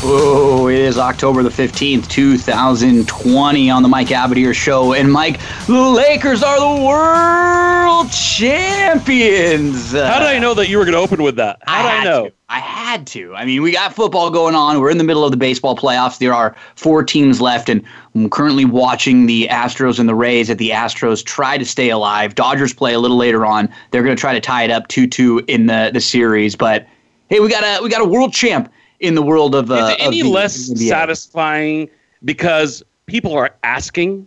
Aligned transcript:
Oh, 0.00 0.68
it 0.68 0.78
is 0.78 0.96
October 0.96 1.42
the 1.42 1.48
15th, 1.48 2.06
2020 2.08 3.70
on 3.70 3.82
the 3.82 3.88
Mike 3.88 4.06
Abadir 4.08 4.54
Show. 4.54 4.92
And 4.92 5.10
Mike, 5.10 5.40
the 5.66 5.72
Lakers 5.72 6.40
are 6.44 6.60
the 6.60 6.84
world 6.84 8.08
champions. 8.12 9.90
How 9.90 10.20
did 10.20 10.28
I 10.28 10.38
know 10.38 10.54
that 10.54 10.68
you 10.68 10.78
were 10.78 10.84
going 10.84 10.94
to 10.94 11.00
open 11.00 11.20
with 11.20 11.34
that? 11.36 11.58
How 11.62 11.82
did 11.82 11.88
I, 11.88 11.90
had 11.90 12.04
know? 12.04 12.28
to. 12.28 12.32
I 12.48 12.60
had 12.60 13.08
to. 13.08 13.34
I 13.34 13.44
mean, 13.44 13.60
we 13.60 13.72
got 13.72 13.92
football 13.92 14.30
going 14.30 14.54
on. 14.54 14.78
We're 14.80 14.90
in 14.90 14.98
the 14.98 15.04
middle 15.04 15.24
of 15.24 15.32
the 15.32 15.36
baseball 15.36 15.76
playoffs. 15.76 16.18
There 16.18 16.32
are 16.32 16.54
four 16.76 17.02
teams 17.02 17.40
left, 17.40 17.68
and 17.68 17.82
I'm 18.14 18.30
currently 18.30 18.64
watching 18.64 19.26
the 19.26 19.48
Astros 19.50 19.98
and 19.98 20.08
the 20.08 20.14
Rays 20.14 20.48
at 20.48 20.58
the 20.58 20.70
Astros 20.70 21.24
try 21.24 21.58
to 21.58 21.64
stay 21.64 21.90
alive. 21.90 22.36
Dodgers 22.36 22.72
play 22.72 22.94
a 22.94 23.00
little 23.00 23.16
later 23.16 23.44
on. 23.44 23.68
They're 23.90 24.04
going 24.04 24.16
to 24.16 24.20
try 24.20 24.32
to 24.32 24.40
tie 24.40 24.62
it 24.62 24.70
up 24.70 24.86
2-2 24.86 25.44
in 25.48 25.66
the, 25.66 25.90
the 25.92 26.00
series. 26.00 26.54
But 26.54 26.86
hey, 27.30 27.40
we 27.40 27.48
got 27.48 27.64
a 27.64 27.82
we 27.82 27.88
got 27.90 28.00
a 28.00 28.08
world 28.08 28.32
champ 28.32 28.72
in 29.00 29.14
the 29.14 29.22
world 29.22 29.54
of 29.54 29.70
uh, 29.70 29.74
Is 29.74 29.88
it 29.90 29.96
any 30.00 30.22
the 30.22 30.28
less 30.28 30.88
satisfying 30.88 31.88
because 32.24 32.82
people 33.06 33.32
are 33.32 33.54
asking? 33.64 34.26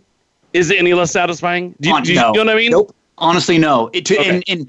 Is 0.52 0.70
it 0.70 0.78
any 0.78 0.94
less 0.94 1.10
satisfying? 1.10 1.74
Do 1.80 1.88
you, 1.88 1.94
On- 1.94 2.02
do 2.02 2.12
you, 2.12 2.20
no. 2.20 2.28
you 2.28 2.44
know 2.44 2.44
what 2.44 2.54
I 2.54 2.56
mean? 2.56 2.70
Nope. 2.70 2.94
Honestly, 3.18 3.58
no. 3.58 3.90
It, 3.92 4.04
to, 4.06 4.18
Okay. 4.18 4.28
and, 4.28 4.44
and 4.48 4.66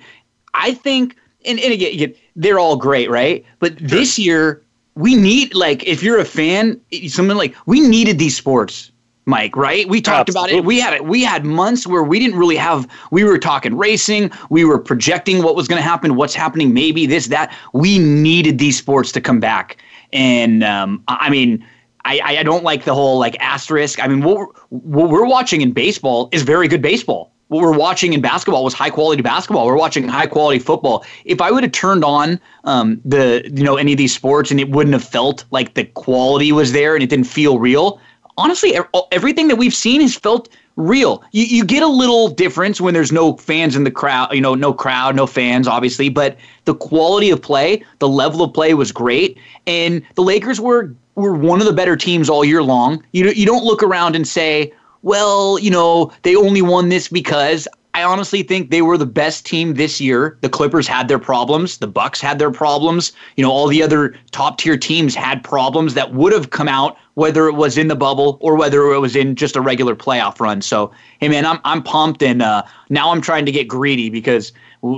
I 0.53 0.73
think, 0.73 1.15
and, 1.45 1.59
and 1.59 1.73
again, 1.73 1.93
again, 1.93 2.15
they're 2.35 2.59
all 2.59 2.75
great, 2.75 3.09
right? 3.09 3.43
But 3.59 3.77
this 3.77 4.19
year, 4.19 4.61
we 4.95 5.15
need, 5.15 5.55
like, 5.55 5.83
if 5.85 6.03
you're 6.03 6.19
a 6.19 6.25
fan, 6.25 6.79
something 7.07 7.35
like, 7.37 7.55
we 7.65 7.79
needed 7.81 8.19
these 8.19 8.37
sports. 8.37 8.91
Mike, 9.25 9.55
right? 9.55 9.87
We 9.87 10.01
talked 10.01 10.27
about 10.27 10.49
it. 10.49 10.65
We 10.65 10.81
had 10.81 10.93
it. 10.93 11.05
We 11.05 11.23
had 11.23 11.45
months 11.45 11.87
where 11.87 12.03
we 12.03 12.19
didn't 12.19 12.37
really 12.37 12.57
have. 12.57 12.85
We 13.09 13.23
were 13.23 13.37
talking 13.37 13.77
racing. 13.77 14.31
We 14.49 14.65
were 14.65 14.77
projecting 14.77 15.43
what 15.43 15.55
was 15.55 15.65
going 15.65 15.81
to 15.81 15.87
happen, 15.87 16.15
what's 16.15 16.35
happening, 16.35 16.73
maybe 16.73 17.05
this, 17.05 17.27
that. 17.27 17.55
We 17.71 17.99
needed 17.99 18.57
these 18.59 18.77
sports 18.77 19.13
to 19.13 19.21
come 19.21 19.39
back, 19.39 19.77
and 20.13 20.63
um, 20.63 21.03
I 21.07 21.29
mean, 21.29 21.65
I, 22.05 22.19
I 22.23 22.37
I 22.37 22.43
don't 22.43 22.63
like 22.63 22.85
the 22.85 22.93
whole 22.93 23.19
like 23.19 23.35
asterisk. 23.39 24.03
I 24.03 24.07
mean, 24.07 24.21
what 24.21 24.37
we're, 24.37 24.47
what 24.69 25.09
we're 25.09 25.25
watching 25.25 25.61
in 25.61 25.71
baseball 25.71 26.29
is 26.31 26.43
very 26.43 26.67
good 26.67 26.81
baseball. 26.81 27.31
What 27.49 27.61
we're 27.61 27.77
watching 27.77 28.13
in 28.13 28.21
basketball 28.21 28.63
was 28.63 28.73
high 28.73 28.89
quality 28.89 29.21
basketball. 29.21 29.67
We're 29.67 29.77
watching 29.77 30.07
high 30.07 30.25
quality 30.27 30.59
football. 30.59 31.05
If 31.25 31.41
I 31.41 31.51
would 31.51 31.63
have 31.63 31.71
turned 31.71 32.03
on 32.03 32.39
um, 32.63 33.01
the 33.03 33.49
you 33.53 33.63
know 33.63 33.75
any 33.75 33.91
of 33.91 33.97
these 33.97 34.13
sports 34.13 34.51
and 34.51 34.59
it 34.59 34.69
wouldn't 34.69 34.93
have 34.93 35.03
felt 35.03 35.45
like 35.51 35.73
the 35.73 35.85
quality 35.85 36.51
was 36.51 36.71
there 36.71 36.95
and 36.95 37.03
it 37.03 37.09
didn't 37.09 37.27
feel 37.27 37.59
real, 37.59 37.99
honestly, 38.37 38.77
everything 39.11 39.47
that 39.49 39.57
we've 39.57 39.73
seen 39.73 40.01
has 40.01 40.15
felt 40.15 40.49
real. 40.75 41.23
You, 41.31 41.43
you 41.43 41.65
get 41.65 41.83
a 41.83 41.87
little 41.87 42.29
difference 42.29 42.81
when 42.81 42.93
there's 42.93 43.11
no 43.11 43.37
fans 43.37 43.75
in 43.75 43.83
the 43.83 43.91
crowd, 43.91 44.33
you 44.33 44.41
know, 44.41 44.55
no 44.55 44.73
crowd, 44.73 45.15
no 45.15 45.27
fans, 45.27 45.67
obviously, 45.67 46.09
but 46.09 46.37
the 46.65 46.75
quality 46.75 47.29
of 47.29 47.41
play, 47.41 47.83
the 47.99 48.07
level 48.07 48.41
of 48.41 48.53
play 48.53 48.73
was 48.73 48.91
great. 48.91 49.37
And 49.67 50.03
the 50.15 50.23
Lakers 50.23 50.59
were 50.59 50.93
were 51.15 51.33
one 51.33 51.61
of 51.61 51.67
the 51.67 51.73
better 51.73 51.95
teams 51.95 52.27
all 52.27 52.43
year 52.43 52.63
long. 52.63 53.03
You, 53.11 53.29
you 53.29 53.45
don't 53.45 53.63
look 53.63 53.83
around 53.83 54.15
and 54.15 54.27
say, 54.27 54.73
well, 55.03 55.59
you 55.59 55.69
know, 55.69 56.11
they 56.23 56.35
only 56.35 56.63
won 56.63 56.89
this 56.89 57.07
because 57.07 57.67
I 57.95 58.03
honestly 58.03 58.41
think 58.41 58.71
they 58.71 58.81
were 58.81 58.97
the 58.97 59.05
best 59.05 59.45
team 59.45 59.75
this 59.75 60.01
year. 60.01 60.37
The 60.41 60.49
Clippers 60.49 60.87
had 60.87 61.07
their 61.07 61.19
problems, 61.19 61.77
the 61.77 61.87
Bucks 61.87 62.19
had 62.19 62.39
their 62.39 62.49
problems. 62.49 63.11
You 63.37 63.43
know, 63.43 63.51
all 63.51 63.67
the 63.67 63.83
other 63.83 64.15
top 64.31 64.57
tier 64.57 64.77
teams 64.77 65.13
had 65.13 65.43
problems 65.43 65.93
that 65.93 66.13
would 66.13 66.33
have 66.33 66.49
come 66.49 66.67
out 66.67 66.97
whether 67.15 67.47
it 67.47 67.53
was 67.53 67.77
in 67.77 67.89
the 67.89 67.95
bubble 67.95 68.39
or 68.41 68.55
whether 68.55 68.91
it 68.91 68.99
was 68.99 69.15
in 69.15 69.35
just 69.35 69.55
a 69.55 69.61
regular 69.61 69.95
playoff 69.95 70.39
run. 70.39 70.61
So, 70.61 70.91
hey 71.19 71.29
man, 71.29 71.45
I'm 71.45 71.59
I'm 71.63 71.83
pumped 71.83 72.23
and 72.23 72.41
uh, 72.41 72.63
now 72.89 73.11
I'm 73.11 73.21
trying 73.21 73.45
to 73.45 73.51
get 73.51 73.67
greedy 73.67 74.09
because 74.09 74.51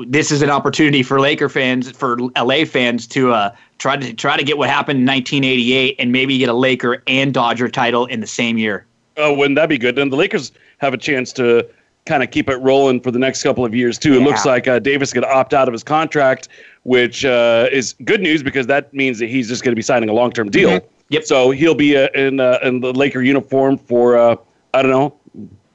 this 0.07 0.31
is 0.31 0.41
an 0.41 0.49
opportunity 0.49 1.03
for 1.03 1.19
Laker 1.19 1.49
fans, 1.49 1.91
for 1.91 2.17
LA 2.37 2.65
fans 2.65 3.05
to 3.07 3.33
uh, 3.33 3.55
try 3.77 3.97
to 3.97 4.13
try 4.13 4.37
to 4.37 4.43
get 4.43 4.57
what 4.57 4.69
happened 4.69 4.99
in 4.99 5.05
1988 5.05 5.95
and 5.99 6.11
maybe 6.11 6.37
get 6.37 6.49
a 6.49 6.53
Laker 6.53 7.03
and 7.07 7.33
Dodger 7.33 7.67
title 7.67 8.05
in 8.05 8.21
the 8.21 8.27
same 8.27 8.57
year. 8.57 8.85
Oh, 9.17 9.33
wouldn't 9.33 9.55
that 9.55 9.69
be 9.69 9.77
good? 9.77 9.97
And 9.99 10.11
the 10.11 10.17
Lakers 10.17 10.51
have 10.79 10.93
a 10.93 10.97
chance 10.97 11.31
to 11.33 11.67
kind 12.05 12.21
of 12.23 12.29
keep 12.31 12.49
it 12.49 12.57
rolling 12.57 13.01
for 13.01 13.11
the 13.11 13.19
next 13.19 13.41
couple 13.43 13.65
of 13.65 13.73
years 13.73 13.97
too. 13.97 14.13
It 14.13 14.21
looks 14.21 14.45
like 14.45 14.67
uh, 14.67 14.79
Davis 14.79 15.11
going 15.11 15.23
to 15.23 15.33
opt 15.33 15.53
out 15.53 15.67
of 15.67 15.73
his 15.73 15.83
contract, 15.83 16.49
which 16.83 17.25
uh, 17.25 17.67
is 17.71 17.95
good 18.03 18.21
news 18.21 18.43
because 18.43 18.67
that 18.67 18.93
means 18.93 19.19
that 19.19 19.27
he's 19.27 19.47
just 19.47 19.63
going 19.63 19.71
to 19.71 19.75
be 19.75 19.81
signing 19.81 20.09
a 20.09 20.13
long 20.13 20.31
term 20.31 20.49
deal. 20.49 20.69
Mhm. 20.69 20.83
Yep. 21.09 21.23
So 21.25 21.51
he'll 21.51 21.75
be 21.75 21.97
uh, 21.97 22.07
in 22.15 22.39
uh, 22.39 22.59
in 22.63 22.79
the 22.81 22.93
Laker 22.93 23.21
uniform 23.21 23.77
for 23.77 24.17
uh, 24.17 24.35
I 24.73 24.81
don't 24.81 24.91
know 24.91 25.15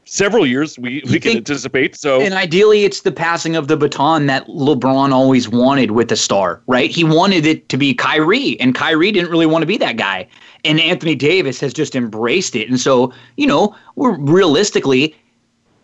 several 0.05 0.45
years. 0.45 0.77
We 0.79 1.03
we 1.07 1.21
can 1.21 1.21
think- 1.21 1.37
anticipate. 1.37 1.95
So 1.97 2.21
And 2.21 2.35
ideally, 2.35 2.85
it's 2.85 3.03
the 3.03 3.13
passing 3.13 3.55
of 3.55 3.69
the 3.69 3.77
baton 3.77 4.27
that 4.27 4.47
LeBron 4.49 5.13
always 5.13 5.49
wanted 5.49 5.93
with 5.93 6.09
the 6.09 6.17
star, 6.17 6.63
right? 6.67 6.91
He 6.91 7.05
wanted 7.05 7.47
it 7.47 7.69
to 7.69 7.77
be 7.77 7.95
Kyrie, 7.95 8.59
and 8.61 8.75
Kyrie 8.75 9.13
didn't 9.13 9.31
really 9.31 9.47
want 9.47 9.63
to 9.63 9.67
be 9.67 9.77
that 9.79 9.97
guy. 9.97 10.27
And 10.65 10.81
Anthony 10.81 11.15
Davis 11.15 11.61
has 11.61 11.73
just 11.73 11.95
embraced 11.95 12.55
it. 12.57 12.69
And 12.69 12.79
so, 12.81 13.13
you 13.37 13.47
know, 13.47 13.75
we're 13.97 14.19
realistically, 14.19 15.15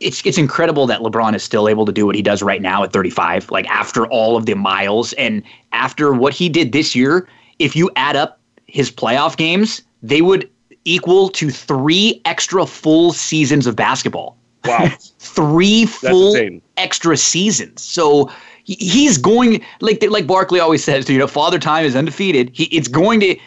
it's 0.01 0.25
it's 0.25 0.39
incredible 0.39 0.87
that 0.87 1.01
LeBron 1.01 1.34
is 1.34 1.43
still 1.43 1.69
able 1.69 1.87
to 1.87 1.93
do 1.93 2.07
what 2.07 2.15
he 2.15 2.23
does 2.23 2.43
right 2.43 2.61
now 2.61 2.83
at 2.83 2.93
35, 2.93 3.51
like 3.51 3.69
after 3.69 4.07
all 4.07 4.37
of 4.37 4.47
the 4.47 4.55
miles 4.55 5.12
and 5.15 5.43
after 5.73 6.12
what 6.12 6.33
he 6.33 6.49
did 6.49 6.73
this 6.73 6.95
year. 6.95 7.29
If 7.59 7.75
you 7.75 7.91
add 7.97 8.17
up 8.17 8.39
his 8.67 8.91
playoff 8.91 9.37
games, 9.37 9.83
they 10.03 10.21
would 10.21 10.51
equal 10.85 11.31
to 11.31 11.51
three 11.51 12.21
extra 12.25 12.67
full 12.67 13.12
seasons 13.12 13.67
of 13.67 13.75
basketball 13.75 14.37
wow, 14.67 14.89
three 15.19 15.87
full 15.87 16.37
extra 16.77 17.17
seasons. 17.17 17.83
So 17.83 18.31
he's 18.65 19.19
going 19.19 19.65
like 19.81 20.03
like 20.09 20.27
Barkley 20.27 20.61
always 20.61 20.85
says, 20.85 21.09
you 21.09 21.19
know, 21.19 21.27
Father 21.27 21.59
Time 21.59 21.85
is 21.85 21.97
undefeated. 21.97 22.51
He 22.53 22.65
it's 22.65 22.89
going 22.89 23.21
to 23.21 23.39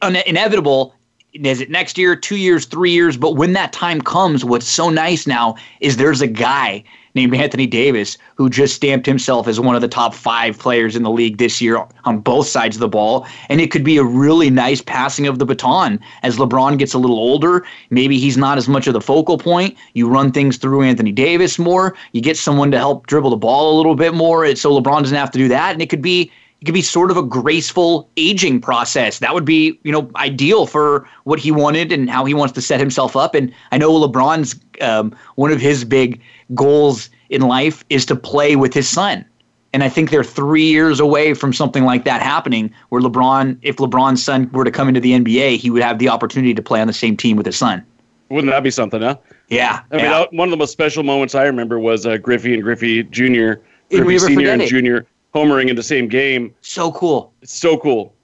uh, 0.00 0.22
inevitable. 0.26 0.94
Is 1.34 1.62
it 1.62 1.70
next 1.70 1.96
year, 1.96 2.14
two 2.14 2.36
years, 2.36 2.66
three 2.66 2.90
years? 2.90 3.16
But 3.16 3.36
when 3.36 3.54
that 3.54 3.72
time 3.72 4.02
comes, 4.02 4.44
what's 4.44 4.68
so 4.68 4.90
nice 4.90 5.26
now 5.26 5.56
is 5.80 5.96
there's 5.96 6.20
a 6.20 6.26
guy 6.26 6.84
named 7.14 7.34
Anthony 7.34 7.66
Davis 7.66 8.18
who 8.36 8.50
just 8.50 8.74
stamped 8.74 9.06
himself 9.06 9.48
as 9.48 9.58
one 9.58 9.74
of 9.74 9.80
the 9.80 9.88
top 9.88 10.14
five 10.14 10.58
players 10.58 10.94
in 10.94 11.04
the 11.04 11.10
league 11.10 11.38
this 11.38 11.60
year 11.60 11.86
on 12.04 12.18
both 12.18 12.48
sides 12.48 12.76
of 12.76 12.80
the 12.80 12.88
ball. 12.88 13.26
And 13.48 13.62
it 13.62 13.70
could 13.70 13.84
be 13.84 13.96
a 13.96 14.04
really 14.04 14.50
nice 14.50 14.82
passing 14.82 15.26
of 15.26 15.38
the 15.38 15.46
baton 15.46 16.00
as 16.22 16.36
LeBron 16.36 16.78
gets 16.78 16.92
a 16.92 16.98
little 16.98 17.18
older. 17.18 17.64
Maybe 17.88 18.18
he's 18.18 18.36
not 18.36 18.58
as 18.58 18.68
much 18.68 18.86
of 18.86 18.92
the 18.92 19.00
focal 19.00 19.38
point. 19.38 19.76
You 19.94 20.10
run 20.10 20.32
things 20.32 20.58
through 20.58 20.82
Anthony 20.82 21.12
Davis 21.12 21.58
more. 21.58 21.96
You 22.12 22.20
get 22.20 22.36
someone 22.36 22.70
to 22.72 22.78
help 22.78 23.06
dribble 23.06 23.30
the 23.30 23.36
ball 23.36 23.74
a 23.74 23.76
little 23.78 23.94
bit 23.94 24.12
more. 24.12 24.54
So 24.54 24.78
LeBron 24.78 25.00
doesn't 25.00 25.16
have 25.16 25.30
to 25.30 25.38
do 25.38 25.48
that. 25.48 25.72
And 25.72 25.80
it 25.80 25.88
could 25.88 26.02
be 26.02 26.30
it 26.62 26.66
could 26.66 26.74
be 26.74 26.82
sort 26.82 27.10
of 27.10 27.16
a 27.16 27.24
graceful 27.24 28.08
aging 28.16 28.60
process. 28.60 29.18
That 29.18 29.34
would 29.34 29.44
be, 29.44 29.80
you 29.82 29.90
know, 29.90 30.08
ideal 30.14 30.64
for 30.66 31.08
what 31.24 31.40
he 31.40 31.50
wanted 31.50 31.90
and 31.90 32.08
how 32.08 32.24
he 32.24 32.34
wants 32.34 32.54
to 32.54 32.62
set 32.62 32.78
himself 32.78 33.16
up. 33.16 33.34
And 33.34 33.52
I 33.72 33.78
know 33.78 33.90
LeBron's 33.90 34.54
um, 34.80 35.12
one 35.34 35.50
of 35.50 35.60
his 35.60 35.84
big 35.84 36.20
goals 36.54 37.10
in 37.30 37.42
life 37.42 37.84
is 37.90 38.06
to 38.06 38.14
play 38.14 38.54
with 38.54 38.72
his 38.72 38.88
son. 38.88 39.24
And 39.72 39.82
I 39.82 39.88
think 39.88 40.10
they're 40.10 40.22
three 40.22 40.62
years 40.62 41.00
away 41.00 41.34
from 41.34 41.52
something 41.52 41.84
like 41.84 42.04
that 42.04 42.22
happening, 42.22 42.72
where 42.90 43.02
LeBron, 43.02 43.58
if 43.62 43.78
LeBron's 43.78 44.22
son 44.22 44.48
were 44.52 44.64
to 44.64 44.70
come 44.70 44.86
into 44.86 45.00
the 45.00 45.14
NBA, 45.14 45.56
he 45.56 45.68
would 45.68 45.82
have 45.82 45.98
the 45.98 46.10
opportunity 46.10 46.54
to 46.54 46.62
play 46.62 46.80
on 46.80 46.86
the 46.86 46.92
same 46.92 47.16
team 47.16 47.36
with 47.36 47.46
his 47.46 47.56
son. 47.56 47.84
wouldn't 48.28 48.52
that 48.52 48.62
be 48.62 48.70
something? 48.70 49.02
Huh? 49.02 49.16
Yeah, 49.48 49.82
I 49.90 49.96
mean, 49.96 50.04
yeah. 50.04 50.26
one 50.30 50.46
of 50.46 50.52
the 50.52 50.58
most 50.58 50.70
special 50.70 51.02
moments 51.02 51.34
I 51.34 51.42
remember 51.42 51.80
was 51.80 52.06
uh, 52.06 52.18
Griffey 52.18 52.54
and 52.54 52.62
Griffey 52.62 53.02
Jr. 53.02 53.54
Griffey 53.90 54.18
Senior 54.20 54.52
and? 54.52 54.62
Junior 54.62 55.06
homering 55.34 55.68
in 55.68 55.76
the 55.76 55.82
same 55.82 56.08
game. 56.08 56.54
so 56.60 56.92
cool. 56.92 57.32
It's 57.42 57.52
so 57.54 57.76
cool. 57.76 58.14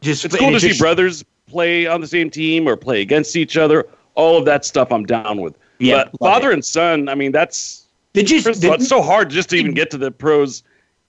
Just 0.00 0.24
It's 0.24 0.36
cool 0.36 0.50
to 0.50 0.56
it 0.56 0.60
see 0.60 0.78
brothers 0.78 1.24
play 1.46 1.86
on 1.86 2.00
the 2.00 2.06
same 2.06 2.30
team 2.30 2.66
or 2.68 2.76
play 2.76 3.02
against 3.02 3.36
each 3.36 3.56
other. 3.56 3.86
All 4.14 4.36
of 4.38 4.44
that 4.46 4.64
stuff 4.64 4.90
I'm 4.90 5.04
down 5.04 5.40
with. 5.40 5.56
Yeah, 5.78 6.04
but 6.04 6.18
father 6.18 6.50
and 6.50 6.64
son, 6.64 7.08
I 7.08 7.14
mean, 7.14 7.32
that's 7.32 7.86
did 8.12 8.30
you? 8.30 8.38
of 8.38 8.46
all, 8.64 8.74
it's 8.74 8.88
so 8.88 9.02
hard 9.02 9.30
just 9.30 9.50
to 9.50 9.56
even 9.56 9.72
get 9.72 9.90
to 9.92 9.98
the 9.98 10.10
pros 10.10 10.62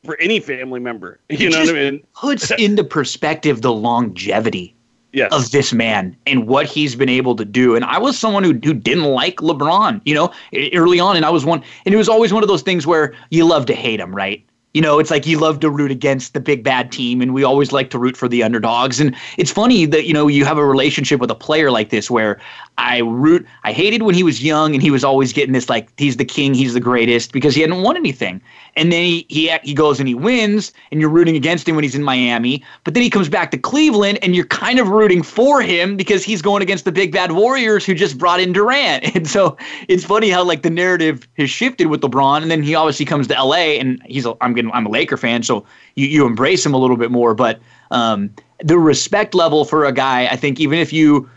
for 0.04 0.18
any 0.20 0.40
family 0.40 0.80
member. 0.80 1.20
You 1.30 1.50
know 1.50 1.60
what 1.60 1.70
I 1.70 1.72
just 1.72 1.74
mean? 1.74 2.04
puts 2.16 2.52
into 2.58 2.84
perspective 2.84 3.62
the 3.62 3.72
longevity 3.74 4.76
Yes. 5.14 5.34
of 5.34 5.52
this 5.52 5.74
man 5.74 6.16
and 6.26 6.48
what 6.48 6.68
he's 6.68 6.96
been 6.96 7.10
able 7.10 7.36
to 7.36 7.44
do. 7.44 7.76
And 7.76 7.84
I 7.84 7.98
was 8.00 8.18
someone 8.18 8.46
who, 8.46 8.54
who 8.54 8.74
didn't 8.74 9.04
like 9.04 9.38
LeBron, 9.38 10.00
you 10.06 10.16
know, 10.16 10.32
early 10.74 11.02
on. 11.02 11.18
And 11.18 11.26
I 11.26 11.30
was 11.30 11.44
one, 11.44 11.62
and 11.86 11.94
it 11.94 11.98
was 11.98 12.08
always 12.08 12.32
one 12.32 12.44
of 12.44 12.48
those 12.48 12.62
things 12.62 12.88
where 12.88 13.14
you 13.30 13.46
love 13.46 13.66
to 13.66 13.74
hate 13.74 14.00
him, 14.00 14.16
right? 14.16 14.42
You 14.74 14.82
know, 14.82 15.00
it's 15.00 15.12
like 15.12 15.26
you 15.26 15.38
love 15.38 15.60
to 15.62 15.70
root 15.70 15.92
against 15.92 16.34
the 16.34 16.40
big 16.40 16.64
bad 16.64 16.92
team, 16.92 17.22
and 17.22 17.34
we 17.34 17.44
always 17.44 17.72
like 17.72 17.90
to 17.90 18.00
root 18.00 18.16
for 18.16 18.30
the 18.30 18.42
underdogs. 18.42 19.00
And 19.00 19.16
it's 19.38 19.52
funny 19.52 19.86
that, 19.86 20.06
you 20.06 20.14
know, 20.14 20.28
you 20.28 20.46
have 20.46 20.58
a 20.58 20.66
relationship 20.66 21.20
with 21.20 21.30
a 21.30 21.36
player 21.36 21.72
like 21.72 21.90
this 21.90 22.10
where 22.10 22.40
I 22.82 23.00
root, 23.00 23.46
I 23.64 23.74
hated 23.74 24.02
when 24.02 24.16
he 24.16 24.24
was 24.24 24.44
young 24.44 24.74
and 24.74 24.82
he 24.82 24.90
was 24.90 25.04
always 25.04 25.32
getting 25.32 25.54
this, 25.54 25.70
like, 25.70 25.90
he's 25.98 26.18
the 26.18 26.26
king, 26.26 26.54
he's 26.56 26.74
the 26.74 26.80
greatest, 26.80 27.32
because 27.32 27.54
he 27.54 27.62
hadn't 27.62 27.84
won 27.84 27.96
anything. 27.96 28.42
And 28.76 28.92
then 28.92 29.04
he, 29.04 29.26
he, 29.30 29.56
he 29.64 29.74
goes 29.76 30.00
and 30.00 30.08
he 30.08 30.16
wins, 30.16 30.74
and 30.92 31.00
you're 31.00 31.10
rooting 31.10 31.36
against 31.36 31.70
him 31.70 31.76
when 31.76 31.84
he's 31.84 31.94
in 31.94 32.04
Miami. 32.04 32.64
But 32.84 32.96
then 32.96 33.04
he 33.04 33.10
comes 33.10 33.30
back 33.30 33.52
to 33.52 33.58
Cleveland, 33.58 34.18
and 34.24 34.36
you're 34.36 34.46
kind 34.46 34.80
of 34.80 34.88
rooting 34.90 35.22
for 35.22 35.62
him 35.62 35.96
because 35.96 36.24
he's 36.24 36.42
going 36.42 36.64
against 36.64 36.86
the 36.86 36.92
big 36.92 37.12
bad 37.12 37.34
Warriors 37.34 37.86
who 37.86 37.94
just 37.94 38.18
brought 38.18 38.40
in 38.40 38.52
Durant. 38.52 39.16
And 39.22 39.28
so 39.28 39.56
it's 39.88 40.04
funny 40.04 40.30
how, 40.30 40.44
like, 40.44 40.64
the 40.64 40.70
narrative 40.70 41.28
has 41.38 41.50
shifted 41.50 41.88
with 41.88 42.02
LeBron, 42.02 42.42
and 42.42 42.50
then 42.50 42.64
he 42.64 42.74
obviously 42.74 43.06
comes 43.06 43.28
to 43.28 43.34
LA, 43.34 43.78
and 43.78 44.02
he's, 44.06 44.26
a, 44.26 44.36
I'm 44.42 44.54
getting 44.54 44.72
I'm 44.72 44.88
a 44.88 44.90
Laker 44.90 45.18
fan, 45.18 45.44
so 45.44 45.66
you, 45.96 46.08
you 46.08 46.26
embrace 46.26 46.66
him 46.66 46.74
a 46.74 46.78
little 46.78 46.98
bit 46.98 47.12
more. 47.12 47.36
But 47.36 47.60
um, 47.92 48.34
the 48.64 48.80
respect 48.80 49.36
level 49.36 49.66
for 49.66 49.86
a 49.86 49.92
guy, 49.92 50.28
I 50.28 50.36
think, 50.36 50.60
even 50.60 50.80
if 50.80 50.92
you, 50.92 51.30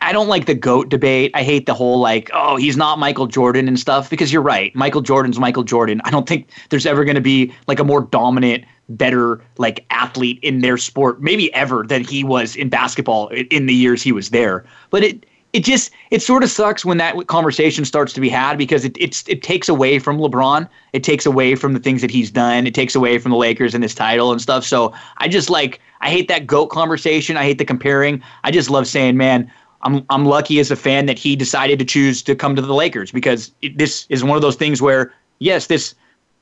I 0.00 0.12
don't 0.12 0.28
like 0.28 0.46
the 0.46 0.54
GOAT 0.54 0.88
debate. 0.88 1.30
I 1.34 1.42
hate 1.42 1.66
the 1.66 1.74
whole 1.74 1.98
like, 1.98 2.30
oh, 2.32 2.56
he's 2.56 2.76
not 2.76 2.98
Michael 2.98 3.26
Jordan 3.26 3.68
and 3.68 3.78
stuff, 3.78 4.08
because 4.08 4.32
you're 4.32 4.42
right. 4.42 4.74
Michael 4.74 5.00
Jordan's 5.00 5.38
Michael 5.38 5.64
Jordan. 5.64 6.00
I 6.04 6.10
don't 6.10 6.28
think 6.28 6.48
there's 6.70 6.86
ever 6.86 7.04
going 7.04 7.16
to 7.16 7.20
be 7.20 7.52
like 7.66 7.78
a 7.78 7.84
more 7.84 8.02
dominant, 8.02 8.64
better 8.88 9.42
like 9.58 9.84
athlete 9.90 10.38
in 10.42 10.60
their 10.60 10.78
sport, 10.78 11.20
maybe 11.20 11.52
ever, 11.54 11.84
than 11.86 12.04
he 12.04 12.22
was 12.22 12.54
in 12.54 12.68
basketball 12.68 13.28
in 13.28 13.66
the 13.66 13.74
years 13.74 14.02
he 14.02 14.12
was 14.12 14.30
there. 14.30 14.64
But 14.90 15.02
it, 15.02 15.26
it 15.56 15.64
just 15.64 15.90
it 16.10 16.20
sort 16.20 16.42
of 16.42 16.50
sucks 16.50 16.84
when 16.84 16.98
that 16.98 17.28
conversation 17.28 17.86
starts 17.86 18.12
to 18.12 18.20
be 18.20 18.28
had 18.28 18.58
because 18.58 18.84
it 18.84 18.94
it's 19.00 19.26
it 19.26 19.42
takes 19.42 19.70
away 19.70 19.98
from 19.98 20.18
LeBron. 20.18 20.68
It 20.92 21.02
takes 21.02 21.24
away 21.24 21.54
from 21.54 21.72
the 21.72 21.80
things 21.80 22.02
that 22.02 22.10
he's 22.10 22.30
done. 22.30 22.66
It 22.66 22.74
takes 22.74 22.94
away 22.94 23.18
from 23.18 23.30
the 23.30 23.38
Lakers 23.38 23.74
and 23.74 23.82
his 23.82 23.94
title 23.94 24.32
and 24.32 24.40
stuff. 24.40 24.66
So 24.66 24.92
I 25.16 25.28
just 25.28 25.48
like 25.48 25.80
I 26.02 26.10
hate 26.10 26.28
that 26.28 26.46
goat 26.46 26.66
conversation. 26.66 27.38
I 27.38 27.44
hate 27.44 27.56
the 27.56 27.64
comparing. 27.64 28.22
I 28.44 28.50
just 28.50 28.68
love 28.68 28.86
saying, 28.86 29.16
man, 29.16 29.50
I'm 29.80 30.04
I'm 30.10 30.26
lucky 30.26 30.60
as 30.60 30.70
a 30.70 30.76
fan 30.76 31.06
that 31.06 31.18
he 31.18 31.36
decided 31.36 31.78
to 31.78 31.86
choose 31.86 32.20
to 32.24 32.34
come 32.34 32.54
to 32.54 32.60
the 32.60 32.74
Lakers 32.74 33.10
because 33.10 33.50
it, 33.62 33.78
this 33.78 34.06
is 34.10 34.22
one 34.22 34.36
of 34.36 34.42
those 34.42 34.56
things 34.56 34.82
where 34.82 35.14
yes, 35.38 35.68
this 35.68 35.94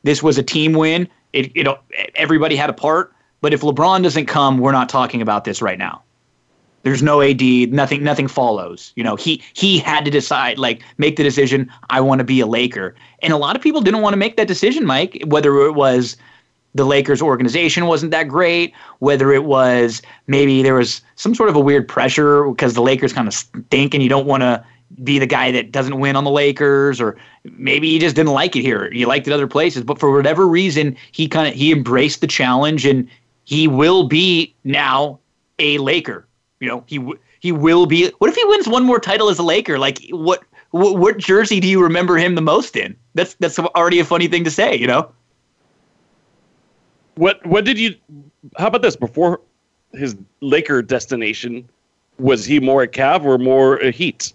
this 0.03 0.25
was 0.25 0.39
a 0.39 0.43
team 0.43 0.73
win. 0.73 1.09
It, 1.33 1.53
it 1.55 1.69
everybody 2.17 2.57
had 2.57 2.69
a 2.69 2.75
part, 2.75 3.15
but 3.41 3.55
if 3.55 3.61
LeBron 3.61 4.03
doesn't 4.03 4.27
come, 4.27 4.59
we're 4.59 4.73
not 4.73 4.89
talking 4.89 5.23
about 5.23 5.45
this 5.45 5.63
right 5.63 5.79
now. 5.79 6.03
There's 6.85 7.03
no 7.03 7.23
AD. 7.23 7.43
Nothing. 7.73 8.05
Nothing 8.05 8.29
follows. 8.29 8.93
You 8.95 9.03
know, 9.03 9.17
he 9.17 9.43
he 9.55 9.79
had 9.79 10.05
to 10.05 10.11
decide, 10.11 10.59
like, 10.59 10.83
make 10.99 11.17
the 11.17 11.23
decision. 11.23 11.71
I 11.89 12.01
want 12.01 12.19
to 12.19 12.25
be 12.25 12.41
a 12.41 12.47
Laker, 12.47 12.95
and 13.21 13.33
a 13.33 13.39
lot 13.39 13.57
of 13.57 13.63
people 13.63 13.81
didn't 13.81 14.03
want 14.03 14.13
to 14.13 14.19
make 14.19 14.37
that 14.37 14.47
decision, 14.47 14.85
Mike. 14.85 15.23
Whether 15.27 15.59
it 15.63 15.73
was 15.73 16.17
the 16.75 16.85
Lakers 16.85 17.23
organization 17.23 17.87
wasn't 17.87 18.11
that 18.11 18.29
great, 18.29 18.75
whether 18.99 19.33
it 19.33 19.45
was 19.45 20.03
maybe 20.27 20.63
there 20.63 20.75
was 20.75 21.01
some 21.17 21.35
sort 21.35 21.49
of 21.49 21.57
a 21.57 21.61
weird 21.61 21.89
pressure 21.89 22.49
because 22.51 22.75
the 22.75 22.83
Lakers 22.83 23.15
kind 23.15 23.29
of 23.29 23.35
stink, 23.35 23.95
and 23.95 24.03
you 24.03 24.11
don't 24.11 24.27
want 24.27 24.43
to 24.43 24.63
be 25.03 25.19
the 25.19 25.27
guy 25.27 25.51
that 25.53 25.73
doesn't 25.73 25.99
win 25.99 26.17
on 26.17 26.25
the 26.25 26.31
Lakers, 26.31 27.01
or 27.01 27.17
maybe 27.57 27.89
he 27.91 27.99
just 27.99 28.15
didn't 28.15 28.33
like 28.33 28.57
it 28.57 28.63
here. 28.63 28.91
He 28.91 29.07
liked 29.07 29.27
it 29.27 29.33
other 29.33 29.47
places, 29.47 29.85
but 29.85 29.99
for 29.99 30.15
whatever 30.15 30.47
reason, 30.47 30.97
he 31.13 31.29
kind 31.29 31.49
of 31.49 31.55
he 31.55 31.73
embraced 31.73 32.21
the 32.21 32.27
challenge, 32.27 32.85
and 32.85 33.09
he 33.45 33.69
will 33.69 34.07
be 34.07 34.55
now 34.65 35.19
a 35.59 35.79
Laker 35.79 36.27
you 36.65 36.71
know, 36.71 36.83
he 36.87 37.13
he 37.41 37.53
will 37.53 37.85
be. 37.85 38.11
What 38.19 38.31
if 38.31 38.37
he 38.37 38.45
wins 38.47 38.67
one 38.67 38.85
more 38.85 38.99
title 38.99 39.29
as 39.29 39.39
a 39.39 39.43
Laker? 39.43 39.79
Like, 39.79 39.99
what 40.11 40.43
what, 40.71 40.99
what 40.99 41.19
jersey 41.19 41.61
do 41.61 41.69
you 41.69 41.83
remember 41.83 42.17
him 42.17 42.35
the 42.35 42.41
most 42.41 42.75
in? 42.75 42.97
That's 43.15 43.35
that's 43.35 43.59
already 43.59 44.01
a 44.01 44.05
funny 44.05 44.29
thing 44.29 44.45
to 44.45 44.51
say, 44.51 44.75
you 44.75 44.87
know. 44.87 45.13
What 47.17 47.45
what 47.47 47.67
did 47.67 47.79
you? 47.79 47.95
How 48.57 48.69
about 48.69 48.83
this? 48.83 48.97
Before 48.97 49.41
his 49.93 50.17
Laker 50.41 50.81
destination, 50.81 51.69
was 52.19 52.47
he 52.47 52.61
more 52.61 52.83
a 52.83 52.89
Cav 52.89 53.25
or 53.25 53.37
more 53.37 53.77
a 53.77 53.91
Heat? 53.91 54.33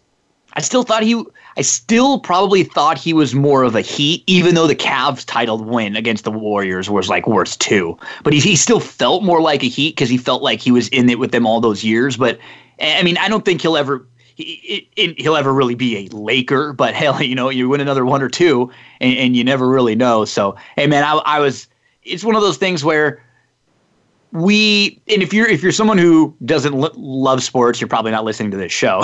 I 0.60 0.62
still 0.62 0.84
thought 0.84 1.04
he. 1.04 1.24
I 1.56 1.62
still 1.62 2.20
probably 2.20 2.66
thought 2.66 2.98
he 2.98 3.14
was 3.14 3.34
more 3.34 3.64
of 3.64 3.76
a 3.76 3.82
Heat, 3.82 4.26
even 4.28 4.56
though 4.56 4.68
the 4.68 4.76
Cavs' 4.76 5.24
titled 5.26 5.66
win 5.66 5.96
against 5.96 6.26
the 6.26 6.32
Warriors 6.32 6.90
was 6.90 7.08
like 7.08 7.28
worth 7.28 7.58
two. 7.60 7.98
But 8.24 8.34
he, 8.34 8.42
he 8.42 8.58
still 8.58 8.82
felt 8.82 9.24
more 9.24 9.40
like 9.40 9.64
a 9.64 9.68
Heat 9.68 9.96
because 9.96 10.10
he 10.10 10.18
felt 10.18 10.44
like 10.44 10.60
he 10.60 10.74
was 10.74 10.90
in 10.90 11.10
it 11.10 11.18
with 11.18 11.32
them 11.32 11.48
all 11.48 11.62
those 11.62 11.86
years. 11.86 12.18
But 12.18 12.40
I 12.82 13.04
mean, 13.04 13.18
I 13.20 13.30
don't 13.30 13.46
think 13.46 13.62
he'll 13.62 13.78
ever. 13.78 14.06
He, 14.36 14.86
he'll 15.18 15.38
ever 15.38 15.54
really 15.54 15.76
be 15.76 15.96
a 15.96 16.14
Laker, 16.14 16.74
but 16.78 16.94
hell, 16.94 17.24
you 17.24 17.36
know, 17.36 17.48
you 17.48 17.70
win 17.70 17.80
another 17.80 18.06
one 18.06 18.22
or 18.22 18.28
two, 18.28 18.70
and, 19.00 19.18
and 19.18 19.38
you 19.38 19.46
never 19.46 19.66
really 19.66 19.96
know. 19.96 20.26
So, 20.26 20.58
hey, 20.76 20.88
man, 20.88 21.06
I, 21.06 21.14
I 21.20 21.40
was. 21.40 21.68
It's 22.04 22.26
one 22.26 22.36
of 22.36 22.42
those 22.42 22.58
things 22.58 22.84
where 22.84 23.24
we 24.32 25.02
and 25.08 25.24
if 25.24 25.34
you're 25.34 25.48
if 25.48 25.64
you're 25.64 25.72
someone 25.72 25.98
who 25.98 26.36
doesn't 26.46 26.74
love 26.74 27.42
sports 27.44 27.82
you're 27.82 27.88
probably 27.88 28.12
not 28.12 28.24
listening 28.24 28.52
to 28.52 28.58
this 28.58 28.72
show 28.72 29.02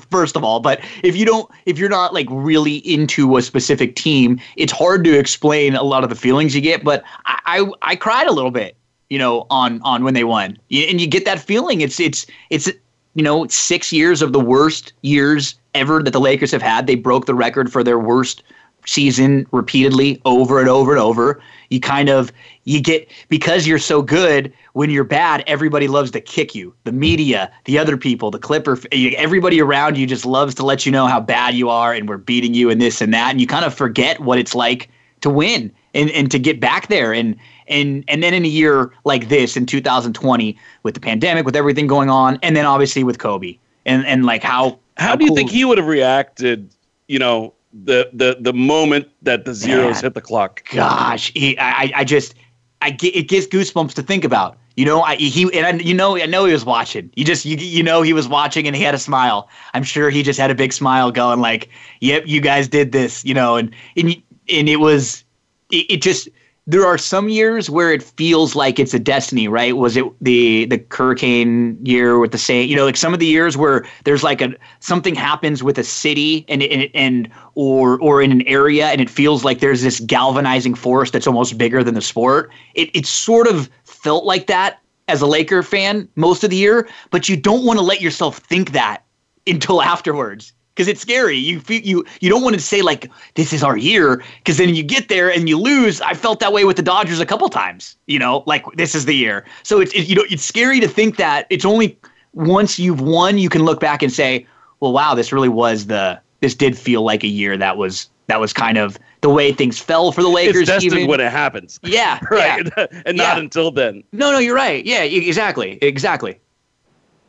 first 0.10 0.36
of 0.36 0.44
all. 0.44 0.60
But 0.60 0.80
if 1.02 1.16
you 1.16 1.24
don't 1.24 1.50
if 1.64 1.78
you're 1.78 1.88
not 1.88 2.12
like 2.12 2.26
really 2.30 2.76
into 2.78 3.36
a 3.36 3.42
specific 3.42 3.96
team 3.96 4.38
it's 4.56 4.72
hard 4.72 5.04
to 5.04 5.18
explain 5.18 5.74
a 5.74 5.82
lot 5.82 6.04
of 6.04 6.10
the 6.10 6.16
feelings 6.16 6.54
you 6.54 6.60
get. 6.60 6.84
But 6.84 7.02
i 7.24 7.38
i, 7.46 7.92
I 7.92 7.96
cried 7.96 8.26
a 8.26 8.32
little 8.32 8.50
bit 8.50 8.76
you 9.08 9.18
know 9.18 9.46
on 9.50 9.80
on 9.82 10.04
when 10.04 10.14
they 10.14 10.24
won. 10.24 10.58
And 10.70 11.00
you 11.00 11.06
get 11.06 11.24
that 11.24 11.40
feeling. 11.40 11.80
It's 11.80 11.98
it's 12.00 12.26
it's 12.50 12.70
you 13.14 13.22
know 13.22 13.46
six 13.46 13.92
years 13.92 14.22
of 14.22 14.32
the 14.32 14.40
worst 14.40 14.92
years 15.02 15.54
ever 15.74 16.02
that 16.02 16.12
the 16.12 16.20
lakers 16.20 16.52
have 16.52 16.62
had. 16.62 16.86
They 16.86 16.94
broke 16.94 17.26
the 17.26 17.34
record 17.34 17.72
for 17.72 17.82
their 17.82 17.98
worst 17.98 18.42
season 18.88 19.46
repeatedly 19.52 20.20
over 20.24 20.60
and 20.60 20.68
over 20.68 20.92
and 20.92 21.00
over. 21.00 21.40
You 21.68 21.80
kind 21.80 22.08
of 22.08 22.32
you 22.64 22.80
get 22.80 23.10
because 23.28 23.66
you're 23.66 23.78
so 23.78 24.00
good 24.00 24.52
when 24.72 24.90
you're 24.90 25.04
bad 25.04 25.44
everybody 25.46 25.88
loves 25.88 26.10
to 26.12 26.20
kick 26.20 26.54
you. 26.54 26.74
The 26.84 26.92
media 26.92 27.52
the 27.66 27.78
other 27.78 27.96
people 27.96 28.30
the 28.30 28.38
clipper 28.38 28.78
everybody 28.92 29.60
around 29.60 29.98
you 29.98 30.06
just 30.06 30.24
loves 30.24 30.54
to 30.56 30.64
let 30.64 30.86
you 30.86 30.92
know 30.92 31.06
how 31.06 31.20
bad 31.20 31.54
you 31.54 31.68
are 31.68 31.92
and 31.92 32.08
we're 32.08 32.16
beating 32.16 32.54
you 32.54 32.70
and 32.70 32.80
this 32.80 33.00
and 33.00 33.12
that. 33.12 33.30
And 33.30 33.40
you 33.40 33.46
kind 33.46 33.64
of 33.64 33.74
forget 33.74 34.20
what 34.20 34.38
it's 34.38 34.54
like 34.54 34.88
to 35.20 35.30
win 35.30 35.72
and, 35.94 36.10
and 36.10 36.30
to 36.30 36.38
get 36.38 36.60
back 36.60 36.88
there. 36.88 37.12
And 37.12 37.36
and 37.68 38.04
and 38.08 38.22
then 38.22 38.32
in 38.32 38.44
a 38.44 38.48
year 38.48 38.92
like 39.04 39.28
this 39.28 39.56
in 39.56 39.66
2020 39.66 40.56
with 40.82 40.94
the 40.94 41.00
pandemic 41.00 41.44
with 41.44 41.56
everything 41.56 41.86
going 41.86 42.08
on 42.08 42.38
and 42.42 42.56
then 42.56 42.64
obviously 42.64 43.04
with 43.04 43.18
Kobe 43.18 43.58
and 43.84 44.06
and 44.06 44.24
like 44.24 44.42
how 44.42 44.78
how, 44.96 45.08
how 45.08 45.16
do 45.16 45.26
you 45.26 45.34
think 45.34 45.50
he 45.50 45.66
would 45.66 45.76
have 45.76 45.86
reacted 45.86 46.70
you 47.08 47.18
know 47.18 47.52
the 47.72 48.10
the 48.12 48.36
the 48.40 48.52
moment 48.52 49.08
that 49.22 49.44
the 49.44 49.54
zeros 49.54 49.96
Man, 49.96 50.02
hit 50.04 50.14
the 50.14 50.20
clock. 50.20 50.62
Gosh, 50.70 51.32
he, 51.34 51.58
I 51.58 51.92
I 51.94 52.04
just 52.04 52.34
I 52.80 52.90
get 52.90 53.14
it 53.14 53.28
gives 53.28 53.46
goosebumps 53.46 53.94
to 53.94 54.02
think 54.02 54.24
about. 54.24 54.56
You 54.76 54.84
know, 54.84 55.02
I 55.02 55.16
he 55.16 55.42
and 55.58 55.66
I, 55.66 55.82
you 55.82 55.94
know 55.94 56.16
I 56.16 56.26
know 56.26 56.44
he 56.44 56.52
was 56.52 56.64
watching. 56.64 57.10
You 57.16 57.24
just 57.24 57.44
you 57.44 57.56
you 57.56 57.82
know 57.82 58.02
he 58.02 58.12
was 58.12 58.28
watching 58.28 58.66
and 58.66 58.76
he 58.76 58.82
had 58.82 58.94
a 58.94 58.98
smile. 58.98 59.48
I'm 59.74 59.82
sure 59.82 60.08
he 60.08 60.22
just 60.22 60.38
had 60.38 60.50
a 60.50 60.54
big 60.54 60.72
smile 60.72 61.10
going 61.10 61.40
like, 61.40 61.68
"Yep, 62.00 62.24
you 62.26 62.40
guys 62.40 62.68
did 62.68 62.92
this." 62.92 63.24
You 63.24 63.34
know, 63.34 63.56
and 63.56 63.74
and 63.96 64.22
and 64.48 64.68
it 64.68 64.76
was 64.76 65.24
it, 65.70 65.86
it 65.90 66.02
just 66.02 66.28
there 66.68 66.84
are 66.84 66.98
some 66.98 67.30
years 67.30 67.70
where 67.70 67.90
it 67.94 68.02
feels 68.02 68.54
like 68.54 68.78
it's 68.78 68.92
a 68.92 68.98
destiny, 68.98 69.48
right? 69.48 69.74
Was 69.74 69.96
it 69.96 70.04
the 70.20 70.66
the 70.66 70.84
hurricane 70.90 71.78
year 71.82 72.18
with 72.18 72.30
the 72.30 72.38
same, 72.38 72.68
you 72.68 72.76
know, 72.76 72.84
like 72.84 72.98
some 72.98 73.14
of 73.14 73.20
the 73.20 73.26
years 73.26 73.56
where 73.56 73.86
there's 74.04 74.22
like 74.22 74.42
a 74.42 74.52
something 74.80 75.14
happens 75.14 75.62
with 75.62 75.78
a 75.78 75.82
city 75.82 76.44
and 76.46 76.62
and 76.62 76.90
and 76.94 77.30
or 77.54 77.98
or 78.02 78.20
in 78.20 78.30
an 78.30 78.42
area 78.42 78.88
and 78.88 79.00
it 79.00 79.08
feels 79.08 79.44
like 79.44 79.60
there's 79.60 79.80
this 79.80 79.98
galvanizing 80.00 80.74
force 80.74 81.10
that's 81.10 81.26
almost 81.26 81.56
bigger 81.56 81.82
than 81.82 81.94
the 81.94 82.02
sport. 82.02 82.52
It 82.74 82.90
it 82.94 83.06
sort 83.06 83.48
of 83.48 83.70
felt 83.84 84.26
like 84.26 84.46
that 84.48 84.78
as 85.08 85.22
a 85.22 85.26
Laker 85.26 85.62
fan 85.62 86.06
most 86.16 86.44
of 86.44 86.50
the 86.50 86.56
year, 86.56 86.86
but 87.10 87.30
you 87.30 87.36
don't 87.36 87.64
want 87.64 87.78
to 87.78 87.84
let 87.84 88.02
yourself 88.02 88.36
think 88.36 88.72
that 88.72 89.04
until 89.46 89.80
afterwards 89.80 90.52
because 90.78 90.86
it's 90.86 91.00
scary. 91.00 91.36
You 91.36 91.60
you 91.66 92.04
you 92.20 92.30
don't 92.30 92.44
want 92.44 92.54
to 92.54 92.62
say 92.62 92.82
like 92.82 93.10
this 93.34 93.52
is 93.52 93.64
our 93.64 93.76
year 93.76 94.22
because 94.38 94.58
then 94.58 94.76
you 94.76 94.84
get 94.84 95.08
there 95.08 95.28
and 95.28 95.48
you 95.48 95.58
lose. 95.58 96.00
I 96.00 96.14
felt 96.14 96.38
that 96.38 96.52
way 96.52 96.64
with 96.64 96.76
the 96.76 96.84
Dodgers 96.84 97.18
a 97.18 97.26
couple 97.26 97.48
times. 97.48 97.96
You 98.06 98.20
know, 98.20 98.44
like 98.46 98.64
this 98.76 98.94
is 98.94 99.04
the 99.04 99.14
year. 99.14 99.44
So 99.64 99.80
it's 99.80 99.92
it, 99.92 100.08
you 100.08 100.14
know 100.14 100.22
it's 100.30 100.44
scary 100.44 100.78
to 100.78 100.86
think 100.86 101.16
that 101.16 101.48
it's 101.50 101.64
only 101.64 101.98
once 102.32 102.78
you've 102.78 103.00
won 103.00 103.38
you 103.38 103.48
can 103.48 103.64
look 103.64 103.80
back 103.80 104.04
and 104.04 104.12
say, 104.12 104.46
well, 104.78 104.92
wow, 104.92 105.16
this 105.16 105.32
really 105.32 105.48
was 105.48 105.86
the 105.86 106.20
this 106.40 106.54
did 106.54 106.78
feel 106.78 107.02
like 107.02 107.24
a 107.24 107.28
year 107.28 107.56
that 107.56 107.76
was 107.76 108.08
that 108.28 108.38
was 108.38 108.52
kind 108.52 108.78
of 108.78 108.96
the 109.20 109.30
way 109.30 109.52
things 109.52 109.80
fell 109.80 110.12
for 110.12 110.22
the 110.22 110.28
Lakers. 110.28 110.58
It's 110.58 110.70
destined 110.70 110.94
even. 110.94 111.08
when 111.08 111.18
it 111.18 111.32
happens. 111.32 111.80
Yeah, 111.88 112.20
right, 112.30 112.64
yeah. 112.76 112.86
and 113.04 113.16
not 113.16 113.36
yeah. 113.36 113.38
until 113.38 113.72
then. 113.72 114.04
No, 114.12 114.30
no, 114.30 114.38
you're 114.38 114.54
right. 114.54 114.86
Yeah, 114.86 115.02
exactly, 115.02 115.76
exactly. 115.82 116.38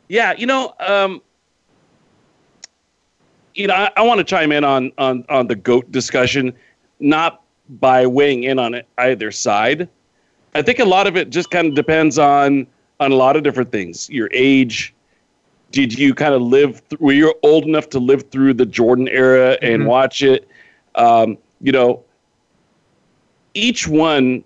Yeah, 0.08 0.34
you 0.36 0.46
know, 0.46 0.72
um, 0.78 1.20
you 3.60 3.66
know, 3.66 3.74
I, 3.74 3.90
I 3.96 4.02
want 4.02 4.18
to 4.18 4.24
chime 4.24 4.52
in 4.52 4.64
on 4.64 4.92
on 4.98 5.24
on 5.28 5.46
the 5.46 5.56
goat 5.56 5.90
discussion, 5.92 6.52
not 6.98 7.42
by 7.68 8.06
weighing 8.06 8.44
in 8.44 8.58
on 8.58 8.74
it 8.74 8.86
either 8.98 9.30
side. 9.30 9.88
I 10.54 10.62
think 10.62 10.78
a 10.78 10.84
lot 10.84 11.06
of 11.06 11.16
it 11.16 11.30
just 11.30 11.50
kind 11.50 11.68
of 11.68 11.74
depends 11.74 12.18
on 12.18 12.66
on 12.98 13.12
a 13.12 13.14
lot 13.14 13.36
of 13.36 13.42
different 13.42 13.70
things. 13.70 14.08
Your 14.10 14.28
age. 14.32 14.94
Did 15.72 15.96
you 15.96 16.14
kind 16.14 16.34
of 16.34 16.42
live? 16.42 16.86
Th- 16.88 17.00
were 17.00 17.12
you 17.12 17.32
old 17.44 17.64
enough 17.64 17.88
to 17.90 18.00
live 18.00 18.28
through 18.30 18.54
the 18.54 18.66
Jordan 18.66 19.06
era 19.06 19.56
and 19.62 19.80
mm-hmm. 19.80 19.88
watch 19.88 20.20
it? 20.22 20.48
Um, 20.96 21.38
you 21.60 21.70
know, 21.70 22.02
each 23.54 23.86
one 23.86 24.42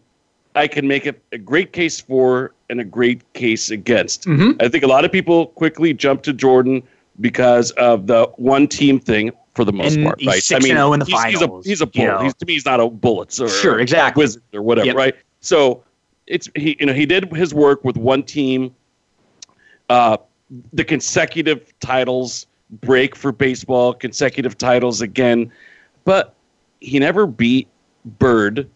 I 0.55 0.67
can 0.69 0.87
make 0.87 1.07
a, 1.07 1.15
a 1.33 1.39
great 1.39 1.73
case 1.73 1.99
for 1.99 2.53
and 2.69 2.81
a 2.81 2.85
great 2.85 3.21
case 3.33 3.71
against. 3.71 4.27
Mhm. 4.27 4.63
I 4.63 4.69
think 4.69 4.85
a 4.85 4.87
lot 4.87 5.05
of 5.05 5.13
people 5.13 5.47
quickly 5.49 5.95
jump 5.95 6.23
to 6.25 6.33
Jordan 6.33 6.83
because 7.21 7.71
of 7.73 8.07
the 8.07 8.27
one 8.37 8.67
team 8.69 8.99
thing 8.99 9.31
for 9.55 9.65
the 9.65 9.73
most 9.73 9.95
And 9.97 10.07
part, 10.07 10.21
right? 10.27 10.41
6-0 10.41 10.95
in 10.95 11.01
the 11.01 11.07
he's, 11.07 11.23
he's 11.25 11.43
a, 11.43 11.61
he's 11.65 11.81
a 11.81 11.85
you 11.85 11.91
bull. 11.91 12.05
know. 12.07 12.23
He's 12.25 12.35
to 12.35 12.47
me, 12.47 12.53
he's 12.55 12.65
not 12.67 12.81
a 12.81 12.89
bullets 12.89 13.41
or 13.41 13.49
Sure, 13.49 13.79
exactly. 13.79 14.23
wizard 14.23 14.43
or 14.53 14.63
whatever, 14.63 14.87
Yep. 14.87 14.97
right? 14.97 15.15
So 15.41 15.85
it's 16.27 16.49
he, 16.57 16.77
you 16.81 16.87
know, 16.87 16.93
he 16.93 17.07
did 17.07 17.31
his 17.33 17.55
work 17.55 17.85
with 17.85 17.97
one 17.97 18.23
team. 18.23 18.75
Uh, 19.89 20.17
the 20.73 20.85
consecutive 20.85 21.73
titles 21.81 22.47
break 22.81 23.15
for 23.15 23.31
baseball, 23.33 23.93
consecutive 23.95 24.57
titles 24.59 25.01
again, 25.03 25.53
but 26.05 26.35
he 26.81 26.99
never 26.99 27.27
beat 27.27 27.69
Bird. 28.19 28.69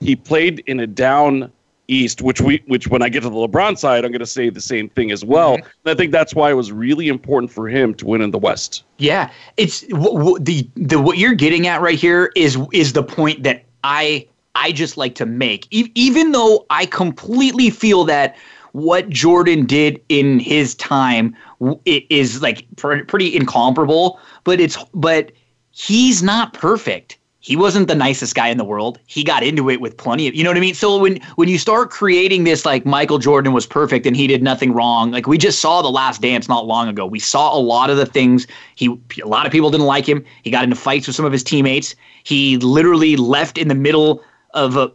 He 0.00 0.14
played 0.16 0.62
in 0.66 0.80
a 0.80 0.86
down 0.86 1.50
East, 1.88 2.22
which 2.22 2.40
we 2.40 2.62
which 2.66 2.88
when 2.88 3.02
I 3.02 3.08
get 3.08 3.22
to 3.22 3.28
the 3.28 3.36
LeBron 3.36 3.78
side, 3.78 4.04
I'm 4.04 4.10
going 4.10 4.20
to 4.20 4.26
say 4.26 4.50
the 4.50 4.60
same 4.60 4.88
thing 4.88 5.10
as 5.10 5.24
well. 5.24 5.56
Mm-hmm. 5.56 5.68
And 5.84 5.92
I 5.92 5.94
think 5.94 6.12
that's 6.12 6.34
why 6.34 6.50
it 6.50 6.54
was 6.54 6.72
really 6.72 7.08
important 7.08 7.52
for 7.52 7.68
him 7.68 7.94
to 7.94 8.06
win 8.06 8.22
in 8.22 8.30
the 8.30 8.38
West. 8.38 8.84
Yeah, 8.98 9.30
it's 9.56 9.82
w- 9.82 10.18
w- 10.18 10.38
the 10.40 10.68
the 10.76 11.00
what 11.00 11.18
you're 11.18 11.34
getting 11.34 11.66
at 11.66 11.80
right 11.80 11.98
here 11.98 12.32
is 12.34 12.58
is 12.72 12.92
the 12.92 13.02
point 13.02 13.42
that 13.44 13.64
I 13.84 14.26
I 14.54 14.72
just 14.72 14.96
like 14.96 15.14
to 15.16 15.26
make. 15.26 15.68
E- 15.70 15.92
even 15.94 16.32
though 16.32 16.66
I 16.70 16.86
completely 16.86 17.70
feel 17.70 18.04
that 18.04 18.36
what 18.72 19.08
Jordan 19.08 19.64
did 19.64 20.02
in 20.08 20.38
his 20.38 20.74
time 20.74 21.36
w- 21.60 21.78
i- 21.86 22.06
is 22.10 22.42
like 22.42 22.66
pr- 22.76 23.04
pretty 23.04 23.34
incomparable, 23.36 24.18
but 24.44 24.60
it's 24.60 24.76
but 24.92 25.32
he's 25.70 26.22
not 26.22 26.52
perfect. 26.52 27.18
He 27.46 27.54
wasn't 27.54 27.86
the 27.86 27.94
nicest 27.94 28.34
guy 28.34 28.48
in 28.48 28.58
the 28.58 28.64
world. 28.64 28.98
He 29.06 29.22
got 29.22 29.44
into 29.44 29.70
it 29.70 29.80
with 29.80 29.96
plenty 29.96 30.26
of, 30.26 30.34
you 30.34 30.42
know 30.42 30.50
what 30.50 30.56
I 30.56 30.60
mean? 30.60 30.74
So 30.74 30.98
when 30.98 31.20
when 31.36 31.48
you 31.48 31.58
start 31.58 31.90
creating 31.90 32.42
this 32.42 32.66
like 32.66 32.84
Michael 32.84 33.18
Jordan 33.18 33.52
was 33.52 33.66
perfect 33.66 34.04
and 34.04 34.16
he 34.16 34.26
did 34.26 34.42
nothing 34.42 34.72
wrong, 34.72 35.12
like 35.12 35.28
we 35.28 35.38
just 35.38 35.60
saw 35.60 35.80
the 35.80 35.88
last 35.88 36.20
dance 36.20 36.48
not 36.48 36.66
long 36.66 36.88
ago. 36.88 37.06
We 37.06 37.20
saw 37.20 37.56
a 37.56 37.60
lot 37.60 37.88
of 37.88 37.98
the 37.98 38.04
things 38.06 38.48
he 38.74 38.86
a 39.22 39.28
lot 39.28 39.46
of 39.46 39.52
people 39.52 39.70
didn't 39.70 39.86
like 39.86 40.04
him. 40.08 40.24
He 40.42 40.50
got 40.50 40.64
into 40.64 40.74
fights 40.74 41.06
with 41.06 41.14
some 41.14 41.24
of 41.24 41.30
his 41.30 41.44
teammates. 41.44 41.94
He 42.24 42.56
literally 42.56 43.14
left 43.14 43.58
in 43.58 43.68
the 43.68 43.76
middle 43.76 44.24
of 44.52 44.76
a 44.76 44.90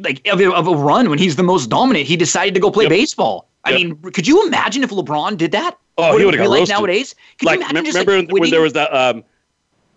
like 0.00 0.26
of 0.26 0.40
a, 0.40 0.52
of 0.52 0.66
a 0.66 0.74
run 0.74 1.08
when 1.08 1.20
he's 1.20 1.36
the 1.36 1.44
most 1.44 1.70
dominant. 1.70 2.06
He 2.08 2.16
decided 2.16 2.52
to 2.54 2.60
go 2.60 2.72
play 2.72 2.84
Yep. 2.86 2.90
baseball. 2.90 3.48
I 3.64 3.70
Yep. 3.70 3.78
mean, 3.78 3.96
could 4.12 4.26
you 4.26 4.44
imagine 4.44 4.82
if 4.82 4.90
LeBron 4.90 5.36
did 5.36 5.52
that? 5.52 5.78
Oh, 5.98 6.10
What 6.10 6.18
he 6.18 6.24
would've 6.24 6.38
be 6.40 6.44
got 6.44 6.50
like 6.50 6.60
roasted. 6.60 6.76
nowadays. 6.76 7.14
Could 7.38 7.46
like 7.46 7.58
you 7.60 7.60
imagine 7.62 7.74
mem- 7.74 7.84
just 7.84 7.98
remember 7.98 8.32
like, 8.32 8.40
when 8.42 8.50
there 8.50 8.60
was 8.60 8.72
that 8.72 8.92
um 8.92 9.22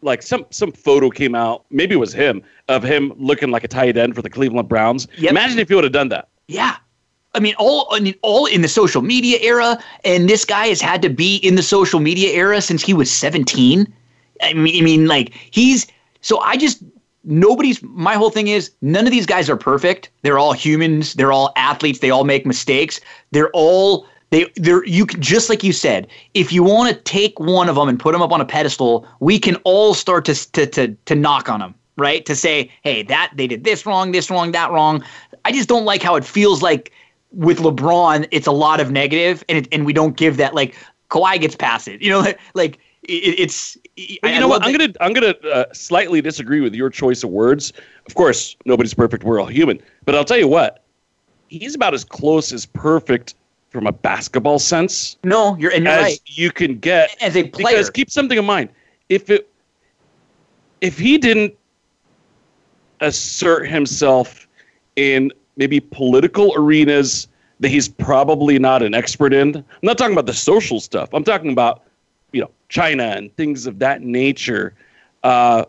like 0.01 0.21
some 0.21 0.45
some 0.49 0.71
photo 0.71 1.09
came 1.09 1.35
out 1.35 1.65
maybe 1.69 1.93
it 1.95 1.99
was 1.99 2.13
him 2.13 2.41
of 2.67 2.83
him 2.83 3.13
looking 3.17 3.51
like 3.51 3.63
a 3.63 3.67
tight 3.67 3.97
end 3.97 4.15
for 4.15 4.21
the 4.21 4.29
cleveland 4.29 4.67
browns 4.69 5.07
Yep. 5.17 5.31
imagine 5.31 5.59
if 5.59 5.67
he 5.69 5.75
would 5.75 5.83
have 5.83 5.93
done 5.93 6.09
that 6.09 6.27
Yeah. 6.47 6.75
I 7.35 7.39
mean, 7.39 7.53
all 7.59 7.87
I 7.91 7.99
mean, 7.99 8.15
all 8.23 8.47
in 8.47 8.63
the 8.63 8.67
social 8.67 9.03
media 9.03 9.37
era, 9.39 9.77
and 10.03 10.27
this 10.27 10.43
guy 10.45 10.65
has 10.65 10.81
had 10.81 10.99
to 11.03 11.09
be 11.11 11.35
in 11.37 11.53
the 11.53 11.61
social 11.61 11.99
media 11.99 12.31
era 12.31 12.59
since 12.59 12.81
he 12.83 12.91
was 12.95 13.11
17. 13.11 13.85
I 14.41 14.53
mean, 14.53 14.81
I 14.81 14.83
mean, 14.83 15.05
like 15.05 15.33
he's 15.51 15.85
so 16.21 16.39
I 16.39 16.57
just 16.57 16.81
nobody's. 17.23 17.83
My 17.83 18.15
whole 18.15 18.31
thing 18.31 18.47
is 18.47 18.71
none 18.81 19.05
of 19.05 19.11
these 19.11 19.27
guys 19.27 19.47
are 19.47 19.55
perfect. 19.57 20.09
They're 20.23 20.39
all 20.39 20.53
humans. 20.53 21.13
They're 21.13 21.31
all 21.31 21.53
athletes. 21.55 21.99
They 21.99 22.09
all 22.09 22.23
make 22.23 22.47
mistakes. 22.47 22.99
They're 23.29 23.51
all 23.53 24.07
they. 24.29 24.51
They're 24.55 24.85
you 24.85 25.05
can 25.05 25.21
just 25.21 25.49
like 25.49 25.63
you 25.63 25.73
said. 25.73 26.07
If 26.33 26.51
you 26.51 26.63
want 26.63 26.93
to 26.93 27.01
take 27.01 27.39
one 27.39 27.69
of 27.69 27.75
them 27.75 27.89
and 27.89 27.99
put 27.99 28.13
them 28.13 28.21
up 28.21 28.31
on 28.31 28.41
a 28.41 28.45
pedestal, 28.45 29.07
we 29.19 29.39
can 29.39 29.55
all 29.57 29.93
start 29.93 30.25
to 30.25 30.51
to 30.51 30.65
to 30.67 30.95
to 31.05 31.15
knock 31.15 31.49
on 31.49 31.59
them 31.59 31.75
right? 31.99 32.25
To 32.25 32.35
say, 32.35 32.71
hey, 32.83 33.03
that 33.03 33.31
they 33.35 33.45
did 33.45 33.65
this 33.65 33.85
wrong, 33.85 34.13
this 34.13 34.29
wrong, 34.29 34.53
that 34.53 34.71
wrong. 34.71 35.03
I 35.43 35.51
just 35.51 35.67
don't 35.67 35.83
like 35.83 36.01
how 36.01 36.15
it 36.15 36.23
feels 36.23 36.61
like 36.61 36.93
with 37.31 37.59
LeBron, 37.59 38.27
it's 38.31 38.47
a 38.47 38.51
lot 38.51 38.79
of 38.79 38.91
negative, 38.91 39.43
and 39.49 39.59
it, 39.59 39.67
and 39.71 39.85
we 39.85 39.93
don't 39.93 40.17
give 40.17 40.37
that 40.37 40.55
like 40.55 40.75
Kawhi 41.09 41.39
gets 41.39 41.55
past 41.55 41.87
it. 41.87 42.01
You 42.01 42.09
know, 42.09 42.33
like 42.53 42.79
it, 43.03 43.39
it's. 43.39 43.77
You 43.95 44.17
know 44.23 44.47
what? 44.47 44.63
I'm 44.63 44.71
gonna 44.71 44.93
I'm 45.01 45.13
gonna 45.13 45.35
uh, 45.51 45.65
slightly 45.73 46.21
disagree 46.21 46.61
with 46.61 46.73
your 46.73 46.89
choice 46.89 47.23
of 47.23 47.29
words. 47.29 47.73
Of 48.07 48.15
course, 48.15 48.55
nobody's 48.65 48.93
perfect. 48.93 49.23
We're 49.23 49.39
all 49.39 49.47
human. 49.47 49.81
But 50.05 50.15
I'll 50.15 50.25
tell 50.25 50.37
you 50.37 50.47
what, 50.47 50.83
he's 51.49 51.75
about 51.75 51.93
as 51.93 52.03
close 52.03 52.51
as 52.51 52.65
perfect 52.65 53.35
from 53.69 53.85
a 53.87 53.91
basketball 53.91 54.59
sense 54.59 55.17
No, 55.23 55.55
you're 55.57 55.71
and 55.71 55.85
you're 55.85 55.93
as 55.93 56.01
right. 56.03 56.19
you 56.25 56.51
can 56.51 56.77
get. 56.79 57.15
As 57.21 57.35
a 57.35 57.43
player, 57.47 57.75
Because 57.77 57.89
keep 57.89 58.09
something 58.09 58.37
in 58.37 58.45
mind. 58.45 58.69
If 59.09 59.29
it 59.29 59.49
if 60.81 60.97
he 60.97 61.17
didn't 61.17 61.53
assert 63.01 63.67
himself 63.69 64.47
in 64.95 65.31
maybe 65.57 65.79
political 65.79 66.53
arenas 66.55 67.27
that 67.59 67.67
he's 67.69 67.87
probably 67.89 68.57
not 68.57 68.81
an 68.81 68.93
expert 68.93 69.33
in. 69.33 69.55
I'm 69.57 69.63
not 69.83 69.97
talking 69.97 70.13
about 70.13 70.25
the 70.25 70.33
social 70.33 70.79
stuff. 70.79 71.09
I'm 71.13 71.23
talking 71.25 71.51
about, 71.51 71.83
you 72.31 72.39
know, 72.41 72.49
China 72.69 73.03
and 73.03 73.35
things 73.35 73.67
of 73.67 73.79
that 73.79 74.01
nature. 74.01 74.73
Uh, 75.23 75.65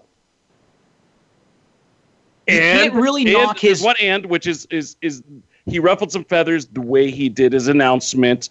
You 2.49 2.59
can't 2.59 2.95
really 2.95 3.23
and 3.25 3.33
knock 3.33 3.59
his- 3.59 3.83
one 3.83 3.97
and 4.01 4.27
which 4.27 4.47
is 4.47 4.67
is 4.71 4.97
is 5.03 5.23
he 5.71 5.79
ruffled 5.79 6.13
some 6.13 6.25
feathers 6.25 6.67
the 6.67 6.81
way 6.81 7.11
he 7.11 7.29
did 7.29 7.53
his 7.53 7.69
announcement 7.69 8.51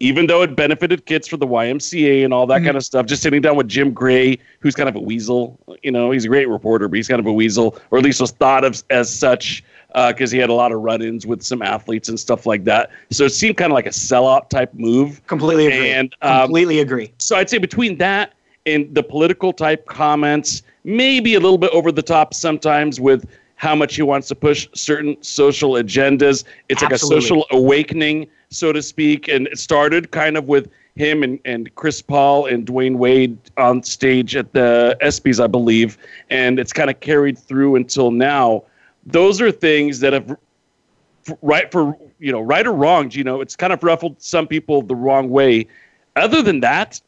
even 0.00 0.26
though 0.26 0.42
it 0.42 0.56
benefited 0.56 1.06
kids 1.06 1.28
for 1.28 1.36
the 1.36 1.46
YMCA 1.46 2.24
and 2.24 2.34
all 2.34 2.46
that 2.48 2.56
Mm-hmm. 2.56 2.64
kind 2.66 2.76
of 2.76 2.84
stuff, 2.84 3.06
just 3.06 3.22
sitting 3.22 3.40
down 3.40 3.54
with 3.56 3.68
Jim 3.68 3.92
Gray, 3.92 4.38
who's 4.58 4.74
kind 4.74 4.88
of 4.88 4.96
a 4.96 5.00
weasel. 5.00 5.56
You 5.84 5.92
know, 5.92 6.10
he's 6.10 6.24
a 6.24 6.28
great 6.28 6.48
reporter, 6.48 6.88
but 6.88 6.96
he's 6.96 7.06
kind 7.06 7.20
of 7.20 7.26
a 7.26 7.32
weasel, 7.32 7.78
or 7.92 7.98
at 7.98 8.04
least 8.04 8.20
was 8.20 8.32
thought 8.32 8.64
of 8.64 8.82
as 8.90 9.08
such 9.08 9.62
because 9.94 10.32
he 10.32 10.38
had 10.38 10.50
a 10.50 10.52
lot 10.52 10.72
of 10.72 10.80
run-ins 10.80 11.28
with 11.28 11.42
some 11.42 11.62
athletes 11.62 12.08
and 12.08 12.18
stuff 12.18 12.44
like 12.44 12.64
that. 12.64 12.90
So 13.12 13.24
it 13.24 13.30
seemed 13.30 13.56
kind 13.56 13.70
of 13.70 13.74
like 13.76 13.86
a 13.86 13.90
sellout 13.90 14.50
type 14.50 14.74
move. 14.74 15.24
completely 15.28 15.68
agree. 15.68 15.90
And 15.92 16.14
um, 16.22 16.46
completely 16.46 16.80
agree. 16.80 17.12
so 17.20 17.36
I'd 17.36 17.48
say 17.48 17.58
between 17.58 17.96
that 17.98 18.32
and 18.66 18.92
the 18.94 19.02
political 19.02 19.52
type 19.52 19.86
comments, 19.86 20.62
maybe 20.82 21.34
a 21.36 21.40
little 21.40 21.56
bit 21.58 21.70
over 21.72 21.92
the 21.92 22.02
top 22.02 22.34
sometimes 22.34 22.98
with 23.00 23.30
how 23.64 23.74
much 23.74 23.96
he 23.96 24.02
wants 24.02 24.28
to 24.28 24.34
push 24.34 24.68
certain 24.74 25.16
social 25.22 25.70
agendas. 25.72 26.44
It's 26.68 26.82
like 26.82 26.92
a 26.92 26.98
social 26.98 27.46
awakening, 27.50 28.26
so 28.50 28.74
to 28.74 28.82
speak. 28.82 29.26
And 29.26 29.46
it 29.46 29.58
started 29.58 30.10
kind 30.10 30.36
of 30.36 30.48
with 30.48 30.68
him 30.96 31.22
and, 31.22 31.40
and 31.46 31.74
Chris 31.74 32.02
Paul 32.02 32.44
and 32.44 32.66
Dwyane 32.66 32.96
Wade 32.96 33.38
on 33.56 33.82
stage 33.82 34.36
at 34.36 34.52
the 34.52 34.98
ESPYs, 35.00 35.42
I 35.42 35.46
believe. 35.46 35.96
And 36.28 36.60
it's 36.60 36.74
kind 36.74 36.90
of 36.90 37.00
carried 37.00 37.38
through 37.38 37.76
until 37.76 38.10
now. 38.10 38.64
Those 39.06 39.40
are 39.40 39.50
things 39.50 39.98
that 40.00 40.12
have 40.12 40.36
right 41.40 41.72
for 41.72 41.96
you 42.18 42.30
know 42.30 42.42
right 42.42 42.66
or 42.66 42.74
wrong 42.74 43.10
you 43.10 43.24
know 43.24 43.40
it's 43.40 43.56
kind 43.56 43.72
of 43.72 43.82
ruffled 43.82 44.14
some 44.20 44.46
people 44.46 44.82
the 44.82 44.94
wrong 44.94 45.30
way 45.30 45.66
other 46.16 46.42
than 46.42 46.60
that 46.60 47.00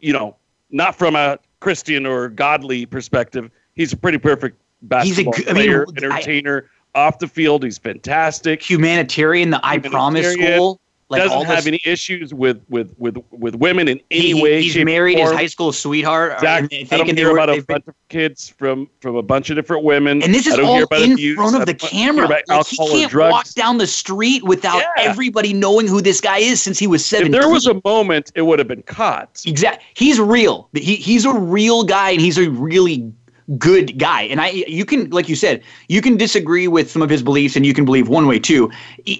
you 0.00 0.12
know 0.12 0.36
not 0.68 0.94
from 0.94 1.16
a 1.16 1.38
christian 1.60 2.04
or 2.04 2.28
godly 2.28 2.84
perspective 2.84 3.50
he's 3.74 3.94
a 3.94 3.96
pretty 3.96 4.18
perfect 4.18 4.58
He's 5.02 5.18
a 5.18 5.24
basketball 5.24 5.32
good- 5.34 5.48
I 5.48 5.52
mean, 5.52 5.62
player 5.64 5.86
I- 5.88 5.96
entertainer 6.16 6.70
off 6.94 7.18
the 7.18 7.28
field 7.28 7.62
he's 7.64 7.78
fantastic 7.78 8.62
Humanitarian, 8.68 9.50
the 9.50 9.60
I 9.62 9.78
Promise 9.78 10.32
School. 10.32 10.80
Like 11.08 11.22
all 11.22 11.28
doesn't 11.44 11.46
have 11.46 11.56
this- 11.58 11.66
any 11.68 11.80
issues 11.84 12.34
with 12.34 12.60
with 12.68 12.92
with 12.98 13.16
with 13.30 13.54
women 13.54 13.86
in 13.86 14.00
any 14.10 14.32
he- 14.32 14.42
way 14.42 14.60
he's 14.60 14.76
married 14.76 15.18
his 15.18 15.30
high 15.30 15.46
school 15.46 15.72
sweetheart. 15.72 16.32
Uh, 16.32 16.34
exactly. 16.34 16.80
and 16.80 16.92
I 16.92 16.96
don't 16.96 17.16
hear 17.16 17.28
were- 17.30 17.36
about 17.38 17.48
a 17.50 17.52
been- 17.52 17.64
bunch 17.68 17.84
of 17.86 17.94
kids 18.08 18.48
from 18.58 18.88
from 19.00 19.14
a 19.14 19.22
bunch 19.22 19.48
of 19.48 19.54
different 19.54 19.84
women. 19.84 20.20
And 20.20 20.34
this 20.34 20.48
is 20.48 20.58
all 20.58 20.78
in 20.78 21.12
abuse. 21.12 21.36
front 21.36 21.54
of 21.54 21.64
the 21.66 21.74
camera. 21.74 22.26
Like, 22.26 22.66
he 22.66 22.76
can't 22.76 23.14
walk 23.14 23.48
down 23.54 23.78
the 23.78 23.86
street 23.86 24.42
without 24.42 24.78
Yeah. 24.78 25.04
everybody 25.04 25.52
knowing 25.52 25.86
who 25.86 26.00
this 26.02 26.20
guy 26.20 26.38
is 26.38 26.60
since 26.60 26.76
he 26.76 26.88
was 26.88 27.12
if 27.12 27.30
there 27.30 27.48
was 27.48 27.68
a 27.68 27.80
moment, 27.84 28.32
it 28.34 28.42
would 28.42 28.58
have 28.58 28.66
been 28.66 28.82
caught. 28.82 29.42
Exact. 29.46 29.84
He's 29.94 30.18
real. 30.18 30.68
He 30.74 30.96
he's 30.96 31.24
a 31.24 31.32
real 31.32 31.84
guy, 31.84 32.10
and 32.10 32.20
he's 32.20 32.36
a 32.38 32.50
really 32.50 33.12
good 33.58 33.98
guy. 33.98 34.22
And 34.22 34.40
I, 34.40 34.48
you 34.48 34.84
can, 34.84 35.10
like 35.10 35.28
you 35.28 35.36
said, 35.36 35.62
you 35.88 36.00
can 36.00 36.16
disagree 36.16 36.68
with 36.68 36.90
some 36.90 37.02
of 37.02 37.10
his 37.10 37.22
beliefs, 37.22 37.56
and 37.56 37.64
you 37.64 37.74
can 37.74 37.84
believe 37.84 38.08
one 38.08 38.26
way 38.26 38.38
too. 38.38 38.70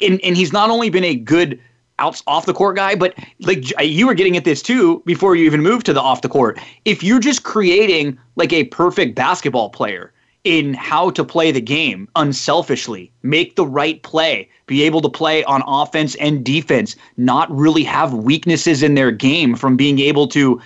And 0.03 0.21
and 0.23 0.37
he's 0.37 0.53
not 0.53 0.71
only 0.71 0.91
been 0.91 1.05
a 1.05 1.15
good 1.15 1.61
outs 1.99 2.23
off 2.27 2.47
the 2.47 2.55
court 2.55 2.77
guy, 2.77 2.95
but 2.95 3.15
like 3.41 3.73
you 3.81 4.07
were 4.07 4.15
getting 4.15 4.37
at 4.37 4.45
this 4.45 4.63
too 4.63 5.03
before 5.07 5.35
you 5.35 5.45
even 5.45 5.63
moved 5.63 5.87
to 5.87 5.93
the 5.93 6.01
off 6.01 6.23
the 6.23 6.29
court. 6.29 6.59
If 6.85 7.03
you're 7.03 7.21
just 7.21 7.43
creating 7.43 8.19
like 8.37 8.53
a 8.53 8.65
perfect 8.65 9.15
basketball 9.15 9.71
player 9.71 10.13
in 10.45 10.75
how 10.75 11.11
to 11.11 11.25
play 11.25 11.51
the 11.51 11.61
game 11.61 12.09
unselfishly, 12.15 13.11
make 13.23 13.57
the 13.57 13.67
right 13.67 14.03
play, 14.03 14.49
be 14.67 14.83
able 14.83 15.01
to 15.01 15.09
play 15.09 15.43
on 15.45 15.63
offense 15.67 16.15
and 16.17 16.45
defense, 16.45 16.95
not 17.17 17.51
really 17.51 17.83
have 17.83 18.15
weaknesses 18.15 18.83
in 18.83 18.95
their 18.95 19.11
game 19.11 19.57
from 19.57 19.77
being 19.77 19.99
able 19.99 20.29
to 20.29 20.61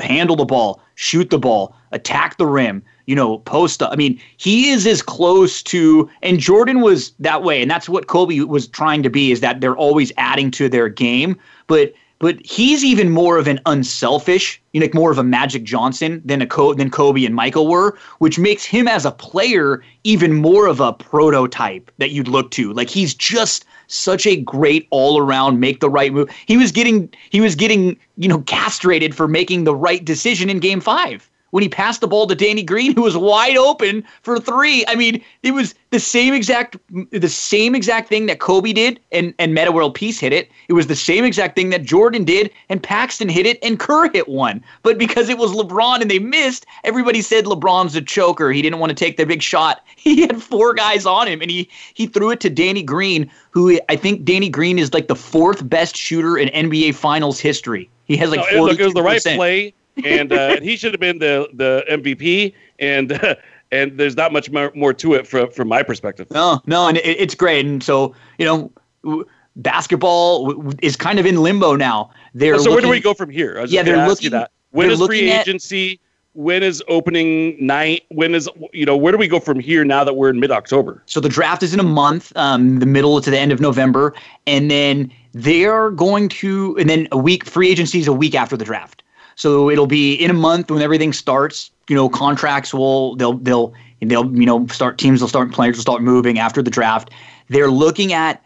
handle 0.00 0.36
the 0.36 0.44
ball, 0.44 0.80
shoot 0.94 1.28
the 1.30 1.38
ball, 1.38 1.76
attack 1.92 2.38
the 2.38 2.46
rim, 2.46 2.82
you 3.06 3.14
know, 3.14 3.38
post 3.38 3.82
up. 3.82 3.92
I 3.92 3.96
mean, 3.96 4.20
he 4.36 4.70
is 4.70 4.86
as 4.86 5.02
close 5.02 5.62
to, 5.64 6.10
and 6.22 6.38
Jordan 6.38 6.80
was 6.80 7.12
that 7.20 7.42
way, 7.42 7.62
and 7.62 7.70
that's 7.70 7.88
what 7.88 8.08
Kobe 8.08 8.40
was 8.40 8.68
trying 8.68 9.02
to 9.02 9.10
be. 9.10 9.32
Is 9.32 9.40
that 9.40 9.60
they're 9.60 9.76
always 9.76 10.12
adding 10.16 10.50
to 10.52 10.68
their 10.68 10.88
game, 10.88 11.38
but 11.66 11.94
but 12.18 12.44
he's 12.44 12.82
even 12.82 13.10
more 13.10 13.36
of 13.36 13.46
an 13.46 13.60
unselfish, 13.66 14.60
you 14.72 14.80
know, 14.80 14.86
like 14.86 14.94
more 14.94 15.10
of 15.10 15.18
a 15.18 15.24
Magic 15.24 15.64
Johnson 15.64 16.22
than 16.24 16.40
a 16.40 16.46
Co- 16.46 16.74
than 16.74 16.90
Kobe 16.90 17.24
and 17.24 17.34
Michael 17.34 17.68
were, 17.68 17.98
which 18.18 18.38
makes 18.38 18.64
him 18.64 18.88
as 18.88 19.04
a 19.04 19.10
player 19.10 19.84
even 20.04 20.32
more 20.32 20.66
of 20.66 20.80
a 20.80 20.94
prototype 20.94 21.90
that 21.98 22.10
you'd 22.10 22.28
look 22.28 22.50
to. 22.52 22.72
Like 22.72 22.88
he's 22.88 23.14
just 23.14 23.66
such 23.88 24.26
a 24.26 24.36
great 24.36 24.86
all-around 24.90 25.60
make 25.60 25.80
the 25.80 25.90
right 25.90 26.12
move. 26.12 26.30
He 26.46 26.56
was 26.56 26.72
getting 26.72 27.12
he 27.30 27.40
was 27.40 27.54
getting, 27.54 27.98
you 28.16 28.28
know, 28.28 28.40
castrated 28.42 29.14
for 29.14 29.28
making 29.28 29.64
the 29.64 29.74
right 29.74 30.04
decision 30.04 30.48
in 30.48 30.58
game 30.58 30.80
5 30.80 31.30
when 31.50 31.62
he 31.62 31.68
passed 31.68 32.00
the 32.00 32.08
ball 32.08 32.26
to 32.26 32.34
Danny 32.34 32.62
Green, 32.62 32.94
who 32.94 33.02
was 33.02 33.16
wide 33.16 33.56
open 33.56 34.04
for 34.22 34.38
three. 34.38 34.84
I 34.88 34.94
mean, 34.94 35.22
it 35.42 35.52
was 35.52 35.74
the 35.90 36.00
same 36.00 36.34
exact 36.34 36.76
the 37.10 37.28
same 37.28 37.74
exact 37.74 38.08
thing 38.08 38.26
that 38.26 38.40
Kobe 38.40 38.72
did 38.72 39.00
and 39.12 39.32
and 39.38 39.54
Metta 39.54 39.72
World 39.72 39.94
Peace 39.94 40.18
hit 40.20 40.32
it. 40.32 40.50
It 40.68 40.72
was 40.72 40.86
the 40.86 40.96
same 40.96 41.24
exact 41.24 41.56
thing 41.56 41.70
that 41.70 41.82
Jordan 41.82 42.24
did 42.24 42.50
and 42.68 42.82
Paxson 42.82 43.28
hit 43.28 43.46
it 43.46 43.58
and 43.62 43.78
Kerr 43.78 44.10
hit 44.10 44.28
one. 44.28 44.62
But 44.82 44.98
because 44.98 45.28
it 45.28 45.38
was 45.38 45.52
LeBron 45.52 46.00
and 46.00 46.10
they 46.10 46.18
missed, 46.18 46.66
everybody 46.84 47.22
said 47.22 47.44
LeBron's 47.44 47.94
a 47.94 48.02
choker. 48.02 48.52
He 48.52 48.62
didn't 48.62 48.78
want 48.78 48.90
to 48.90 48.94
take 48.94 49.16
the 49.16 49.26
big 49.26 49.42
shot. 49.42 49.82
He 50.06 50.20
had 50.20 50.40
four 50.40 50.72
guys 50.72 51.04
on 51.04 51.26
him 51.26 51.42
and 51.42 51.50
he 51.50 51.68
he 51.94 52.06
threw 52.06 52.30
it 52.30 52.38
to 52.40 52.48
Danny 52.48 52.82
Green, 52.82 53.28
who 53.50 53.80
I 53.88 53.96
think 53.96 54.24
Danny 54.24 54.48
Green 54.48 54.78
is 54.78 54.94
like 54.94 55.08
the 55.08 55.16
fourth 55.16 55.68
best 55.68 55.96
shooter 55.96 56.38
in 56.38 56.48
NBA 56.50 56.94
Finals 56.94 57.40
history. 57.40 57.90
He 58.04 58.16
has 58.18 58.30
like 58.30 58.40
no, 58.52 58.66
look, 58.66 58.78
it 58.78 58.84
was 58.84 58.94
the 58.94 59.02
right 59.02 59.20
play 59.20 59.74
and 60.04 60.32
uh, 60.32 60.60
he 60.60 60.76
should 60.76 60.92
have 60.92 61.00
been 61.00 61.18
the 61.18 61.48
the 61.54 61.84
MVP. 61.88 62.54
And 62.78 63.12
uh, 63.12 63.36
and 63.72 63.98
there's 63.98 64.16
not 64.16 64.32
much 64.32 64.50
more, 64.50 64.72
more 64.74 64.92
to 64.94 65.14
it 65.14 65.26
from 65.26 65.50
from 65.50 65.68
my 65.68 65.82
perspective. 65.82 66.30
No, 66.30 66.60
no, 66.66 66.88
and 66.88 66.98
it, 66.98 67.06
it's 67.06 67.34
great. 67.34 67.66
And 67.66 67.82
so 67.82 68.14
you 68.38 68.44
know, 68.44 69.26
basketball 69.56 70.72
is 70.82 70.96
kind 70.96 71.18
of 71.18 71.26
in 71.26 71.42
limbo 71.42 71.76
now. 71.76 72.10
They're 72.34 72.58
so 72.58 72.70
looking, 72.70 72.72
where 72.74 72.82
do 72.82 72.88
we 72.90 73.00
go 73.00 73.14
from 73.14 73.30
here? 73.30 73.64
yeah, 73.66 73.82
they're 73.82 74.06
looking. 74.06 74.30
that. 74.30 74.50
When 74.70 74.90
is 74.90 75.04
free 75.04 75.30
agency? 75.30 75.92
At, 75.92 75.98
when 76.34 76.62
is 76.62 76.84
opening 76.86 77.56
night? 77.64 78.04
When 78.10 78.34
is 78.34 78.48
you 78.72 78.84
know 78.84 78.96
where 78.96 79.10
do 79.10 79.18
we 79.18 79.26
go 79.26 79.40
from 79.40 79.58
here 79.58 79.84
now 79.84 80.04
that 80.04 80.14
we're 80.14 80.28
in 80.28 80.38
mid 80.38 80.50
October? 80.50 81.02
So 81.06 81.18
the 81.18 81.30
draft 81.30 81.62
is 81.62 81.72
in 81.72 81.80
a 81.80 81.84
month, 81.84 82.30
um, 82.36 82.78
the 82.78 82.86
middle 82.86 83.20
to 83.20 83.30
the 83.30 83.38
end 83.38 83.52
of 83.52 83.60
November, 83.60 84.14
and 84.46 84.70
then 84.70 85.10
they're 85.32 85.90
going 85.90 86.28
to, 86.30 86.76
and 86.78 86.88
then 86.88 87.08
a 87.12 87.18
week 87.18 87.44
free 87.46 87.70
agency 87.70 88.00
is 88.00 88.06
a 88.06 88.12
week 88.12 88.34
after 88.34 88.56
the 88.56 88.64
draft. 88.64 89.02
So 89.36 89.70
it'll 89.70 89.86
be 89.86 90.14
in 90.14 90.30
a 90.30 90.34
month 90.34 90.70
when 90.70 90.82
everything 90.82 91.12
starts. 91.12 91.70
You 91.88 91.94
know, 91.94 92.08
contracts 92.08 92.74
will 92.74 93.14
they'll 93.16 93.34
they'll 93.34 93.72
they'll 94.00 94.34
you 94.34 94.46
know 94.46 94.66
start 94.66 94.98
teams 94.98 95.20
will 95.20 95.28
start 95.28 95.52
players 95.52 95.76
will 95.76 95.82
start 95.82 96.02
moving 96.02 96.38
after 96.38 96.62
the 96.62 96.70
draft. 96.70 97.10
They're 97.48 97.70
looking 97.70 98.12
at 98.12 98.42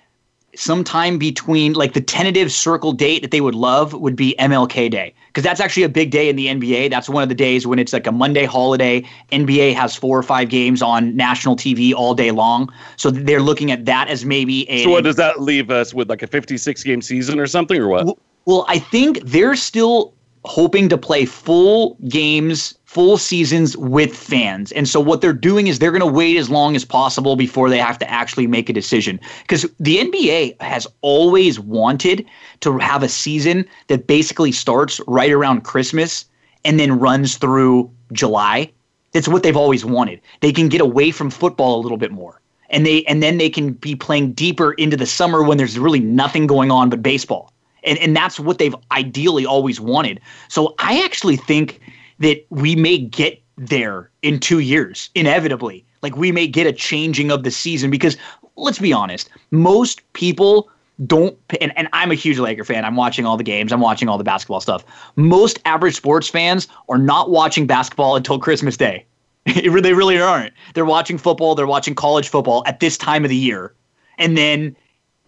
sometime 0.56 1.16
between 1.16 1.74
like 1.74 1.92
the 1.92 2.00
tentative 2.00 2.50
circle 2.50 2.92
date 2.92 3.22
that 3.22 3.30
they 3.30 3.40
would 3.40 3.54
love 3.54 3.94
would 3.94 4.16
be 4.16 4.34
MLK 4.38 4.90
Day 4.90 5.14
because 5.28 5.44
that's 5.44 5.60
actually 5.60 5.84
a 5.84 5.88
big 5.88 6.10
day 6.10 6.28
in 6.28 6.34
the 6.34 6.48
NBA. 6.48 6.90
That's 6.90 7.08
one 7.08 7.22
of 7.22 7.28
the 7.28 7.36
days 7.36 7.68
when 7.68 7.78
it's 7.78 7.92
like 7.92 8.06
a 8.06 8.12
Monday 8.12 8.44
holiday. 8.44 9.04
NBA 9.30 9.74
has 9.74 9.94
four 9.94 10.18
or 10.18 10.24
five 10.24 10.48
games 10.48 10.82
on 10.82 11.14
national 11.14 11.54
TV 11.56 11.94
all 11.94 12.14
day 12.14 12.32
long, 12.32 12.72
so 12.96 13.10
they're 13.10 13.40
looking 13.40 13.70
at 13.70 13.84
that 13.84 14.08
as 14.08 14.24
maybe 14.24 14.68
a. 14.68 14.82
So 14.82 14.90
what 14.90 15.04
does 15.04 15.16
that 15.16 15.40
leave 15.40 15.70
us 15.70 15.94
with 15.94 16.10
like 16.10 16.22
a 16.22 16.26
56 16.26 16.82
game 16.82 17.00
season 17.00 17.38
or 17.38 17.46
something 17.46 17.80
or 17.80 17.88
what? 17.88 18.18
Well 18.44 18.64
I 18.68 18.80
think 18.80 19.20
they're 19.22 19.56
still 19.56 20.14
hoping 20.44 20.88
to 20.88 20.96
play 20.96 21.24
full 21.24 21.96
games, 22.08 22.74
full 22.84 23.18
seasons 23.18 23.76
with 23.76 24.16
fans. 24.16 24.72
And 24.72 24.88
so 24.88 24.98
what 24.98 25.20
they're 25.20 25.32
doing 25.32 25.66
is 25.66 25.78
they're 25.78 25.92
going 25.92 26.00
to 26.00 26.06
wait 26.06 26.36
as 26.36 26.48
long 26.48 26.74
as 26.74 26.84
possible 26.84 27.36
before 27.36 27.68
they 27.68 27.78
have 27.78 27.98
to 27.98 28.10
actually 28.10 28.46
make 28.46 28.68
a 28.68 28.72
decision. 28.72 29.20
Because 29.42 29.66
the 29.78 29.98
NBA 29.98 30.60
has 30.60 30.86
always 31.02 31.60
wanted 31.60 32.26
to 32.60 32.78
have 32.78 33.02
a 33.02 33.08
season 33.08 33.66
that 33.88 34.06
basically 34.06 34.52
starts 34.52 35.00
right 35.06 35.30
around 35.30 35.62
Christmas 35.62 36.24
and 36.64 36.80
then 36.80 36.98
runs 36.98 37.36
through 37.36 37.90
July. 38.12 38.70
That's 39.12 39.28
what 39.28 39.42
they've 39.42 39.56
always 39.56 39.84
wanted. 39.84 40.20
They 40.40 40.52
can 40.52 40.68
get 40.68 40.80
away 40.80 41.10
from 41.10 41.30
football 41.30 41.80
a 41.80 41.82
little 41.82 41.98
bit 41.98 42.12
more. 42.12 42.40
And 42.70 42.86
they 42.86 43.04
and 43.04 43.20
then 43.20 43.38
they 43.38 43.50
can 43.50 43.72
be 43.72 43.96
playing 43.96 44.32
deeper 44.32 44.72
into 44.74 44.96
the 44.96 45.06
summer 45.06 45.42
when 45.42 45.58
there's 45.58 45.76
really 45.76 45.98
nothing 45.98 46.46
going 46.46 46.70
on 46.70 46.88
but 46.88 47.02
baseball. 47.02 47.49
And, 47.84 47.98
and 47.98 48.16
that's 48.16 48.38
what 48.38 48.58
they've 48.58 48.74
ideally 48.92 49.46
always 49.46 49.80
wanted. 49.80 50.20
So 50.48 50.74
I 50.78 51.02
actually 51.04 51.36
think 51.36 51.80
that 52.18 52.44
we 52.50 52.76
may 52.76 52.98
get 52.98 53.42
there 53.56 54.10
in 54.22 54.38
two 54.38 54.60
years, 54.60 55.10
inevitably. 55.14 55.84
Like 56.02 56.16
we 56.16 56.32
may 56.32 56.46
get 56.46 56.66
a 56.66 56.72
changing 56.72 57.30
of 57.30 57.44
the 57.44 57.50
season 57.50 57.90
because 57.90 58.16
let's 58.56 58.78
be 58.78 58.92
honest, 58.92 59.28
most 59.50 60.00
people 60.12 60.70
don't 61.06 61.36
and, 61.60 61.76
and 61.76 61.88
I'm 61.92 62.10
a 62.10 62.14
huge 62.14 62.38
Laker 62.38 62.64
fan. 62.64 62.84
I'm 62.84 62.96
watching 62.96 63.24
all 63.24 63.36
the 63.36 63.44
games, 63.44 63.72
I'm 63.72 63.80
watching 63.80 64.08
all 64.08 64.18
the 64.18 64.24
basketball 64.24 64.60
stuff. 64.60 64.84
Most 65.16 65.58
average 65.64 65.96
sports 65.96 66.28
fans 66.28 66.68
are 66.88 66.98
not 66.98 67.30
watching 67.30 67.66
basketball 67.66 68.16
until 68.16 68.38
Christmas 68.38 68.76
Day. 68.76 69.06
they 69.46 69.68
really 69.68 70.20
aren't. 70.20 70.52
They're 70.74 70.84
watching 70.84 71.18
football, 71.18 71.54
they're 71.54 71.66
watching 71.66 71.94
college 71.94 72.28
football 72.28 72.62
at 72.66 72.80
this 72.80 72.98
time 72.98 73.24
of 73.24 73.30
the 73.30 73.36
year. 73.36 73.74
And 74.18 74.36
then 74.36 74.76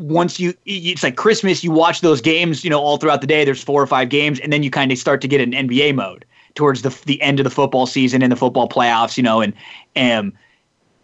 once 0.03 0.41
you 0.41 0.55
it's 0.67 1.03
like 1.03 1.17
christmas 1.17 1.63
you 1.63 1.71
watch 1.71 2.01
those 2.01 2.21
games 2.21 2.65
you 2.65 2.71
know 2.71 2.81
all 2.81 2.97
throughout 2.97 3.21
the 3.21 3.27
day 3.27 3.45
there's 3.45 3.63
four 3.63 3.81
or 3.81 3.87
five 3.87 4.09
games 4.09 4.41
and 4.41 4.53
then 4.53 4.63
you 4.63 4.71
kind 4.71 4.91
of 4.91 4.99
start 4.99 5.21
to 5.21 5.29
get 5.29 5.41
an 5.41 5.53
nba 5.53 5.95
mode 5.95 6.25
towards 6.55 6.83
the 6.83 6.91
the 7.07 7.21
end 7.23 7.41
of 7.41 7.45
the 7.45 7.51
football 7.51 7.87
season 7.87 8.23
and 8.23 8.31
the 8.31 8.37
football 8.37 8.69
playoffs 8.69 9.17
you 9.17 9.23
know 9.23 9.41
and 9.41 9.55
um 9.97 10.33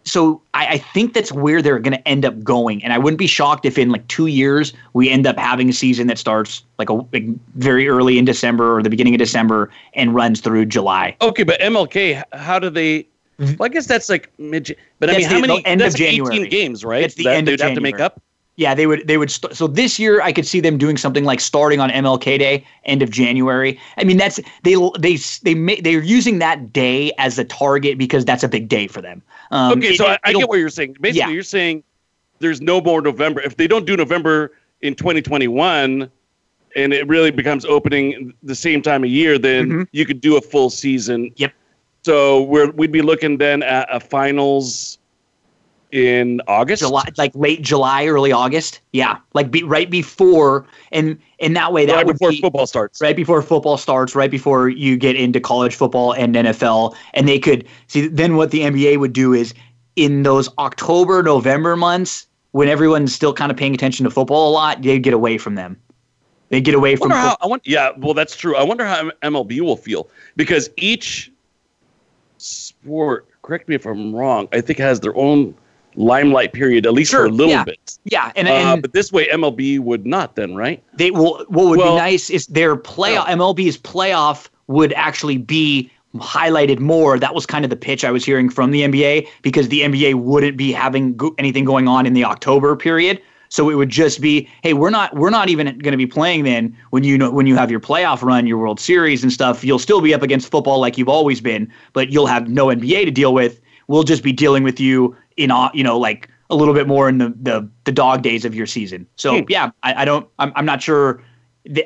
so 0.05 0.41
I, 0.53 0.67
I 0.67 0.77
think 0.77 1.13
that's 1.13 1.31
where 1.31 1.61
they're 1.61 1.77
going 1.77 1.95
to 1.95 2.07
end 2.07 2.25
up 2.25 2.41
going 2.43 2.83
and 2.83 2.93
i 2.93 2.97
wouldn't 2.97 3.19
be 3.19 3.27
shocked 3.27 3.65
if 3.65 3.77
in 3.77 3.89
like 3.89 4.07
two 4.07 4.27
years 4.27 4.73
we 4.93 5.09
end 5.09 5.25
up 5.25 5.37
having 5.37 5.69
a 5.69 5.73
season 5.73 6.07
that 6.07 6.17
starts 6.17 6.63
like 6.77 6.89
a 6.89 6.93
like 6.93 7.25
very 7.55 7.87
early 7.87 8.17
in 8.17 8.25
december 8.25 8.77
or 8.77 8.83
the 8.83 8.89
beginning 8.89 9.13
of 9.13 9.19
december 9.19 9.69
and 9.93 10.13
runs 10.13 10.41
through 10.41 10.65
july 10.65 11.15
okay 11.21 11.43
but 11.43 11.59
mlk 11.61 12.21
how 12.33 12.59
do 12.59 12.69
they 12.69 13.07
well, 13.39 13.57
I 13.61 13.69
guess 13.69 13.87
that's 13.87 14.09
like 14.09 14.29
mid. 14.37 14.75
But 14.99 15.07
that's 15.07 15.15
I 15.15 15.19
mean, 15.19 15.27
how 15.29 15.35
the, 15.35 15.47
many? 15.47 15.65
end 15.65 15.79
that's 15.79 15.95
of 15.95 15.99
January. 15.99 16.35
18 16.35 16.49
games, 16.49 16.83
right? 16.83 17.03
It's 17.03 17.15
the 17.15 17.23
that 17.23 17.37
end 17.37 17.47
of 17.47 17.57
they'd 17.57 17.63
have 17.63 17.75
to 17.75 17.81
make 17.81 17.99
up. 17.99 18.21
Yeah, 18.59 18.75
they 18.75 18.87
would. 18.87 19.07
They 19.07 19.17
would. 19.17 19.31
St- 19.31 19.55
so 19.55 19.67
this 19.67 19.97
year, 19.97 20.21
I 20.21 20.33
could 20.33 20.45
see 20.45 20.59
them 20.59 20.77
doing 20.77 20.97
something 20.97 21.23
like 21.23 21.39
starting 21.39 21.79
on 21.79 21.89
MLK 21.91 22.37
Day, 22.37 22.65
end 22.83 23.01
of 23.01 23.09
January. 23.09 23.79
I 23.97 24.03
mean, 24.03 24.17
that's 24.17 24.37
they 24.63 24.75
they 24.99 25.17
they 25.43 25.55
ma- 25.55 25.79
they're 25.81 26.03
using 26.03 26.39
that 26.39 26.73
day 26.73 27.13
as 27.17 27.39
a 27.39 27.45
target 27.45 27.97
because 27.97 28.25
that's 28.25 28.43
a 28.43 28.49
big 28.49 28.67
day 28.67 28.87
for 28.87 29.01
them. 29.01 29.21
Um, 29.51 29.77
Okay, 29.79 29.95
so 29.95 30.07
I, 30.07 30.15
it- 30.15 30.19
I 30.25 30.29
it'll- 30.31 30.41
get 30.41 30.49
what 30.49 30.59
you're 30.59 30.67
saying. 30.69 30.97
Basically, 30.99 31.19
Yeah. 31.19 31.29
you're 31.29 31.41
saying 31.41 31.83
there's 32.39 32.59
no 32.59 32.81
more 32.81 33.01
November. 33.01 33.39
If 33.39 33.55
they 33.55 33.65
don't 33.65 33.85
do 33.85 33.95
November 33.95 34.51
in 34.81 34.93
2021, 34.93 36.11
and 36.75 36.93
it 36.93 37.07
really 37.07 37.31
becomes 37.31 37.63
opening 37.63 38.33
the 38.43 38.55
same 38.55 38.81
time 38.81 39.05
of 39.05 39.09
year, 39.09 39.37
then 39.37 39.69
Mhm. 39.69 39.87
you 39.93 40.05
could 40.05 40.19
do 40.19 40.35
a 40.35 40.41
full 40.41 40.69
season. 40.69 41.31
Yep. 41.37 41.53
So 42.03 42.41
we're 42.43 42.71
we'd 42.71 42.91
be 42.91 43.01
looking 43.01 43.37
then 43.37 43.63
at 43.63 43.87
a 43.89 44.01
finals 44.01 44.97
in 45.91 46.41
August. 46.47 46.81
July, 46.81 47.05
like 47.17 47.31
late 47.35 47.61
July, 47.61 48.07
early 48.07 48.31
August. 48.31 48.81
Yeah, 48.93 49.17
like 49.33 49.51
be 49.51 49.63
right 49.63 49.89
before, 49.89 50.65
and 50.91 51.17
and 51.39 51.55
that 51.55 51.73
way 51.73 51.85
that 51.85 51.95
right 51.95 52.05
would 52.05 52.13
before 52.13 52.31
be, 52.31 52.41
football 52.41 52.67
starts. 52.67 53.01
right 53.01 53.15
before 53.15 53.41
football 53.41 53.77
starts, 53.77 54.15
right 54.15 54.31
before 54.31 54.69
you 54.69 54.97
get 54.97 55.15
into 55.15 55.39
college 55.39 55.75
football 55.75 56.13
and 56.13 56.35
NFL, 56.35 56.95
and 57.13 57.27
they 57.27 57.39
could 57.39 57.67
see. 57.87 58.07
Then 58.07 58.35
what 58.35 58.51
the 58.51 58.61
NBA 58.61 58.99
would 58.99 59.13
do 59.13 59.33
is 59.33 59.53
in 59.95 60.23
those 60.23 60.49
October, 60.57 61.23
November 61.23 61.75
months 61.75 62.27
when 62.51 62.67
everyone's 62.67 63.13
still 63.13 63.33
kind 63.33 63.51
of 63.51 63.57
paying 63.57 63.73
attention 63.73 64.03
to 64.03 64.09
football 64.09 64.49
a 64.49 64.51
lot, 64.51 64.81
they'd 64.81 65.03
get 65.03 65.13
away 65.13 65.37
from 65.37 65.55
them. 65.55 65.79
They 66.49 66.61
get 66.61 66.73
away 66.73 66.93
I 66.93 66.95
from. 66.95 67.11
how, 67.11 67.37
I 67.41 67.47
want, 67.47 67.65
yeah, 67.65 67.91
well, 67.97 68.13
that's 68.13 68.35
true. 68.35 68.55
I 68.55 68.63
wonder 68.63 68.85
how 68.85 69.11
MLB 69.21 69.61
will 69.61 69.77
feel 69.77 70.09
because 70.35 70.69
each 70.77 71.31
sport, 72.37 73.27
correct 73.43 73.69
me 73.69 73.75
if 73.75 73.85
I'm 73.85 74.15
wrong, 74.15 74.47
I 74.51 74.61
think 74.61 74.79
has 74.79 74.99
their 74.99 75.15
own 75.15 75.53
limelight 75.99 76.53
period, 76.53 76.85
at 76.85 76.93
least 76.93 77.11
for 77.11 77.25
a 77.25 77.29
little 77.29 77.51
yeah. 77.51 77.63
bit. 77.63 77.97
yeah, 78.05 78.31
and, 78.35 78.47
Uh, 78.47 78.51
and 78.51 78.81
but 78.81 78.93
this 78.93 79.11
way, 79.11 79.27
MLB 79.27 79.79
would 79.79 80.05
not 80.05 80.35
then, 80.35 80.55
right? 80.55 80.81
they 80.95 81.11
will. 81.11 81.45
What 81.49 81.67
would 81.67 81.77
Well- 81.79 81.95
be 81.95 81.99
nice 81.99 82.29
is 82.29 82.47
their 82.47 82.75
playoff. 82.75 83.27
MLB's 83.27 83.77
playoff 83.77 84.47
would 84.67 84.93
actually 84.93 85.37
be 85.37 85.91
highlighted 86.15 86.79
more. 86.79 87.19
That 87.19 87.35
was 87.35 87.45
kind 87.45 87.63
of 87.65 87.69
the 87.69 87.75
pitch 87.75 88.03
I 88.03 88.11
was 88.11 88.25
hearing 88.25 88.49
from 88.49 88.71
the 88.71 88.81
NBA 88.83 89.27
because 89.41 89.67
the 89.69 89.81
NBA 89.83 90.15
wouldn't 90.15 90.57
be 90.57 90.71
having 90.71 91.15
go- 91.15 91.35
anything 91.37 91.65
going 91.65 91.87
on 91.87 92.05
in 92.05 92.13
the 92.13 92.23
October 92.25 92.75
period. 92.75 93.21
So 93.49 93.69
it 93.69 93.75
would 93.75 93.89
just 93.89 94.21
be, 94.21 94.47
hey, 94.63 94.73
we're 94.73 94.89
not 94.91 95.15
we're 95.15 95.31
not 95.31 95.49
even 95.49 95.65
going 95.79 95.91
to 95.91 95.97
be 95.97 96.05
playing 96.07 96.43
then 96.43 96.75
when 96.91 97.03
you 97.03 97.17
know 97.17 97.31
when 97.31 97.45
you 97.47 97.55
have 97.55 97.69
your 97.71 97.79
playoff 97.79 98.21
run, 98.21 98.45
your 98.47 98.57
World 98.59 98.79
Series 98.79 99.21
and 99.23 99.33
stuff. 99.33 99.63
You'll 99.63 99.79
still 99.79 100.01
be 100.01 100.13
up 100.13 100.21
against 100.21 100.49
football 100.51 100.79
like 100.79 100.97
you've 100.97 101.09
always 101.09 101.41
been, 101.41 101.71
but 101.93 102.09
you'll 102.11 102.27
have 102.27 102.47
no 102.47 102.67
NBA 102.67 103.05
to 103.05 103.11
deal 103.11 103.33
with. 103.33 103.59
We'll 103.87 104.03
just 104.03 104.21
be 104.23 104.31
dealing 104.31 104.61
with 104.63 104.79
you 104.79 105.15
in 105.39 105.51
au- 105.51 105.71
you 105.73 105.83
know 105.83 105.97
like 105.97 106.29
a 106.49 106.55
little 106.55 106.73
bit 106.73 106.87
more 106.87 107.07
in 107.09 107.17
the 107.19 107.29
the, 107.41 107.69
the 107.85 107.91
dog 107.91 108.21
days 108.21 108.45
of 108.45 108.53
your 108.55 108.65
season. 108.65 109.07
So 109.15 109.39
Hmm. 109.39 109.45
yeah, 109.49 109.71
I, 109.83 110.01
I 110.01 110.05
don't 110.05 110.27
I'm, 110.39 110.51
I'm 110.55 110.65
not 110.65 110.81
sure. 110.81 111.23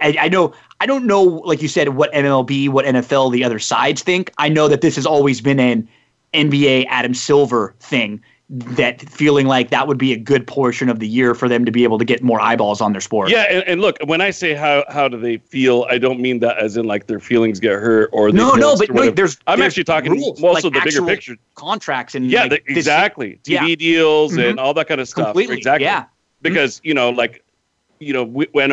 I, 0.02 0.16
I 0.20 0.30
know 0.30 0.54
I 0.80 0.86
don't 0.86 1.06
know 1.06 1.24
like 1.24 1.62
you 1.62 1.68
said 1.68 1.90
what 1.90 2.12
MLB 2.14 2.70
what 2.70 2.86
NFL 2.86 3.32
the 3.32 3.44
other 3.44 3.60
sides 3.60 4.02
think. 4.04 4.32
I 4.38 4.50
know 4.50 4.68
that 4.68 4.82
this 4.82 4.96
has 4.96 5.06
always 5.06 5.42
been 5.42 5.60
an 5.60 5.88
NBA 6.34 6.86
Adam 6.90 7.14
Silver 7.14 7.76
thing 7.80 8.22
that 8.56 9.02
feeling 9.10 9.48
like 9.48 9.72
that 9.72 9.88
would 9.88 9.98
be 9.98 10.14
a 10.14 10.18
good 10.18 10.46
portion 10.46 10.88
of 10.88 11.00
the 11.00 11.08
year 11.08 11.34
for 11.34 11.50
them 11.50 11.66
to 11.66 11.72
be 11.72 11.84
able 11.84 11.98
to 11.98 12.06
get 12.06 12.22
more 12.22 12.40
eyeballs 12.40 12.82
on 12.82 12.92
their 12.92 13.02
sport. 13.02 13.30
Yeah, 13.32 13.44
and, 13.50 13.64
and 13.68 13.82
look, 13.82 13.98
when 14.06 14.22
I 14.22 14.30
say 14.30 14.54
how 14.54 14.84
how 14.90 15.08
do 15.08 15.20
they 15.20 15.38
feel, 15.38 15.88
I 15.90 15.98
don't 15.98 16.20
mean 16.20 16.40
that 16.42 16.60
as 16.60 16.78
in 16.78 16.86
like 16.86 17.08
their 17.08 17.20
feelings 17.20 17.60
get 17.60 17.74
hurt 17.74 18.12
or 18.14 18.32
no, 18.32 18.52
no, 18.54 18.78
but 18.78 18.92
no, 18.92 19.10
there's 19.10 19.38
I'm 19.48 19.58
there's 19.58 19.72
actually 19.72 19.86
talking 19.86 20.12
rules, 20.12 20.42
also 20.44 20.70
like 20.70 20.84
the 20.84 20.90
bigger 20.92 21.06
picture. 21.06 21.36
contracts 21.56 22.14
and 22.14 22.30
Yeah, 22.30 22.42
like, 22.44 22.52
the, 22.52 22.62
this- 22.68 22.78
exactly. 22.78 23.40
TV 23.44 23.70
yeah. 23.70 23.76
deals 23.76 24.34
Mhm. 24.34 24.52
and 24.52 24.60
all 24.60 24.74
that 24.76 24.88
kind 24.88 25.02
of 25.02 25.08
stuff. 25.08 25.26
Completely, 25.28 25.58
Exactly. 25.58 25.86
yeah. 25.86 26.06
Because 26.44 26.80
you 26.84 26.94
know, 26.94 27.10
like, 27.10 27.44
you 28.00 28.14
know, 28.14 28.24
we, 28.24 28.46
when 28.52 28.72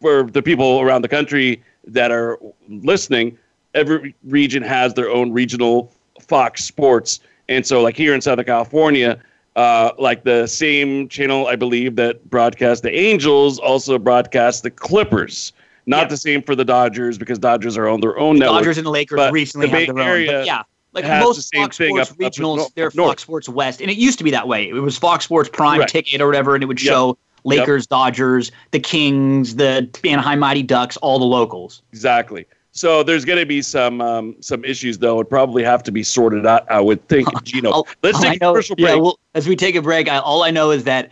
for 0.00 0.22
the 0.22 0.40
people 0.42 0.80
around 0.80 1.02
the 1.02 1.08
country 1.08 1.62
that 1.86 2.10
are 2.10 2.38
listening, 2.68 3.36
every 3.74 4.14
region 4.24 4.62
has 4.62 4.94
their 4.94 5.10
own 5.10 5.30
regional 5.32 5.92
Fox 6.20 6.64
Sports, 6.64 7.20
and 7.48 7.66
so 7.66 7.82
like 7.82 7.96
here 7.96 8.14
in 8.14 8.20
Southern 8.20 8.44
California. 8.46 9.20
Uh, 9.56 9.90
like 9.98 10.22
the 10.22 10.46
same 10.46 11.08
channel, 11.08 11.48
I 11.48 11.56
believe, 11.56 11.96
that 11.96 12.30
broadcast 12.30 12.84
the 12.84 12.94
Angels 12.94 13.58
also 13.58 13.98
broadcast 13.98 14.62
the 14.62 14.70
Clippers. 14.70 15.52
Not 15.86 16.02
Yeah. 16.02 16.08
the 16.10 16.16
same 16.16 16.42
for 16.42 16.54
the 16.54 16.64
Dodgers 16.64 17.18
because 17.18 17.40
Dodgers 17.40 17.76
are 17.76 17.88
on 17.88 18.00
their 18.00 18.16
own 18.20 18.38
network. 18.38 18.58
Dodgers 18.60 18.78
and 18.78 18.86
the 18.86 18.90
Lakers 18.92 19.16
but 19.16 19.32
recently 19.32 19.66
the 19.66 19.72
Bay 19.72 19.86
have 19.86 19.96
their 19.96 20.04
own. 20.04 20.10
Area 20.10 20.32
But 20.32 20.46
yeah, 20.46 20.62
like 20.92 21.04
the 21.06 21.18
most 21.18 21.52
Fox 21.52 21.74
Sports 21.76 22.10
up- 22.12 22.14
up 22.14 22.18
regionals, 22.18 22.56
north- 22.58 22.74
they're. 22.76 22.90
Fox 22.92 23.22
Sports 23.22 23.48
West, 23.48 23.80
and 23.80 23.90
it 23.90 23.96
used 23.96 24.18
to 24.18 24.24
be 24.24 24.30
that 24.30 24.46
way. 24.46 24.68
It 24.68 24.74
was 24.74 24.96
Fox 24.96 25.24
Sports 25.24 25.48
Prime 25.52 25.78
Correct. 25.78 25.90
Ticket 25.90 26.20
or 26.20 26.26
whatever, 26.26 26.54
and 26.54 26.62
it 26.62 26.66
would 26.68 26.80
Yep. 26.80 26.92
show 26.92 27.18
Lakers, 27.42 27.88
Dodgers, 27.88 28.52
the 28.70 28.78
Kings, 28.78 29.56
the 29.56 29.88
Anaheim 30.04 30.38
Mighty 30.38 30.62
Ducks, 30.62 30.96
all 30.98 31.18
the 31.18 31.24
locals. 31.24 31.82
Exactly. 31.92 32.46
So 32.78 33.02
there's 33.02 33.24
going 33.24 33.40
to 33.40 33.46
be 33.46 33.60
some 33.60 34.00
um, 34.00 34.36
some 34.40 34.64
issues 34.64 34.98
though. 34.98 35.16
Would 35.16 35.28
probably 35.28 35.64
have 35.64 35.82
to 35.82 35.90
be 35.90 36.02
sorted 36.04 36.46
out. 36.46 36.70
I 36.70 36.80
would 36.80 37.06
think, 37.08 37.26
Gino. 37.44 37.70
All- 37.70 37.88
Let's 38.02 38.20
take 38.20 38.28
I 38.30 38.34
a 38.34 38.38
know- 38.38 38.52
commercial 38.52 38.76
break. 38.76 38.88
Yeah, 38.88 38.94
well, 39.02 39.18
as 39.34 39.48
we 39.48 39.56
take 39.56 39.74
a 39.74 39.82
break, 39.82 40.08
I, 40.08 40.18
all 40.18 40.44
I 40.44 40.50
know 40.50 40.70
is 40.70 40.84
that 40.84 41.10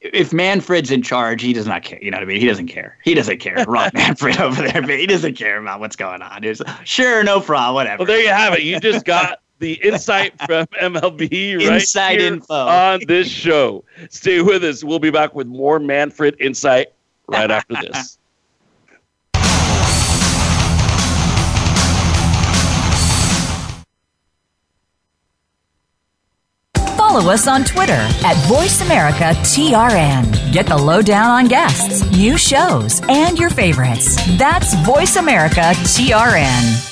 if 0.00 0.32
Manfred's 0.32 0.90
in 0.90 1.02
charge, 1.02 1.42
he 1.42 1.52
does 1.52 1.66
not 1.66 1.82
care. 1.82 1.98
You 2.02 2.10
know 2.10 2.16
what 2.18 2.22
I 2.22 2.26
mean? 2.26 2.40
He 2.40 2.46
doesn't 2.46 2.68
care. 2.68 2.96
He 3.04 3.12
doesn't 3.14 3.38
care. 3.38 3.56
Rob 3.68 3.92
Manfred 3.92 4.40
over 4.40 4.62
there, 4.62 4.80
but 4.80 4.90
he 4.98 5.06
doesn't 5.06 5.34
care 5.34 5.58
about 5.60 5.80
what's 5.80 5.96
going 5.96 6.22
on. 6.22 6.42
He's 6.44 6.62
sure, 6.84 7.22
no 7.24 7.40
problem, 7.40 7.74
whatever. 7.74 7.98
well, 8.00 8.06
there 8.06 8.20
you 8.22 8.28
have 8.28 8.54
it. 8.54 8.62
You 8.62 8.78
just 8.80 9.04
got 9.04 9.40
the 9.58 9.74
insight 9.84 10.32
from 10.46 10.66
MLB 10.80 11.58
right 11.58 11.74
Inside 11.80 12.20
here 12.20 12.32
info. 12.34 12.54
on 12.54 13.00
this 13.08 13.28
show. 13.28 13.84
Stay 14.08 14.40
with 14.40 14.64
us. 14.64 14.82
We'll 14.84 15.00
be 15.00 15.10
back 15.10 15.34
with 15.34 15.48
more 15.48 15.78
Manfred 15.80 16.36
insight 16.40 16.92
right 17.26 17.50
after 17.50 17.74
this. 17.82 18.16
Follow 27.10 27.32
us 27.32 27.48
on 27.48 27.64
Twitter 27.64 27.92
at 27.92 28.36
VoiceAmericaTRN. 28.46 30.52
Get 30.52 30.66
the 30.66 30.76
lowdown 30.76 31.28
on 31.28 31.48
guests, 31.48 32.08
new 32.12 32.38
shows, 32.38 33.02
and 33.08 33.36
your 33.36 33.50
favorites. 33.50 34.14
That's 34.38 34.76
VoiceAmericaTRN. 34.76 36.86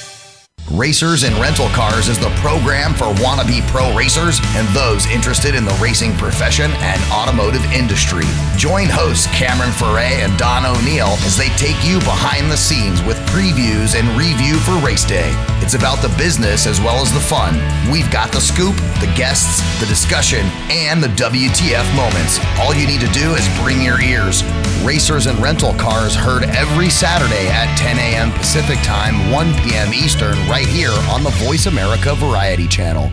Racers 0.72 1.22
and 1.22 1.36
Rental 1.36 1.68
Cars 1.68 2.08
is 2.08 2.18
the 2.18 2.30
program 2.40 2.94
for 2.94 3.04
wannabe 3.22 3.64
pro 3.68 3.96
racers 3.96 4.40
and 4.56 4.66
those 4.74 5.06
interested 5.06 5.54
in 5.54 5.64
the 5.64 5.78
racing 5.80 6.16
profession 6.16 6.72
and 6.72 7.00
automotive 7.12 7.62
industry. 7.72 8.24
Join 8.56 8.88
hosts 8.90 9.28
Cameron 9.28 9.70
Foray 9.70 10.20
and 10.20 10.36
Don 10.36 10.66
O'Neill 10.66 11.14
as 11.22 11.36
they 11.36 11.50
take 11.50 11.86
you 11.86 12.00
behind 12.00 12.50
the 12.50 12.56
scenes 12.56 13.04
with 13.04 13.18
previews 13.28 13.94
and 13.94 14.08
review 14.18 14.56
for 14.56 14.72
race 14.84 15.04
day. 15.04 15.30
It's 15.68 15.74
about 15.74 16.00
the 16.00 16.08
business 16.16 16.66
as 16.66 16.80
well 16.80 17.02
as 17.02 17.12
the 17.12 17.20
fun. 17.20 17.52
We've 17.92 18.10
got 18.10 18.32
the 18.32 18.40
scoop, 18.40 18.74
the 19.02 19.12
guests, 19.14 19.60
the 19.78 19.84
discussion, 19.84 20.46
and 20.70 21.02
the 21.02 21.08
WTF 21.08 21.84
moments. 21.94 22.40
All 22.58 22.74
you 22.74 22.86
need 22.86 23.02
to 23.02 23.08
do 23.08 23.34
is 23.34 23.46
bring 23.60 23.82
your 23.82 24.00
ears. 24.00 24.42
Racers 24.82 25.26
and 25.26 25.38
Rental 25.40 25.74
Cars 25.74 26.14
heard 26.14 26.44
every 26.44 26.88
Saturday 26.88 27.48
at 27.48 27.76
10 27.76 27.98
a.m. 27.98 28.32
Pacific 28.32 28.78
Time, 28.78 29.30
1 29.30 29.52
p.m. 29.56 29.92
Eastern, 29.92 30.38
right 30.48 30.66
here 30.66 30.94
on 31.10 31.22
the 31.22 31.32
Voice 31.44 31.66
America 31.66 32.14
Variety 32.14 32.66
Channel. 32.66 33.12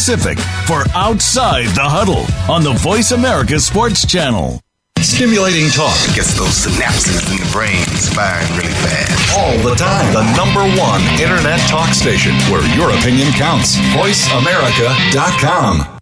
for 0.65 0.81
Outside 0.95 1.67
the 1.75 1.83
Huddle 1.85 2.25
on 2.51 2.63
the 2.63 2.73
Voice 2.73 3.11
America 3.11 3.59
Sports 3.59 4.03
Channel. 4.07 4.59
Stimulating 4.97 5.69
talk 5.69 5.95
Gets 6.15 6.33
those 6.37 6.65
synapses 6.65 7.21
in 7.29 7.37
the 7.37 7.45
brain 7.53 7.85
firing 8.17 8.49
really 8.57 8.73
fast. 8.81 9.37
all 9.37 9.55
the 9.61 9.75
time. 9.75 10.11
The 10.13 10.23
number 10.35 10.63
one 10.81 11.01
internet 11.21 11.59
talk 11.69 11.93
station 11.93 12.33
where 12.49 12.65
your 12.75 12.89
opinion 12.97 13.31
counts. 13.33 13.77
VoiceAmerica.com. 13.93 16.00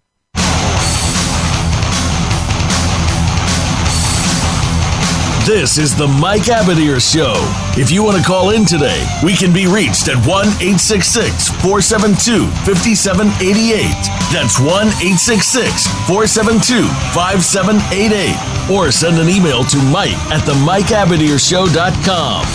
This 5.50 5.78
is 5.78 5.96
the 5.96 6.06
Mike 6.06 6.42
Abadir 6.42 7.02
Show. 7.02 7.34
If 7.76 7.90
you 7.90 8.04
want 8.04 8.16
to 8.16 8.22
call 8.22 8.50
in 8.50 8.64
today, 8.64 9.04
we 9.24 9.34
can 9.34 9.52
be 9.52 9.66
reached 9.66 10.06
at 10.06 10.14
1 10.24 10.46
866 10.62 11.50
472 11.58 12.46
5788. 12.62 13.82
That's 14.30 14.60
1 14.62 14.70
866 15.02 15.90
472 16.06 16.86
5788. 17.10 18.70
Or 18.70 18.92
send 18.94 19.18
an 19.18 19.28
email 19.28 19.64
to 19.64 19.76
Mike 19.90 20.14
at 20.30 20.46
the 20.46 20.54
MikeAbadirshow.com. 20.62 22.46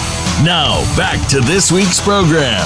Now, 0.45 0.79
back 0.95 1.27
to 1.31 1.41
this 1.41 1.73
week's 1.73 1.99
program. 1.99 2.63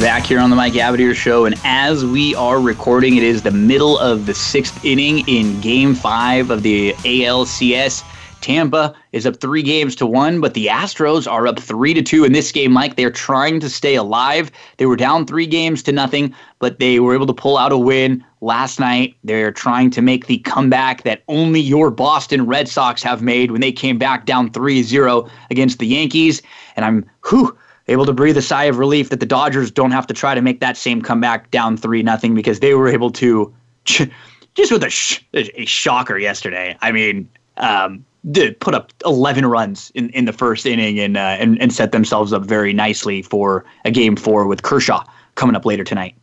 back 0.00 0.24
here 0.24 0.40
on 0.40 0.48
the 0.48 0.56
Mike 0.56 0.72
Abadir 0.72 1.14
Show, 1.14 1.44
and 1.44 1.54
as 1.64 2.02
we 2.06 2.34
are 2.34 2.62
recording, 2.62 3.18
it 3.18 3.22
is 3.22 3.42
the 3.42 3.50
middle 3.50 3.98
of 3.98 4.24
the 4.24 4.32
sixth 4.32 4.82
inning 4.86 5.28
in 5.28 5.60
Game 5.60 5.94
Five 5.94 6.48
of 6.48 6.62
the 6.62 6.94
ALCS. 7.04 8.04
Tampa 8.40 8.94
is 9.12 9.26
up 9.26 9.36
three 9.36 9.62
games 9.62 9.94
to 9.96 10.06
one, 10.06 10.40
but 10.40 10.54
the 10.54 10.66
Astros 10.66 11.30
are 11.30 11.46
up 11.46 11.58
three 11.58 11.94
to 11.94 12.02
two 12.02 12.24
in 12.24 12.32
this 12.32 12.50
game. 12.52 12.72
Mike, 12.72 12.96
they're 12.96 13.10
trying 13.10 13.60
to 13.60 13.68
stay 13.68 13.94
alive. 13.94 14.50
They 14.78 14.86
were 14.86 14.96
down 14.96 15.26
three 15.26 15.46
games 15.46 15.82
to 15.84 15.92
nothing, 15.92 16.34
but 16.58 16.78
they 16.78 17.00
were 17.00 17.14
able 17.14 17.26
to 17.26 17.34
pull 17.34 17.58
out 17.58 17.72
a 17.72 17.78
win 17.78 18.24
last 18.40 18.80
night. 18.80 19.16
They're 19.24 19.52
trying 19.52 19.90
to 19.90 20.02
make 20.02 20.26
the 20.26 20.38
comeback 20.38 21.02
that 21.02 21.22
only 21.28 21.60
your 21.60 21.90
Boston 21.90 22.46
Red 22.46 22.68
Sox 22.68 23.02
have 23.02 23.22
made 23.22 23.50
when 23.50 23.60
they 23.60 23.72
came 23.72 23.98
back 23.98 24.26
down 24.26 24.50
3-0 24.50 25.30
against 25.50 25.78
the 25.78 25.86
Yankees. 25.86 26.42
And 26.76 26.84
I'm 26.84 27.08
whew, 27.28 27.56
able 27.88 28.06
to 28.06 28.12
breathe 28.12 28.36
a 28.36 28.42
sigh 28.42 28.64
of 28.64 28.78
relief 28.78 29.10
that 29.10 29.20
the 29.20 29.26
Dodgers 29.26 29.70
don't 29.70 29.90
have 29.90 30.06
to 30.06 30.14
try 30.14 30.34
to 30.34 30.40
make 30.40 30.60
that 30.60 30.76
same 30.76 31.02
comeback 31.02 31.50
down 31.50 31.76
three 31.76 32.02
nothing 32.02 32.34
because 32.34 32.60
they 32.60 32.74
were 32.74 32.88
able 32.88 33.10
to 33.10 33.52
just 33.84 34.72
with 34.72 34.82
a, 34.82 34.90
sh- 34.90 35.22
a 35.34 35.64
shocker 35.64 36.18
yesterday. 36.18 36.76
I 36.80 36.92
mean, 36.92 37.28
um, 37.56 38.04
did 38.30 38.58
put 38.60 38.74
up 38.74 38.92
11 39.04 39.46
runs 39.46 39.90
in, 39.94 40.10
in 40.10 40.24
the 40.26 40.32
first 40.32 40.66
inning 40.66 40.98
and, 40.98 41.16
uh, 41.16 41.36
and 41.38 41.60
and 41.60 41.72
set 41.72 41.92
themselves 41.92 42.32
up 42.32 42.44
very 42.44 42.72
nicely 42.72 43.22
for 43.22 43.64
a 43.84 43.90
game 43.90 44.16
four 44.16 44.46
with 44.46 44.62
Kershaw 44.62 45.04
coming 45.36 45.56
up 45.56 45.64
later 45.64 45.84
tonight. 45.84 46.14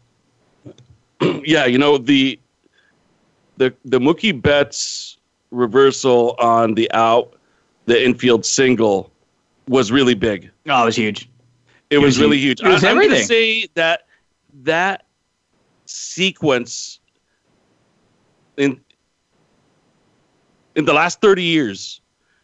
yeah, 1.44 1.66
you 1.66 1.78
know 1.78 1.98
the 1.98 2.40
the 3.58 3.74
the 3.86 4.00
Mookie 4.00 4.40
Betts 4.40 5.18
reversal 5.52 6.36
on 6.40 6.76
the 6.76 6.92
out, 6.92 7.34
the 7.86 8.04
infield 8.04 8.46
single 8.46 9.12
was 9.68 9.92
really 9.92 10.14
big. 10.14 10.52
Oh, 10.68 10.84
it 10.84 10.86
was 10.86 10.96
huge. 10.96 11.30
It 11.90 11.98
was 11.98 12.18
was 12.18 12.20
really 12.20 12.38
huge. 12.38 12.60
huge. 12.60 12.70
It 12.70 12.74
was 12.74 12.84
I, 12.84 12.90
am 12.90 12.98
going 12.98 13.10
to 13.10 13.16
everything. 13.16 13.28
say 13.28 13.68
that 13.74 14.08
that 14.64 15.06
sequence 15.86 17.00
in 18.58 18.80
in 20.78 20.86
the 20.86 20.94
last 20.94 21.20
30 21.20 21.44
years, 21.44 22.00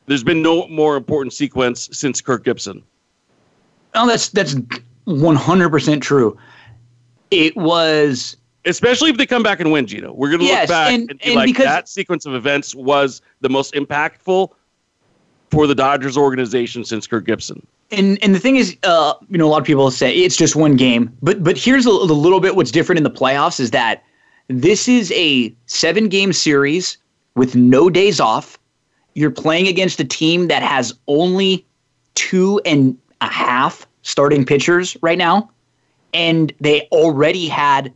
there's 0.08 0.24
been 0.24 0.42
no 0.42 0.68
more 0.68 0.98
important 0.98 1.32
sequence 1.32 1.88
since 1.94 2.20
Kirk 2.20 2.44
Gibson. 2.44 2.84
Oh, 3.96 4.08
that's 4.08 4.30
that's 4.30 4.56
100% 5.08 6.02
true. 6.02 6.38
It 7.32 7.56
was 7.56 8.36
Especially 8.66 9.10
if 9.10 9.18
they 9.18 9.26
come 9.26 9.44
back 9.44 9.60
and 9.60 9.74
win, 9.74 9.86
Gino. 9.86 10.14
We're 10.14 10.30
going 10.30 10.40
to 10.40 10.46
Yes, 10.46 10.70
look 10.70 10.76
back 10.76 10.94
and- 10.94 11.10
and, 11.10 11.20
be 11.20 11.26
and 11.26 11.36
like, 11.36 11.58
that 11.58 11.90
sequence 11.90 12.26
of 12.26 12.34
events 12.34 12.74
was 12.74 13.22
the 13.42 13.50
most 13.50 13.74
impactful 13.74 14.50
for 15.52 15.68
the 15.68 15.76
Dodgers 15.76 16.18
organization 16.18 16.86
since 16.86 17.06
Kirk 17.06 17.26
Gibson. 17.26 17.66
and 17.92 18.18
and 18.24 18.34
the 18.34 18.40
thing 18.40 18.56
is, 18.56 18.76
uh, 18.84 19.14
you 19.30 19.38
know, 19.38 19.46
a 19.48 19.52
lot 19.52 19.60
of 19.60 19.66
people 19.66 19.92
say 19.92 20.16
it's 20.16 20.38
just 20.38 20.56
one 20.56 20.76
game, 20.78 21.12
but 21.22 21.44
but 21.44 21.58
here's 21.58 21.86
a, 21.86 21.90
a 21.90 21.92
little 21.92 22.40
bit 22.40 22.56
what's 22.56 22.72
different 22.72 22.98
in 22.98 23.04
the 23.04 23.12
playoffs 23.12 23.60
is 23.60 23.70
that 23.72 24.04
this 24.48 24.88
is 24.88 25.12
a 25.12 25.54
seven 25.68 26.08
game 26.08 26.32
series 26.34 26.98
with 27.36 27.56
no 27.56 27.90
days 27.90 28.20
off. 28.20 28.58
You're 29.16 29.32
playing 29.32 29.68
against 29.68 30.00
a 30.00 30.06
team 30.06 30.48
that 30.48 30.64
has 30.64 30.94
only 31.08 31.66
two 32.16 32.62
and 32.66 32.98
a 33.22 33.28
half 33.28 33.88
starting 34.02 34.46
pitchers 34.46 34.98
right 35.02 35.18
now, 35.18 35.50
and 36.14 36.54
they 36.60 36.88
already 36.92 37.48
had 37.48 37.94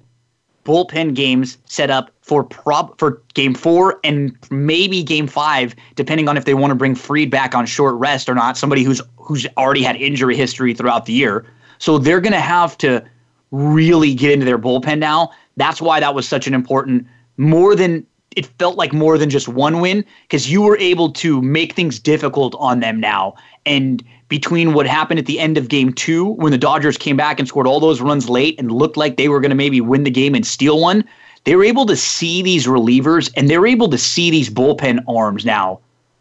bullpen 0.65 1.15
games 1.15 1.57
set 1.65 1.89
up 1.89 2.11
for 2.21 2.43
prob 2.43 2.97
for 2.99 3.21
game 3.33 3.53
four 3.53 3.99
and 4.03 4.35
maybe 4.51 5.01
game 5.01 5.27
five, 5.27 5.73
depending 5.95 6.27
on 6.27 6.35
if 6.35 6.45
they 6.45 6.53
want 6.53 6.71
to 6.71 6.75
bring 6.75 6.93
Fried 6.93 7.31
back 7.31 7.55
on 7.55 7.65
short 7.65 7.95
rest 7.95 8.27
or 8.27 8.35
not. 8.35 8.57
Somebody 8.57 8.83
who's 8.83 9.01
who's 9.17 9.47
already 9.57 9.81
had 9.81 9.95
injury 9.95 10.35
history 10.35 10.73
throughout 10.73 11.05
the 11.05 11.13
year, 11.13 11.45
so 11.79 11.97
they're 11.97 12.21
going 12.21 12.33
to 12.33 12.39
have 12.39 12.77
to 12.79 13.03
really 13.51 14.13
get 14.13 14.31
into 14.31 14.45
their 14.45 14.59
bullpen 14.59 14.99
now. 14.99 15.31
That's 15.55 15.81
why 15.81 15.99
that 15.99 16.13
was 16.13 16.27
such 16.27 16.47
an 16.47 16.53
important 16.53 17.07
more 17.37 17.75
than 17.75 18.05
it 18.37 18.45
felt 18.59 18.77
like 18.77 18.93
more 18.93 19.17
than 19.17 19.31
just 19.31 19.47
one 19.47 19.81
win 19.81 20.05
because 20.21 20.49
you 20.49 20.61
were 20.61 20.77
able 20.77 21.11
to 21.11 21.41
make 21.41 21.73
things 21.73 21.97
difficult 21.97 22.55
on 22.59 22.79
them 22.81 22.99
now. 22.99 23.33
And 23.65 24.03
between 24.29 24.75
what 24.75 24.85
happened 24.85 25.19
at 25.19 25.25
the 25.25 25.39
end 25.39 25.57
of 25.57 25.69
game 25.69 25.91
two, 25.91 26.33
when 26.33 26.51
the 26.51 26.57
Dodgers 26.57 26.97
came 26.97 27.17
back 27.17 27.39
and 27.39 27.47
scored 27.47 27.65
all 27.65 27.79
those 27.79 27.99
runs 27.99 28.29
late 28.29 28.57
and 28.59 28.71
looked 28.71 28.95
like 28.95 29.17
they 29.17 29.27
were 29.27 29.39
going 29.39 29.49
to 29.49 29.55
maybe 29.55 29.81
win 29.81 30.03
the 30.03 30.11
game 30.11 30.35
and 30.35 30.45
steal 30.45 30.79
one, 30.79 31.03
they 31.45 31.55
were 31.55 31.63
able 31.63 31.87
to 31.87 31.95
see 31.95 32.43
these 32.43 32.67
relievers 32.67 33.31
and 33.35 33.49
they 33.49 33.57
were 33.57 33.65
able 33.65 33.89
to 33.89 33.97
see 33.97 34.29
these 34.29 34.51
bullpen 34.51 35.03
arms 35.07 35.43
now 35.43 35.79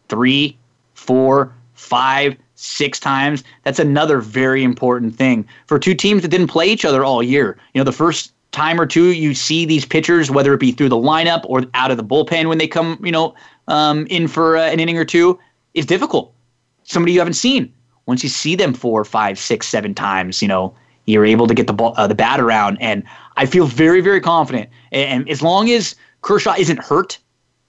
three, 0.09 0.57
four, 0.95 1.53
five, 1.75 2.35
six 2.55 2.99
times. 2.99 3.43
That's 3.63 3.77
another 3.77 4.21
very 4.21 4.63
important 4.63 5.15
thing 5.15 5.47
for 5.67 5.77
two 5.77 5.93
teams 5.93 6.23
that 6.23 6.29
didn't 6.29 6.47
play 6.47 6.65
each 6.65 6.83
other 6.83 7.05
all 7.05 7.21
year. 7.21 7.59
You 7.75 7.79
know, 7.79 7.85
the 7.85 7.91
first 7.91 8.33
time 8.51 8.79
or 8.79 8.85
two 8.85 9.07
you 9.13 9.33
see 9.33 9.65
these 9.65 9.85
pitchers, 9.85 10.31
whether 10.31 10.53
it 10.53 10.59
be 10.59 10.71
through 10.71 10.89
the 10.89 10.95
lineup 10.95 11.41
or 11.45 11.63
out 11.73 11.91
of 11.91 11.97
the 11.97 12.03
bullpen 12.03 12.47
when 12.47 12.57
they 12.57 12.67
come, 12.67 12.99
you 13.03 13.11
know, 13.11 13.35
um, 13.67 14.07
in 14.09 14.27
for 14.27 14.57
uh, 14.57 14.63
an 14.63 14.79
inning 14.79 14.97
or 14.97 15.05
two, 15.05 15.39
is 15.73 15.85
difficult. 15.85 16.33
Somebody 16.83 17.13
you 17.13 17.19
haven't 17.19 17.33
seen. 17.33 17.73
Once 18.05 18.23
you 18.23 18.29
see 18.29 18.55
them 18.55 18.73
four, 18.73 19.03
five, 19.03 19.37
six, 19.37 19.67
seven 19.67 19.93
times, 19.93 20.41
you 20.41 20.47
know, 20.47 20.73
you're 21.05 21.25
able 21.25 21.47
to 21.47 21.53
get 21.53 21.67
the 21.67 21.73
ball, 21.73 21.93
uh, 21.97 22.07
the 22.07 22.15
bat 22.15 22.39
around, 22.39 22.77
and 22.81 23.03
I 23.35 23.45
feel 23.45 23.65
very, 23.65 24.01
very 24.01 24.21
confident. 24.21 24.69
And 24.91 25.29
as 25.29 25.41
long 25.41 25.69
as 25.69 25.95
Kershaw 26.21 26.55
isn't 26.57 26.79
hurt, 26.79 27.17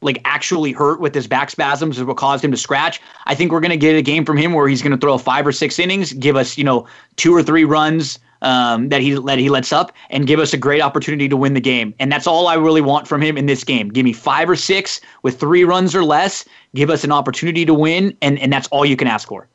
like 0.00 0.20
actually 0.24 0.72
hurt 0.72 1.00
with 1.00 1.14
his 1.14 1.26
back 1.26 1.50
spasms 1.50 1.98
is 1.98 2.04
what 2.04 2.16
caused 2.16 2.44
him 2.44 2.52
to 2.52 2.56
scratch. 2.56 3.00
I 3.26 3.34
think 3.34 3.50
we're 3.50 3.60
going 3.60 3.70
to 3.70 3.76
get 3.76 3.96
a 3.96 4.02
game 4.02 4.24
from 4.24 4.36
him 4.36 4.52
where 4.52 4.68
he's 4.68 4.80
going 4.80 4.92
to 4.92 4.98
throw 4.98 5.18
five 5.18 5.46
or 5.46 5.52
six 5.52 5.78
innings, 5.78 6.12
give 6.12 6.36
us, 6.36 6.56
you 6.56 6.64
know, 6.64 6.86
two 7.16 7.34
or 7.34 7.42
three 7.42 7.64
runs 7.64 8.18
um, 8.42 8.88
that 8.88 9.00
he 9.00 9.14
that 9.14 9.38
he 9.38 9.48
lets 9.48 9.72
up, 9.72 9.92
and 10.10 10.26
give 10.26 10.40
us 10.40 10.52
a 10.52 10.56
great 10.56 10.80
opportunity 10.80 11.28
to 11.28 11.36
win 11.36 11.54
the 11.54 11.60
game. 11.60 11.94
And 11.98 12.10
that's 12.10 12.26
all 12.26 12.46
I 12.46 12.54
really 12.54 12.80
want 12.80 13.08
from 13.08 13.22
him 13.22 13.36
in 13.36 13.46
this 13.46 13.64
game. 13.64 13.88
Give 13.88 14.04
me 14.04 14.12
five 14.12 14.48
or 14.48 14.56
six 14.56 15.00
with 15.22 15.38
three 15.38 15.64
runs 15.64 15.94
or 15.94 16.04
less. 16.04 16.44
Give 16.74 16.90
us 16.90 17.04
an 17.04 17.12
opportunity 17.12 17.64
to 17.64 17.74
win, 17.74 18.16
and 18.22 18.38
and 18.38 18.52
that's 18.52 18.68
all 18.68 18.84
you 18.84 18.96
can 18.96 19.08
ask 19.08 19.28
for. 19.28 19.48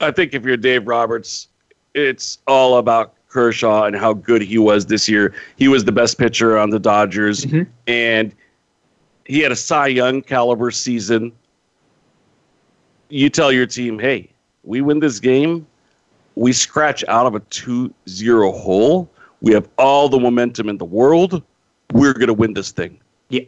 I 0.00 0.10
think 0.10 0.34
if 0.34 0.44
you're 0.44 0.56
Dave 0.56 0.86
Roberts, 0.86 1.48
it's 1.94 2.38
all 2.46 2.78
about 2.78 3.14
Kershaw 3.28 3.84
and 3.84 3.96
how 3.96 4.12
good 4.12 4.42
he 4.42 4.58
was 4.58 4.86
this 4.86 5.08
year. 5.08 5.34
He 5.56 5.68
was 5.68 5.84
the 5.84 5.92
best 5.92 6.18
pitcher 6.18 6.58
on 6.58 6.70
the 6.70 6.78
Dodgers, 6.78 7.44
mm-hmm. 7.44 7.70
and 7.86 8.34
he 9.24 9.40
had 9.40 9.52
a 9.52 9.56
Cy 9.56 9.88
Young 9.88 10.22
caliber 10.22 10.70
season. 10.70 11.32
You 13.08 13.30
tell 13.30 13.52
your 13.52 13.66
team, 13.66 13.98
hey, 13.98 14.30
we 14.62 14.80
win 14.80 15.00
this 15.00 15.20
game, 15.20 15.66
we 16.36 16.52
scratch 16.52 17.04
out 17.08 17.26
of 17.26 17.34
a 17.34 17.40
2 17.40 17.92
0 18.08 18.52
hole. 18.52 19.10
We 19.40 19.52
have 19.52 19.68
all 19.78 20.08
the 20.08 20.18
momentum 20.18 20.68
in 20.68 20.78
the 20.78 20.84
world. 20.84 21.42
We're 21.92 22.14
going 22.14 22.28
to 22.28 22.34
win 22.34 22.54
this 22.54 22.72
thing. 22.72 22.98
Yeah. 23.28 23.42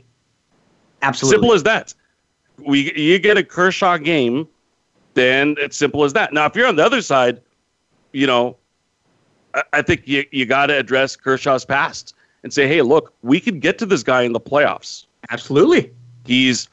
Absolutely. 1.03 1.37
Simple 1.37 1.55
as 1.55 1.63
that. 1.65 1.95
We 2.59 2.93
you 2.95 3.19
get 3.19 3.37
a 3.37 3.45
Kershaw 3.45 3.99
game, 3.99 4.49
then 5.15 5.57
it's 5.59 5.77
simple 5.77 6.05
as 6.05 6.13
that. 6.15 6.33
Now, 6.33 6.47
if 6.47 6.57
you're 6.57 6.67
on 6.67 6.77
the 6.77 6.85
other 6.85 7.03
side, 7.03 7.41
you 8.13 8.27
know, 8.27 8.57
I, 9.55 9.63
I 9.75 9.83
think 9.83 10.07
you, 10.07 10.25
you 10.31 10.47
got 10.47 10.67
to 10.67 10.79
address 10.79 11.17
Kershaw's 11.17 11.65
past 11.65 12.15
and 12.43 12.53
say, 12.53 12.67
hey, 12.69 12.83
look, 12.83 13.13
we 13.23 13.41
could 13.41 13.61
get 13.61 13.79
to 13.79 13.87
this 13.87 14.03
guy 14.03 14.23
in 14.23 14.33
the 14.33 14.41
playoffs. 14.41 15.07
Absolutely. 15.31 15.91
He's 16.25 16.69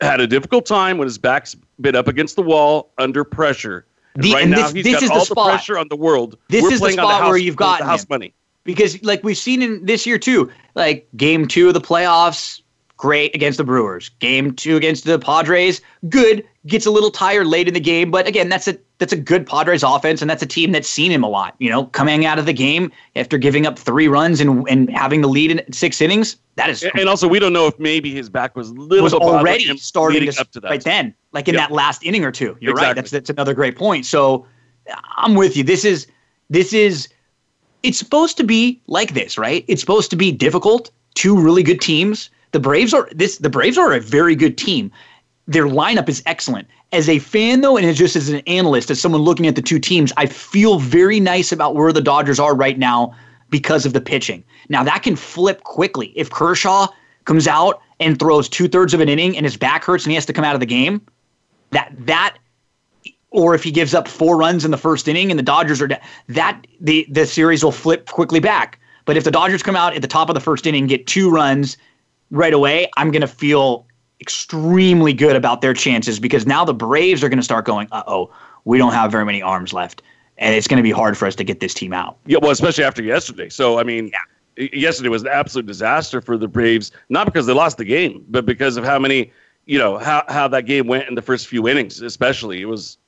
had 0.00 0.20
a 0.20 0.26
difficult 0.26 0.66
time 0.66 0.98
when 0.98 1.06
his 1.06 1.18
back's 1.18 1.56
been 1.80 1.96
up 1.96 2.08
against 2.08 2.36
the 2.36 2.42
wall 2.42 2.90
under 2.98 3.24
pressure. 3.24 3.86
The, 4.16 4.32
right 4.32 4.48
now, 4.48 4.56
this, 4.56 4.72
he's 4.72 4.84
this 4.84 5.08
got 5.08 5.10
all 5.10 5.24
the, 5.24 5.34
the, 5.34 5.44
pressure 5.44 5.78
on 5.78 5.88
the 5.88 5.96
world. 5.96 6.38
This 6.48 6.62
We're 6.62 6.72
is 6.72 6.80
the 6.80 6.90
spot 6.92 7.22
the 7.22 7.28
where 7.28 7.36
you've 7.36 7.56
got 7.56 7.82
house 7.82 8.02
him. 8.02 8.08
money 8.10 8.34
because, 8.64 9.02
like 9.02 9.22
we've 9.22 9.36
seen 9.36 9.62
in 9.62 9.84
this 9.84 10.06
year 10.06 10.18
too, 10.18 10.50
like 10.74 11.08
game 11.16 11.46
two 11.46 11.68
of 11.68 11.74
the 11.74 11.80
playoffs, 11.80 12.60
great 12.96 13.34
against 13.34 13.58
the 13.58 13.64
Brewers. 13.64 14.08
Game 14.18 14.54
two 14.54 14.76
against 14.76 15.04
the 15.04 15.18
Padres, 15.18 15.80
good. 16.08 16.44
Gets 16.66 16.84
a 16.84 16.90
little 16.90 17.12
tired 17.12 17.46
late 17.46 17.68
in 17.68 17.74
the 17.74 17.80
game, 17.80 18.10
but 18.10 18.26
again, 18.26 18.48
that's 18.48 18.66
a 18.66 18.76
that's 18.98 19.12
a 19.12 19.16
good 19.16 19.46
Padres 19.46 19.82
offense, 19.82 20.20
and 20.20 20.28
that's 20.28 20.42
a 20.42 20.46
team 20.46 20.72
that's 20.72 20.88
seen 20.88 21.12
him 21.12 21.22
a 21.22 21.28
lot. 21.28 21.54
You 21.58 21.70
know, 21.70 21.86
coming 21.86 22.24
out 22.24 22.38
of 22.38 22.46
the 22.46 22.52
game 22.52 22.90
after 23.14 23.38
giving 23.38 23.66
up 23.66 23.78
three 23.78 24.08
runs 24.08 24.40
and 24.40 24.66
and 24.68 24.90
having 24.90 25.20
the 25.20 25.28
lead 25.28 25.52
in 25.52 25.72
six 25.72 26.00
innings, 26.00 26.36
that 26.56 26.70
is. 26.70 26.84
And 26.94 27.08
also, 27.08 27.28
we 27.28 27.38
don't 27.38 27.52
know 27.52 27.66
if 27.66 27.78
maybe 27.78 28.12
his 28.12 28.28
back 28.28 28.56
was 28.56 28.72
little 28.72 29.04
was 29.04 29.14
already 29.14 29.76
starting 29.76 30.28
to, 30.28 30.40
up 30.40 30.50
to 30.52 30.60
that. 30.60 30.70
right 30.70 30.82
then, 30.82 31.14
like 31.36 31.48
in 31.48 31.54
yep. 31.54 31.68
that 31.68 31.74
last 31.74 32.02
inning 32.02 32.24
or 32.24 32.32
two. 32.32 32.56
You're 32.60 32.72
exactly. 32.72 32.86
right. 32.86 32.96
That's 32.96 33.10
that's 33.10 33.30
another 33.30 33.54
great 33.54 33.76
point. 33.76 34.06
So, 34.06 34.46
I'm 35.16 35.34
with 35.34 35.56
you. 35.56 35.62
This 35.62 35.84
is 35.84 36.06
this 36.50 36.72
is. 36.72 37.08
It's 37.82 37.98
supposed 37.98 38.36
to 38.38 38.44
be 38.44 38.80
like 38.88 39.14
this, 39.14 39.38
right? 39.38 39.64
It's 39.68 39.80
supposed 39.80 40.10
to 40.10 40.16
be 40.16 40.32
difficult. 40.32 40.90
Two 41.14 41.38
really 41.38 41.62
good 41.62 41.80
teams 41.80 42.30
the 42.52 42.60
Braves 42.60 42.94
are 42.94 43.08
this. 43.12 43.36
The 43.36 43.50
Braves 43.50 43.76
are 43.76 43.92
a 43.92 44.00
very 44.00 44.34
good 44.34 44.56
team. 44.56 44.90
Their 45.46 45.66
lineup 45.66 46.08
is 46.08 46.22
excellent. 46.24 46.66
As 46.90 47.06
a 47.08 47.18
fan, 47.18 47.60
though, 47.60 47.76
and 47.76 47.84
as 47.84 47.98
just 47.98 48.16
as 48.16 48.30
an 48.30 48.40
analyst, 48.46 48.90
as 48.90 48.98
someone 48.98 49.20
looking 49.20 49.46
at 49.46 49.56
the 49.56 49.62
two 49.62 49.78
teams, 49.78 50.10
I 50.16 50.24
feel 50.24 50.78
very 50.78 51.20
nice 51.20 51.52
about 51.52 51.74
where 51.74 51.92
the 51.92 52.00
Dodgers 52.00 52.40
are 52.40 52.54
right 52.54 52.78
now 52.78 53.14
because 53.50 53.84
of 53.84 53.92
the 53.92 54.00
pitching. 54.00 54.42
Now 54.70 54.82
that 54.84 55.02
can 55.02 55.16
flip 55.16 55.64
quickly 55.64 56.12
if 56.16 56.30
Kershaw 56.30 56.88
comes 57.26 57.46
out 57.46 57.82
and 58.00 58.18
throws 58.18 58.48
two 58.48 58.68
thirds 58.68 58.94
of 58.94 59.00
an 59.00 59.08
inning 59.10 59.36
and 59.36 59.44
his 59.44 59.56
back 59.56 59.84
hurts 59.84 60.04
and 60.04 60.10
he 60.10 60.14
has 60.14 60.26
to 60.26 60.32
come 60.32 60.44
out 60.44 60.54
of 60.54 60.60
the 60.60 60.66
game. 60.66 61.02
That 61.70 61.92
that 61.98 62.36
or 63.30 63.54
if 63.54 63.62
he 63.62 63.70
gives 63.70 63.94
up 63.94 64.08
four 64.08 64.36
runs 64.36 64.64
in 64.64 64.70
the 64.70 64.78
first 64.78 65.08
inning 65.08 65.30
and 65.30 65.38
the 65.38 65.44
Dodgers 65.44 65.80
are 65.82 65.88
that 66.28 66.66
the 66.80 67.06
the 67.10 67.26
series 67.26 67.62
will 67.62 67.72
flip 67.72 68.06
quickly 68.06 68.40
back. 68.40 68.78
But 69.04 69.16
if 69.16 69.24
the 69.24 69.30
Dodgers 69.30 69.62
come 69.62 69.76
out 69.76 69.94
at 69.94 70.02
the 70.02 70.08
top 70.08 70.28
of 70.28 70.34
the 70.34 70.40
first 70.40 70.66
inning, 70.66 70.82
and 70.82 70.88
get 70.88 71.06
two 71.06 71.30
runs, 71.30 71.76
right 72.30 72.52
away, 72.52 72.90
I'm 72.96 73.10
going 73.10 73.20
to 73.20 73.28
feel 73.28 73.86
extremely 74.20 75.12
good 75.12 75.36
about 75.36 75.60
their 75.60 75.74
chances 75.74 76.18
because 76.18 76.46
now 76.46 76.64
the 76.64 76.74
Braves 76.74 77.22
are 77.22 77.28
going 77.28 77.38
to 77.38 77.44
start 77.44 77.64
going, 77.64 77.88
uh 77.92 78.02
oh, 78.06 78.32
we 78.64 78.78
don't 78.78 78.92
have 78.92 79.12
very 79.12 79.24
many 79.24 79.42
arms 79.42 79.72
left. 79.72 80.02
And 80.38 80.54
it's 80.54 80.68
going 80.68 80.78
to 80.78 80.82
be 80.82 80.90
hard 80.90 81.16
for 81.16 81.26
us 81.26 81.34
to 81.36 81.44
get 81.44 81.60
this 81.60 81.72
team 81.72 81.92
out. 81.92 82.18
Yeah, 82.26 82.38
well, 82.42 82.50
especially 82.50 82.84
after 82.84 83.02
yesterday. 83.02 83.48
So, 83.48 83.78
I 83.78 83.84
mean, 83.84 84.10
yeah. 84.58 84.68
yesterday 84.72 85.08
was 85.08 85.22
an 85.22 85.28
absolute 85.28 85.66
disaster 85.66 86.20
for 86.20 86.36
the 86.36 86.48
Braves, 86.48 86.90
not 87.08 87.26
because 87.26 87.46
they 87.46 87.54
lost 87.54 87.78
the 87.78 87.84
game, 87.84 88.24
but 88.28 88.44
because 88.44 88.76
of 88.76 88.84
how 88.84 88.98
many, 88.98 89.32
you 89.66 89.78
know, 89.78 89.98
how, 89.98 90.24
how 90.28 90.48
that 90.48 90.62
game 90.62 90.86
went 90.86 91.08
in 91.08 91.14
the 91.14 91.22
first 91.22 91.48
few 91.48 91.68
innings, 91.68 92.00
especially. 92.00 92.62
It 92.62 92.66
was 92.66 92.98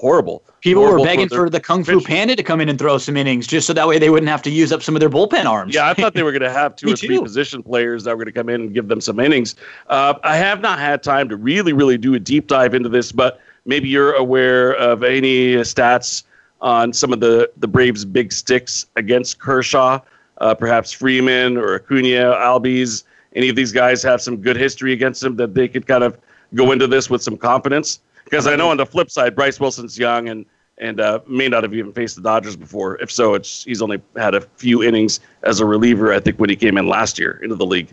horrible. 0.00 0.42
People 0.60 0.82
horrible 0.82 1.00
were 1.00 1.06
begging 1.06 1.28
for, 1.28 1.36
for 1.36 1.50
the 1.50 1.60
Kung 1.60 1.84
Fu 1.84 1.98
pitch. 1.98 2.06
Panda 2.06 2.36
to 2.36 2.42
come 2.42 2.60
in 2.60 2.68
and 2.68 2.78
throw 2.78 2.98
some 2.98 3.16
innings 3.16 3.46
just 3.46 3.66
so 3.66 3.72
that 3.72 3.86
way 3.86 3.98
they 3.98 4.10
wouldn't 4.10 4.30
have 4.30 4.42
to 4.42 4.50
use 4.50 4.72
up 4.72 4.82
some 4.82 4.96
of 4.96 5.00
their 5.00 5.10
bullpen 5.10 5.44
arms. 5.44 5.74
Yeah, 5.74 5.88
I 5.88 5.94
thought 5.94 6.14
they 6.14 6.22
were 6.22 6.32
going 6.32 6.42
to 6.42 6.50
have 6.50 6.76
two 6.76 6.92
or 6.92 6.96
three 6.96 7.16
too. 7.16 7.22
position 7.22 7.62
players 7.62 8.04
that 8.04 8.16
were 8.16 8.24
going 8.24 8.32
to 8.32 8.38
come 8.38 8.48
in 8.48 8.60
and 8.62 8.74
give 8.74 8.88
them 8.88 9.00
some 9.00 9.20
innings. 9.20 9.56
Uh, 9.88 10.14
I 10.22 10.36
have 10.36 10.60
not 10.60 10.78
had 10.78 11.02
time 11.02 11.28
to 11.28 11.36
really, 11.36 11.72
really 11.72 11.98
do 11.98 12.14
a 12.14 12.18
deep 12.18 12.46
dive 12.46 12.74
into 12.74 12.88
this, 12.88 13.12
but 13.12 13.40
maybe 13.64 13.88
you're 13.88 14.14
aware 14.14 14.74
of 14.74 15.02
any 15.02 15.54
stats 15.56 16.24
on 16.60 16.92
some 16.92 17.12
of 17.12 17.20
the, 17.20 17.50
the 17.56 17.68
Braves' 17.68 18.04
big 18.04 18.32
sticks 18.32 18.86
against 18.96 19.38
Kershaw, 19.38 20.00
uh, 20.38 20.54
perhaps 20.54 20.92
Freeman 20.92 21.56
or 21.56 21.74
Acuna, 21.74 22.34
Albies. 22.36 23.04
Any 23.34 23.48
of 23.48 23.56
these 23.56 23.72
guys 23.72 24.02
have 24.02 24.20
some 24.20 24.36
good 24.38 24.56
history 24.56 24.92
against 24.92 25.20
them 25.20 25.36
that 25.36 25.54
they 25.54 25.68
could 25.68 25.86
kind 25.86 26.02
of 26.02 26.18
go 26.54 26.72
into 26.72 26.86
this 26.86 27.08
with 27.08 27.22
some 27.22 27.36
confidence? 27.36 28.00
Because 28.24 28.46
I 28.46 28.56
know 28.56 28.70
on 28.70 28.76
the 28.76 28.86
flip 28.86 29.10
side, 29.10 29.34
Bryse 29.34 29.60
Wilson's 29.60 29.98
young 29.98 30.28
and 30.28 30.46
and 30.78 30.98
uh, 30.98 31.20
may 31.28 31.46
not 31.46 31.62
have 31.62 31.74
even 31.74 31.92
faced 31.92 32.16
the 32.16 32.22
Dodgers 32.22 32.56
before. 32.56 32.96
If 33.02 33.12
so, 33.12 33.34
it's 33.34 33.64
he's 33.64 33.82
only 33.82 34.00
had 34.16 34.34
a 34.34 34.40
few 34.40 34.82
innings 34.82 35.20
as 35.42 35.60
a 35.60 35.66
reliever. 35.66 36.12
I 36.12 36.20
think 36.20 36.38
when 36.38 36.48
he 36.48 36.56
came 36.56 36.78
in 36.78 36.88
last 36.88 37.18
year 37.18 37.38
into 37.42 37.54
the 37.54 37.66
league. 37.66 37.92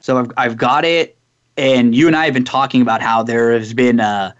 So 0.00 0.18
I've 0.18 0.30
I've 0.36 0.56
got 0.56 0.84
it, 0.84 1.16
and 1.56 1.94
you 1.94 2.06
and 2.06 2.14
I 2.14 2.26
have 2.26 2.34
been 2.34 2.44
talking 2.44 2.82
about 2.82 3.00
how 3.00 3.22
there 3.22 3.52
has 3.52 3.72
been 3.72 4.00
uh, 4.00 4.32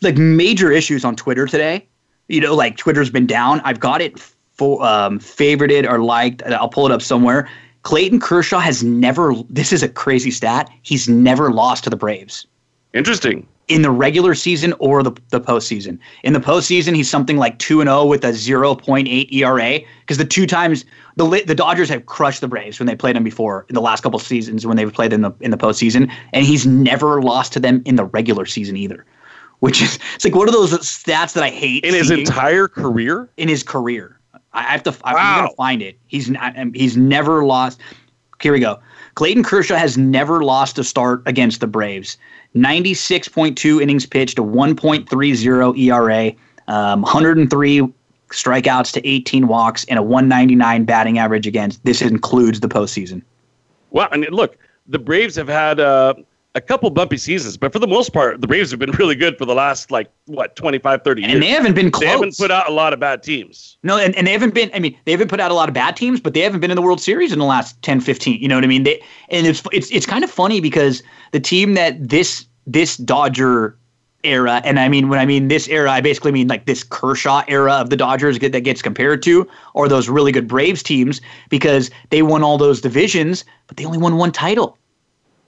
like 0.00 0.16
major 0.16 0.72
issues 0.72 1.04
on 1.04 1.14
Twitter 1.14 1.46
today. 1.46 1.86
You 2.28 2.40
know, 2.40 2.54
like 2.54 2.76
Twitter's 2.76 3.10
been 3.10 3.26
down. 3.26 3.60
I've 3.60 3.80
got 3.80 4.00
it 4.00 4.18
for 4.18 4.82
um, 4.84 5.18
favorited 5.18 5.88
or 5.88 6.02
liked. 6.02 6.42
I'll 6.44 6.68
pull 6.68 6.86
it 6.86 6.92
up 6.92 7.02
somewhere. 7.02 7.48
Clayton 7.82 8.20
Kershaw 8.20 8.60
has 8.60 8.82
never. 8.82 9.34
This 9.48 9.72
is 9.72 9.82
a 9.82 9.88
crazy 9.88 10.30
stat. 10.30 10.70
He's 10.82 11.08
never 11.08 11.50
lost 11.50 11.84
to 11.84 11.90
the 11.90 11.96
Braves. 11.96 12.46
Interesting 12.94 13.46
in 13.68 13.82
the 13.82 13.90
regular 13.90 14.34
season 14.34 14.74
or 14.78 15.02
the, 15.02 15.12
the 15.30 15.40
postseason. 15.40 15.98
In 16.24 16.32
the 16.32 16.40
postseason, 16.40 16.94
he's 16.94 17.08
something 17.08 17.36
like 17.36 17.58
2 17.58 17.80
and 17.80 17.88
0 17.88 18.04
with 18.06 18.24
a 18.24 18.28
0.8 18.28 19.32
ERA 19.32 19.80
because 20.00 20.18
the 20.18 20.24
two 20.24 20.46
times 20.46 20.84
the 21.16 21.42
the 21.46 21.54
Dodgers 21.54 21.88
have 21.88 22.06
crushed 22.06 22.40
the 22.40 22.48
Braves 22.48 22.78
when 22.78 22.86
they 22.86 22.96
played 22.96 23.16
them 23.16 23.24
before 23.24 23.66
in 23.68 23.74
the 23.74 23.80
last 23.80 24.02
couple 24.02 24.18
seasons 24.18 24.66
when 24.66 24.76
they've 24.76 24.92
played 24.92 25.12
in 25.12 25.22
the 25.22 25.32
in 25.40 25.50
the 25.50 25.56
postseason, 25.56 26.10
and 26.32 26.44
he's 26.44 26.66
never 26.66 27.22
lost 27.22 27.52
to 27.54 27.60
them 27.60 27.82
in 27.84 27.96
the 27.96 28.04
regular 28.04 28.46
season 28.46 28.76
either. 28.76 29.04
Which 29.60 29.80
is 29.80 29.98
it's 30.14 30.24
like 30.24 30.34
one 30.34 30.48
of 30.48 30.54
those 30.54 30.72
stats 30.72 31.34
that 31.34 31.44
I 31.44 31.50
hate 31.50 31.84
in 31.84 31.94
his 31.94 32.10
entire 32.10 32.66
career. 32.66 33.28
In 33.36 33.48
his 33.48 33.62
career, 33.62 34.18
I 34.54 34.62
have 34.62 34.82
to. 34.84 34.94
I'm 35.04 35.14
gonna 35.14 35.54
find 35.56 35.82
it. 35.82 35.98
He's 36.06 36.28
not. 36.30 36.54
He's 36.74 36.96
never 36.96 37.44
lost. 37.44 37.80
Here 38.40 38.52
we 38.52 38.60
go. 38.60 38.80
Clayton 39.14 39.44
Kershaw 39.44 39.76
has 39.76 39.96
never 39.96 40.42
lost 40.42 40.78
a 40.78 40.84
start 40.84 41.22
against 41.26 41.60
the 41.60 41.66
Braves. 41.66 42.16
96.2 42.56 43.80
innings 43.80 44.04
pitched, 44.04 44.38
a 44.38 44.42
1.30 44.42 45.78
ERA, 45.78 46.32
um, 46.66 47.02
103 47.02 47.92
strikeouts 48.30 48.92
to 48.92 49.06
18 49.06 49.46
walks, 49.46 49.84
and 49.84 49.98
a 49.98 50.02
199 50.02 50.84
batting 50.84 51.18
average 51.18 51.46
against. 51.46 51.84
This 51.84 52.02
includes 52.02 52.60
the 52.60 52.68
postseason. 52.68 53.22
Well, 53.90 54.08
and 54.10 54.26
look, 54.30 54.58
the 54.86 54.98
Braves 54.98 55.36
have 55.36 55.48
had 55.48 55.78
uh, 55.78 56.14
a 56.54 56.60
couple 56.60 56.90
bumpy 56.90 57.16
seasons, 57.16 57.56
but 57.56 57.72
for 57.72 57.78
the 57.78 57.86
most 57.86 58.12
part, 58.12 58.40
the 58.40 58.46
Braves 58.46 58.70
have 58.70 58.80
been 58.80 58.90
really 58.92 59.14
good 59.14 59.38
for 59.38 59.46
the 59.46 59.54
last 59.54 59.90
like 59.90 60.10
what 60.26 60.54
25, 60.56 61.02
30 61.02 61.22
years. 61.22 61.32
And 61.32 61.42
they 61.42 61.48
haven't 61.48 61.74
been 61.74 61.90
close. 61.90 62.02
They 62.02 62.08
haven't 62.08 62.36
put 62.36 62.50
out 62.50 62.68
a 62.68 62.72
lot 62.72 62.92
of 62.92 63.00
bad 63.00 63.22
teams. 63.22 63.78
No, 63.82 63.96
and, 63.98 64.14
and 64.16 64.26
they 64.26 64.32
haven't 64.32 64.54
been. 64.54 64.70
I 64.74 64.78
mean, 64.78 64.96
they 65.04 65.12
haven't 65.12 65.28
put 65.28 65.40
out 65.40 65.50
a 65.50 65.54
lot 65.54 65.68
of 65.68 65.74
bad 65.74 65.96
teams, 65.96 66.20
but 66.20 66.34
they 66.34 66.40
haven't 66.40 66.60
been 66.60 66.70
in 66.70 66.76
the 66.76 66.82
World 66.82 67.00
Series 67.00 67.32
in 67.32 67.38
the 67.38 67.44
last 67.44 67.80
10, 67.82 68.00
15. 68.00 68.40
You 68.40 68.48
know 68.48 68.56
what 68.56 68.64
I 68.64 68.66
mean? 68.66 68.82
They 68.82 69.02
and 69.30 69.46
it's 69.46 69.62
it's 69.72 69.90
it's 69.90 70.06
kind 70.06 70.24
of 70.24 70.30
funny 70.30 70.60
because 70.60 71.02
the 71.32 71.40
team 71.40 71.74
that 71.74 72.08
this 72.08 72.46
this 72.66 72.96
Dodger 72.98 73.76
era, 74.24 74.60
and 74.64 74.78
I 74.78 74.88
mean 74.88 75.08
when 75.08 75.18
I 75.18 75.24
mean 75.24 75.48
this 75.48 75.68
era, 75.68 75.90
I 75.90 76.02
basically 76.02 76.32
mean 76.32 76.48
like 76.48 76.66
this 76.66 76.84
Kershaw 76.84 77.42
era 77.48 77.72
of 77.72 77.88
the 77.88 77.96
Dodgers 77.96 78.38
that 78.38 78.60
gets 78.60 78.82
compared 78.82 79.22
to, 79.22 79.48
or 79.72 79.88
those 79.88 80.08
really 80.08 80.32
good 80.32 80.48
Braves 80.48 80.82
teams 80.82 81.22
because 81.48 81.90
they 82.10 82.20
won 82.22 82.42
all 82.42 82.58
those 82.58 82.82
divisions, 82.82 83.44
but 83.68 83.78
they 83.78 83.86
only 83.86 83.98
won 83.98 84.16
one 84.18 84.32
title. 84.32 84.76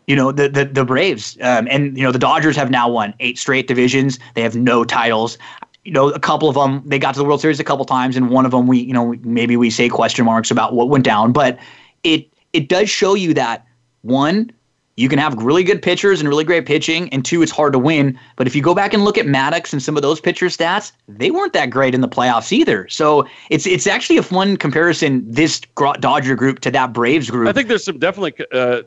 You 0.07 0.17
know 0.17 0.33
the 0.33 0.49
the, 0.49 0.65
the 0.65 0.85
Braves, 0.85 1.37
um, 1.41 1.67
and 1.71 1.97
you 1.97 2.05
know 2.05 2.13
the 2.13 2.19
Dodgers 2.19 2.57
have 2.57 2.71
now 2.71 2.89
won 2.89 3.15
eight 3.21 3.39
straight 3.39 3.67
divisions. 3.67 4.19
They 4.35 4.43
have 4.43 4.57
no 4.57 4.85
titles. 4.85 5.39
You 5.85 5.93
know, 5.93 6.09
a 6.11 6.21
couple 6.21 6.49
of 6.49 6.55
them 6.55 6.83
they 6.85 6.99
got 6.99 7.15
to 7.15 7.21
the 7.21 7.25
World 7.25 7.41
Series 7.41 7.61
a 7.61 7.65
couple 7.65 7.85
times, 7.85 8.17
and 8.17 8.31
one 8.31 8.45
of 8.45 8.51
them 8.51 8.67
we 8.67 8.81
you 8.81 8.93
know 8.93 9.15
maybe 9.23 9.57
we 9.57 9.71
say 9.71 9.89
question 9.89 10.25
marks 10.25 10.51
about 10.51 10.75
what 10.75 10.89
went 10.89 11.05
down, 11.05 11.33
but 11.33 11.59
it 12.03 12.29
it 12.53 12.69
does 12.69 12.91
show 12.91 13.15
you 13.15 13.35
that 13.35 13.67
one 14.03 14.51
you 14.97 15.09
can 15.09 15.19
have 15.19 15.35
really 15.35 15.65
good 15.65 15.83
pitchers 15.83 16.21
and 16.21 16.29
really 16.29 16.45
great 16.45 16.67
pitching, 16.67 17.09
and 17.13 17.25
two, 17.25 17.43
it's 17.43 17.51
hard 17.51 17.73
to 17.73 17.79
win. 17.79 18.19
But 18.37 18.47
if 18.47 18.55
you 18.55 18.63
go 18.63 18.75
back 18.75 18.95
and 18.95 19.05
look 19.05 19.19
at 19.19 19.27
Maddux 19.27 19.73
and 19.73 19.83
some 19.83 19.97
of 19.97 20.03
those 20.03 20.21
pitcher 20.21 20.47
stats, 20.47 20.93
they 21.09 21.33
weren't 21.33 21.53
that 21.53 21.71
great 21.71 21.95
in 21.95 22.01
the 22.01 22.09
playoffs 22.09 22.53
either. 22.53 22.89
So 22.89 23.27
it's 23.51 23.67
it's 23.67 23.87
actually 23.87 24.19
a 24.19 24.23
fun 24.23 24.57
comparison. 24.57 25.25
This 25.29 25.61
Dodger 26.01 26.37
group 26.37 26.61
to 26.61 26.71
that 26.71 26.93
Braves 26.93 27.29
group. 27.29 27.49
I 27.49 27.53
think 27.53 27.69
there's 27.69 27.85
some 27.85 27.99
definitely 27.99 28.47
uh, 28.53 28.83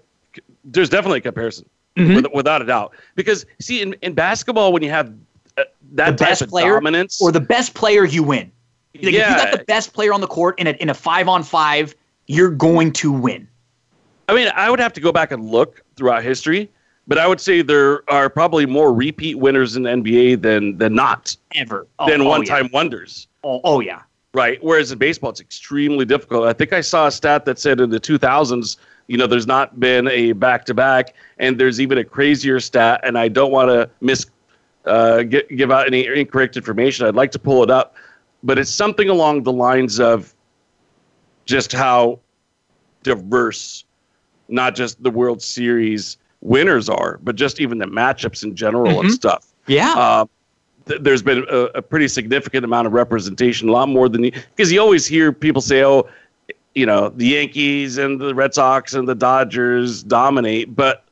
there's 0.67 0.89
definitely 0.89 1.19
a 1.19 1.21
comparison 1.21 1.67
mm-hmm. 1.95 2.15
with, 2.15 2.27
without 2.33 2.61
a 2.61 2.65
doubt. 2.65 2.93
Because 3.15 3.45
see, 3.59 3.81
in, 3.81 3.93
in 4.01 4.13
basketball, 4.13 4.71
when 4.71 4.83
you 4.83 4.89
have 4.89 5.13
uh, 5.57 5.63
that 5.93 6.17
the 6.17 6.25
best 6.25 6.47
player 6.47 6.73
dominance 6.73 7.21
or 7.21 7.31
the 7.31 7.39
best 7.39 7.73
player, 7.73 8.05
you 8.05 8.23
win. 8.23 8.51
Like 8.95 9.13
yeah. 9.13 9.19
If 9.21 9.29
you 9.29 9.51
got 9.51 9.57
the 9.59 9.65
best 9.65 9.93
player 9.93 10.13
on 10.13 10.21
the 10.21 10.27
court 10.27 10.59
in 10.59 10.67
a 10.67 10.71
in 10.71 10.89
a 10.89 10.93
five 10.93 11.27
on 11.27 11.43
five, 11.43 11.95
you're 12.27 12.51
going 12.51 12.93
to 12.93 13.11
win. 13.11 13.47
I 14.29 14.33
mean, 14.33 14.49
I 14.55 14.69
would 14.69 14.79
have 14.79 14.93
to 14.93 15.01
go 15.01 15.11
back 15.11 15.31
and 15.31 15.49
look 15.49 15.81
throughout 15.95 16.23
history, 16.23 16.69
but 17.07 17.17
I 17.17 17.27
would 17.27 17.39
say 17.39 17.61
there 17.61 18.09
are 18.09 18.29
probably 18.29 18.65
more 18.65 18.93
repeat 18.93 19.35
winners 19.35 19.75
in 19.75 19.83
the 19.83 19.89
NBA 19.89 20.41
than 20.41 20.77
than 20.77 20.93
not 20.95 21.35
ever 21.55 21.87
oh, 21.99 22.09
than 22.09 22.21
oh, 22.21 22.29
one 22.29 22.43
time 22.43 22.65
yeah. 22.65 22.71
wonders. 22.73 23.27
Oh, 23.43 23.61
oh 23.63 23.79
yeah. 23.79 24.01
Right. 24.33 24.61
Whereas 24.61 24.91
in 24.91 24.99
baseball, 24.99 25.31
it's 25.31 25.39
extremely 25.39 26.05
difficult. 26.05 26.45
I 26.45 26.53
think 26.53 26.73
I 26.73 26.81
saw 26.81 27.07
a 27.07 27.11
stat 27.11 27.45
that 27.45 27.57
said 27.57 27.79
in 27.79 27.89
the 27.89 27.99
2000s, 27.99 28.77
you 29.07 29.17
know, 29.17 29.27
there's 29.27 29.47
not 29.47 29.79
been 29.79 30.07
a 30.09 30.33
back 30.33 30.65
to 30.65 30.73
back, 30.73 31.15
and 31.37 31.59
there's 31.59 31.79
even 31.79 31.97
a 31.97 32.03
crazier 32.03 32.59
stat. 32.59 33.01
And 33.03 33.17
I 33.17 33.27
don't 33.27 33.51
want 33.51 33.69
to 33.69 33.89
miss 34.01 34.25
uh, 34.85 35.23
get, 35.23 35.49
give 35.49 35.71
out 35.71 35.87
any 35.87 36.05
incorrect 36.05 36.57
information. 36.57 37.05
I'd 37.05 37.15
like 37.15 37.31
to 37.31 37.39
pull 37.39 37.63
it 37.63 37.69
up, 37.69 37.95
but 38.43 38.57
it's 38.57 38.69
something 38.69 39.09
along 39.09 39.43
the 39.43 39.51
lines 39.51 39.99
of 39.99 40.33
just 41.45 41.71
how 41.71 42.19
diverse 43.03 43.85
not 44.49 44.75
just 44.75 45.01
the 45.03 45.11
World 45.11 45.41
Series 45.41 46.17
winners 46.41 46.89
are, 46.89 47.19
but 47.23 47.35
just 47.35 47.59
even 47.59 47.77
the 47.77 47.85
matchups 47.85 48.43
in 48.43 48.55
general 48.55 48.93
mm-hmm. 48.93 49.07
and 49.07 49.13
stuff. 49.13 49.45
Yeah. 49.67 49.93
Uh, 49.93 50.25
th- 50.85 51.01
there's 51.01 51.21
been 51.21 51.45
a, 51.49 51.63
a, 51.75 51.81
pretty 51.81 52.07
significant 52.07 52.63
amount 52.63 52.87
of 52.87 52.93
representation, 52.93 53.69
a 53.69 53.71
lot 53.71 53.89
more 53.89 54.07
than 54.07 54.21
because 54.21 54.71
you 54.71 54.79
always 54.79 55.05
hear 55.05 55.33
people 55.33 55.61
say, 55.61 55.83
"Oh, 55.83 56.07
you 56.77 56.85
know, 56.85 57.09
the 57.09 57.25
Yankees 57.25 57.97
and 57.97 58.21
the 58.21 58.35
Red 58.35 58.53
Sox 58.53 58.93
and 58.93 59.07
the 59.07 59.15
Dodgers 59.15 60.03
dominate," 60.03 60.75
but 60.75 61.05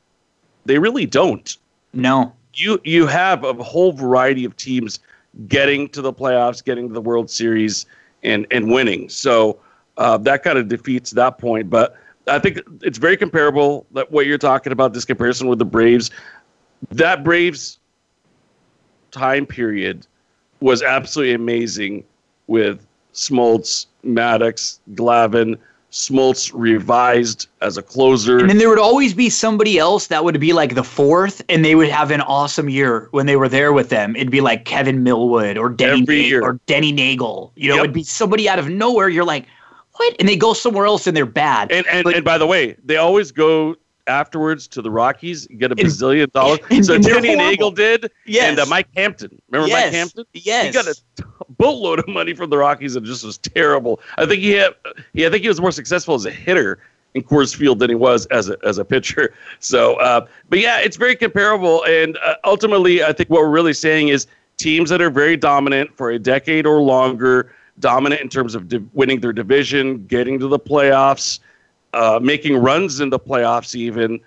they 0.64 0.78
really 0.78 1.06
don't. 1.06 1.56
No. 1.92 2.32
You 2.54 2.80
you 2.84 3.08
have 3.08 3.42
a 3.42 3.52
whole 3.54 3.90
variety 3.90 4.44
of 4.44 4.56
teams 4.56 5.00
getting 5.48 5.88
to 5.88 6.00
the 6.00 6.12
playoffs, 6.12 6.64
getting 6.64 6.86
to 6.86 6.94
the 6.94 7.00
World 7.00 7.28
Series, 7.28 7.84
and 8.22 8.46
and 8.52 8.70
winning. 8.70 9.08
So 9.08 9.58
uh, 9.96 10.18
that 10.18 10.44
kind 10.44 10.56
of 10.56 10.68
defeats 10.68 11.10
that 11.10 11.38
point, 11.38 11.68
but 11.68 11.96
I 12.28 12.38
think 12.38 12.60
it's 12.82 12.98
very 12.98 13.16
comparable 13.16 13.86
that 13.90 14.12
what 14.12 14.26
you're 14.26 14.38
talking 14.38 14.72
about 14.72 14.92
this 14.94 15.04
comparison 15.04 15.48
with 15.48 15.58
the 15.58 15.64
Braves. 15.64 16.12
That 16.92 17.24
Braves 17.24 17.80
time 19.10 19.46
period 19.46 20.06
was 20.60 20.80
absolutely 20.80 21.34
amazing 21.34 22.04
with 22.46 22.86
Smoltz, 23.16 23.86
Maddux, 24.04 24.78
Glavine. 24.94 25.58
Smoltz 25.92 26.50
revised 26.52 27.48
as 27.62 27.78
a 27.78 27.82
closer. 27.82 28.38
And 28.38 28.50
then 28.50 28.58
there 28.58 28.68
would 28.68 28.78
always 28.78 29.14
be 29.14 29.30
somebody 29.30 29.78
else 29.78 30.08
that 30.08 30.24
would 30.24 30.38
be 30.38 30.52
like 30.52 30.74
the 30.74 30.84
fourth, 30.84 31.42
and 31.48 31.64
they 31.64 31.74
would 31.74 31.88
have 31.88 32.10
an 32.10 32.20
awesome 32.20 32.68
year 32.68 33.08
when 33.12 33.24
they 33.24 33.36
were 33.36 33.48
there 33.48 33.72
with 33.72 33.88
them. 33.88 34.14
It'd 34.14 34.30
be 34.30 34.42
like 34.42 34.66
Kevin 34.66 35.02
Millwood 35.02 35.56
or 35.56 35.70
Denny 35.70 36.02
Neagle, 36.02 36.42
or 36.42 36.60
Denny 36.66 36.92
Neagle. 36.92 37.50
You 37.56 37.70
know, 37.70 37.76
yep. 37.76 37.84
it'd 37.84 37.94
be 37.94 38.02
somebody 38.02 38.46
out 38.46 38.58
of 38.58 38.68
nowhere. 38.68 39.08
You're 39.08 39.24
like, 39.24 39.46
what? 39.94 40.14
And 40.18 40.28
they 40.28 40.36
go 40.36 40.52
somewhere 40.52 40.84
else 40.84 41.06
and 41.06 41.16
they're 41.16 41.24
bad. 41.24 41.72
And 41.72 41.86
and, 41.86 42.04
but, 42.04 42.14
and 42.16 42.24
by 42.24 42.36
the 42.36 42.46
way, 42.46 42.76
they 42.84 42.96
always 42.96 43.32
go 43.32 43.76
afterwards 44.06 44.68
to 44.68 44.82
the 44.82 44.90
Rockies, 44.90 45.46
get 45.46 45.72
a 45.72 45.76
bazillion 45.76 46.30
dollars. 46.32 46.60
And, 46.70 46.84
so 46.84 46.94
and 46.94 47.04
Denny 47.04 47.34
Neagle 47.34 47.74
did, 47.74 48.10
yes. 48.24 48.50
and 48.50 48.58
uh, 48.58 48.66
Mike 48.66 48.88
Hampton. 48.96 49.40
Remember 49.50 49.68
yes. 49.68 49.84
Mike 49.84 49.92
Hampton? 49.92 50.24
Yes. 50.32 50.66
He 50.66 50.72
got 50.72 50.86
a 50.86 50.94
t- 50.94 51.24
boatload 51.50 51.98
of 51.98 52.08
money 52.08 52.34
from 52.34 52.50
the 52.50 52.58
Rockies 52.58 52.96
and 52.96 53.04
just 53.04 53.24
was 53.24 53.38
terrible. 53.38 54.00
I 54.16 54.26
think 54.26 54.42
he 54.42 54.52
had, 54.52 54.74
yeah, 55.12 55.28
I 55.28 55.30
think 55.30 55.42
he 55.42 55.48
was 55.48 55.60
more 55.60 55.72
successful 55.72 56.14
as 56.14 56.24
a 56.24 56.30
hitter 56.30 56.78
in 57.14 57.22
Coors 57.22 57.56
Field 57.56 57.78
than 57.78 57.88
he 57.88 57.96
was 57.96 58.26
as 58.26 58.50
a 58.50 58.58
as 58.64 58.78
a 58.78 58.84
pitcher. 58.84 59.32
So, 59.58 59.94
uh, 59.96 60.26
but 60.48 60.58
yeah, 60.58 60.80
it's 60.80 60.96
very 60.96 61.16
comparable. 61.16 61.84
And 61.84 62.18
uh, 62.24 62.34
ultimately, 62.44 63.02
I 63.02 63.12
think 63.12 63.30
what 63.30 63.40
we're 63.40 63.50
really 63.50 63.72
saying 63.72 64.08
is 64.08 64.26
teams 64.58 64.90
that 64.90 65.00
are 65.00 65.10
very 65.10 65.36
dominant 65.36 65.96
for 65.96 66.10
a 66.10 66.18
decade 66.18 66.66
or 66.66 66.80
longer 66.80 67.52
dominant 67.78 68.20
in 68.20 68.28
terms 68.28 68.54
of 68.54 68.68
di- 68.68 68.84
winning 68.92 69.20
their 69.20 69.32
division, 69.32 70.06
getting 70.06 70.38
to 70.38 70.48
the 70.48 70.58
playoffs, 70.58 71.40
uh, 71.96 72.20
making 72.22 72.56
runs 72.58 73.00
in 73.00 73.08
the 73.08 73.18
playoffs, 73.18 73.74
even, 73.74 74.20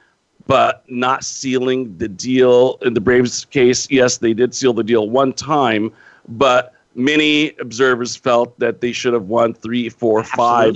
but 0.47 0.84
not 0.89 1.23
sealing 1.23 1.95
the 1.97 2.08
deal. 2.08 2.79
In 2.82 2.95
the 2.95 2.99
Braves' 2.99 3.45
case, 3.45 3.88
yes, 3.91 4.17
they 4.17 4.34
did 4.34 4.55
seal 4.55 4.73
the 4.73 4.84
deal 4.84 5.08
one 5.08 5.32
time, 5.32 5.91
but 6.27 6.73
many 6.95 7.55
observers 7.60 8.15
felt 8.15 8.58
that 8.58 8.82
they 8.82 8.91
should 8.91 9.13
have 9.13 9.27
won 9.27 9.53
three, 9.53 9.88
four, 9.88 10.23
five 10.23 10.75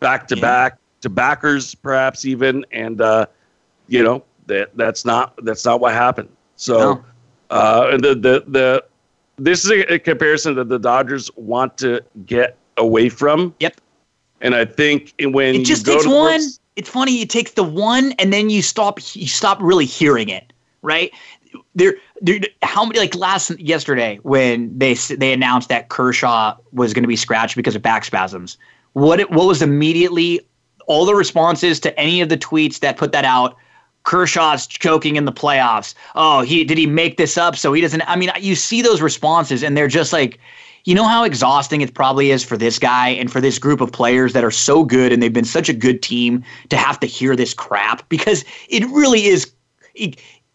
back 0.00 0.26
to 0.28 0.36
back 0.36 0.78
to 1.02 1.10
backers, 1.10 1.74
perhaps 1.74 2.24
even, 2.24 2.64
and 2.72 3.02
uh, 3.02 3.26
you 3.88 4.02
know 4.02 4.24
that 4.46 4.74
that's 4.76 5.04
not 5.04 5.38
that's 5.44 5.66
not 5.66 5.78
what 5.78 5.92
happened. 5.92 6.30
So, 6.56 6.78
no. 6.78 7.04
uh, 7.50 7.96
the 7.98 8.14
the 8.14 8.44
the 8.48 8.84
this 9.36 9.64
is 9.64 9.70
a, 9.70 9.94
a, 9.94 9.98
comparison 9.98 10.54
that 10.54 10.70
the 10.70 10.78
Dodgers 10.78 11.30
want 11.36 11.76
to 11.78 12.02
get 12.24 12.56
away 12.78 13.10
from. 13.10 13.54
Yep. 13.60 13.80
And 14.40 14.54
I 14.54 14.64
think 14.64 15.14
when 15.20 15.54
it 15.54 15.64
just 15.64 15.84
takes 15.84 16.06
one, 16.06 16.40
it's 16.76 16.88
funny. 16.88 17.20
It 17.20 17.30
takes 17.30 17.52
the 17.52 17.62
one, 17.62 18.12
and 18.12 18.32
then 18.32 18.50
you 18.50 18.62
stop. 18.62 18.98
You 19.14 19.26
stop 19.26 19.58
really 19.60 19.84
hearing 19.84 20.28
it, 20.28 20.52
right? 20.82 21.12
There, 21.74 21.96
there. 22.20 22.40
How 22.62 22.84
many 22.84 22.98
like 22.98 23.14
last 23.14 23.50
yesterday 23.58 24.18
when 24.22 24.76
they 24.78 24.94
they 24.94 25.32
announced 25.32 25.68
that 25.68 25.88
Kershaw 25.88 26.56
was 26.72 26.94
going 26.94 27.02
to 27.02 27.08
be 27.08 27.16
scratched 27.16 27.56
because 27.56 27.76
of 27.76 27.82
back 27.82 28.04
spasms? 28.04 28.56
What 28.94 29.20
it, 29.20 29.30
what 29.30 29.46
was 29.46 29.62
immediately 29.62 30.40
all 30.86 31.04
the 31.04 31.14
responses 31.14 31.78
to 31.80 31.98
any 31.98 32.20
of 32.20 32.28
the 32.28 32.38
tweets 32.38 32.80
that 32.80 32.96
put 32.96 33.12
that 33.12 33.24
out 33.24 33.56
Kershaw's 34.04 34.66
choking 34.66 35.16
in 35.16 35.24
the 35.24 35.32
playoffs. 35.32 35.94
Oh, 36.14 36.40
he 36.40 36.64
did 36.64 36.78
he 36.78 36.86
make 36.86 37.16
this 37.16 37.36
up 37.36 37.56
so 37.56 37.72
he 37.72 37.80
doesn't 37.80 38.02
I 38.02 38.16
mean, 38.16 38.30
you 38.40 38.54
see 38.54 38.82
those 38.82 39.00
responses 39.00 39.62
and 39.62 39.76
they're 39.76 39.88
just 39.88 40.12
like 40.12 40.38
you 40.84 40.94
know 40.94 41.06
how 41.06 41.24
exhausting 41.24 41.82
it 41.82 41.94
probably 41.94 42.30
is 42.30 42.42
for 42.42 42.56
this 42.56 42.78
guy 42.78 43.08
and 43.08 43.30
for 43.30 43.40
this 43.40 43.58
group 43.58 43.80
of 43.80 43.92
players 43.92 44.32
that 44.32 44.44
are 44.44 44.50
so 44.50 44.82
good 44.82 45.12
and 45.12 45.22
they've 45.22 45.32
been 45.32 45.44
such 45.44 45.68
a 45.68 45.74
good 45.74 46.02
team 46.02 46.42
to 46.70 46.76
have 46.76 46.98
to 47.00 47.06
hear 47.06 47.36
this 47.36 47.52
crap 47.52 48.08
because 48.08 48.44
it 48.68 48.84
really 48.88 49.26
is 49.26 49.52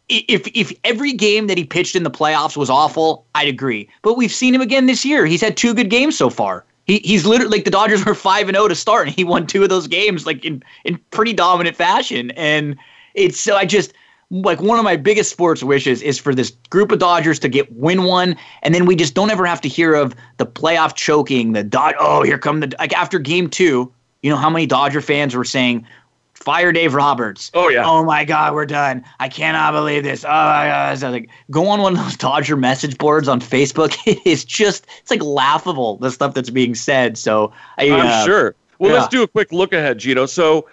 if 0.10 0.48
if 0.54 0.72
every 0.84 1.14
game 1.14 1.48
that 1.48 1.58
he 1.58 1.64
pitched 1.64 1.96
in 1.96 2.04
the 2.04 2.12
playoffs 2.12 2.56
was 2.56 2.70
awful, 2.70 3.26
I'd 3.34 3.48
agree. 3.48 3.90
But 4.02 4.18
we've 4.18 4.32
seen 4.32 4.54
him 4.54 4.62
again 4.62 4.86
this 4.86 5.04
year. 5.04 5.26
He's 5.26 5.42
had 5.42 5.58
two 5.58 5.74
good 5.74 5.90
games 5.90 6.18
so 6.18 6.30
far. 6.30 6.66
He, 6.86 7.00
he's 7.00 7.26
literally 7.26 7.58
like 7.58 7.66
the 7.66 7.72
Dodgers 7.72 8.06
were 8.06 8.14
five 8.16 8.48
and 8.48 8.56
zero 8.56 8.68
to 8.68 8.76
start, 8.76 9.08
and 9.08 9.16
he 9.16 9.24
won 9.24 9.48
two 9.48 9.64
of 9.64 9.70
those 9.70 9.88
games 9.88 10.26
like 10.26 10.46
in 10.46 10.64
in 10.84 11.00
pretty 11.12 11.34
dominant 11.34 11.76
fashion. 11.76 12.32
And 12.32 12.78
it's 13.16 13.40
so 13.40 13.56
I 13.56 13.66
just 13.66 13.94
like 14.32 14.62
one 14.62 14.78
of 14.78 14.84
my 14.84 14.96
biggest 14.96 15.30
sports 15.30 15.64
wishes 15.64 16.02
is 16.02 16.18
for 16.18 16.34
this 16.34 16.52
group 16.70 16.92
of 16.92 17.00
Dodgers 17.00 17.40
to 17.40 17.50
get 17.50 17.72
win 17.74 18.04
one, 18.04 18.36
and 18.64 18.74
then 18.74 18.86
we 18.86 18.96
just 18.96 19.14
don't 19.14 19.32
ever 19.32 19.46
have 19.46 19.62
to 19.62 19.70
hear 19.70 19.94
of 19.94 20.16
the 20.38 20.46
playoff 20.46 20.96
choking. 20.96 21.54
The 21.54 21.64
dot 21.64 21.96
oh 22.00 22.24
here 22.24 22.38
come 22.38 22.60
the 22.60 22.74
like 22.80 22.94
after 22.94 23.20
game 23.20 23.50
two. 23.50 23.92
You 24.22 24.32
know 24.32 24.38
how 24.38 24.50
many 24.50 24.66
Dodger 24.66 25.02
fans 25.02 25.36
were 25.36 25.44
saying, 25.44 25.86
fire 26.34 26.72
Dave 26.72 26.94
Roberts. 26.94 27.52
Oh 27.54 27.70
yeah. 27.70 27.84
Oh 27.86 28.04
my 28.04 28.24
God, 28.24 28.54
we're 28.54 28.66
done. 28.66 29.04
I 29.20 29.30
cannot 29.30 29.72
believe 29.72 30.04
this. 30.04 30.24
Oh 30.24 30.30
my 30.30 30.68
God. 30.68 30.98
So 30.98 31.10
like, 31.10 31.30
go 31.52 31.68
on 31.68 31.82
one 31.82 31.98
of 31.98 32.04
those 32.04 32.16
Dodger 32.16 32.56
message 32.56 32.98
boards 32.98 33.28
on 33.28 33.42
Facebook. 33.42 33.96
It 34.06 34.20
is 34.26 34.46
just 34.46 34.86
it's 35.00 35.10
like 35.10 35.24
laughable 35.24 35.98
the 35.98 36.12
stuff 36.12 36.36
that's 36.36 36.52
being 36.52 36.76
said. 36.76 37.18
So 37.18 37.52
I, 37.78 37.90
I'm 37.90 38.06
uh, 38.06 38.26
sure. 38.26 38.56
Well, 38.78 38.92
yeah. 38.92 39.00
let's 39.00 39.08
do 39.08 39.24
a 39.24 39.28
quick 39.28 39.52
look 39.52 39.74
ahead, 39.74 39.98
Gino. 39.98 40.26
So, 40.26 40.68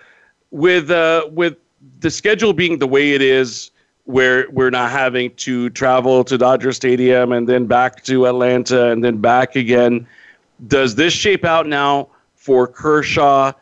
with 0.51 0.90
uh, 0.90 1.28
with 1.30 1.57
the 2.01 2.11
schedule 2.11 2.53
being 2.53 2.78
the 2.78 2.87
way 2.87 3.12
it 3.12 3.22
is, 3.22 3.70
where 4.05 4.47
we're 4.51 4.70
not 4.70 4.91
having 4.91 5.35
to 5.37 5.70
travel 5.70 6.24
to 6.24 6.37
Dodger 6.37 6.72
Stadium 6.72 7.33
and 7.33 7.49
then 7.49 7.66
back 7.66 8.03
to 8.05 8.26
Atlanta 8.26 8.91
and 8.91 9.05
then 9.05 9.18
back 9.18 9.55
again, 9.55 10.07
does 10.66 10.95
this 10.95 11.12
shape 11.12 11.45
out 11.45 11.66
now 11.66 12.09
for 12.35 12.66
Kershaw 12.66 13.53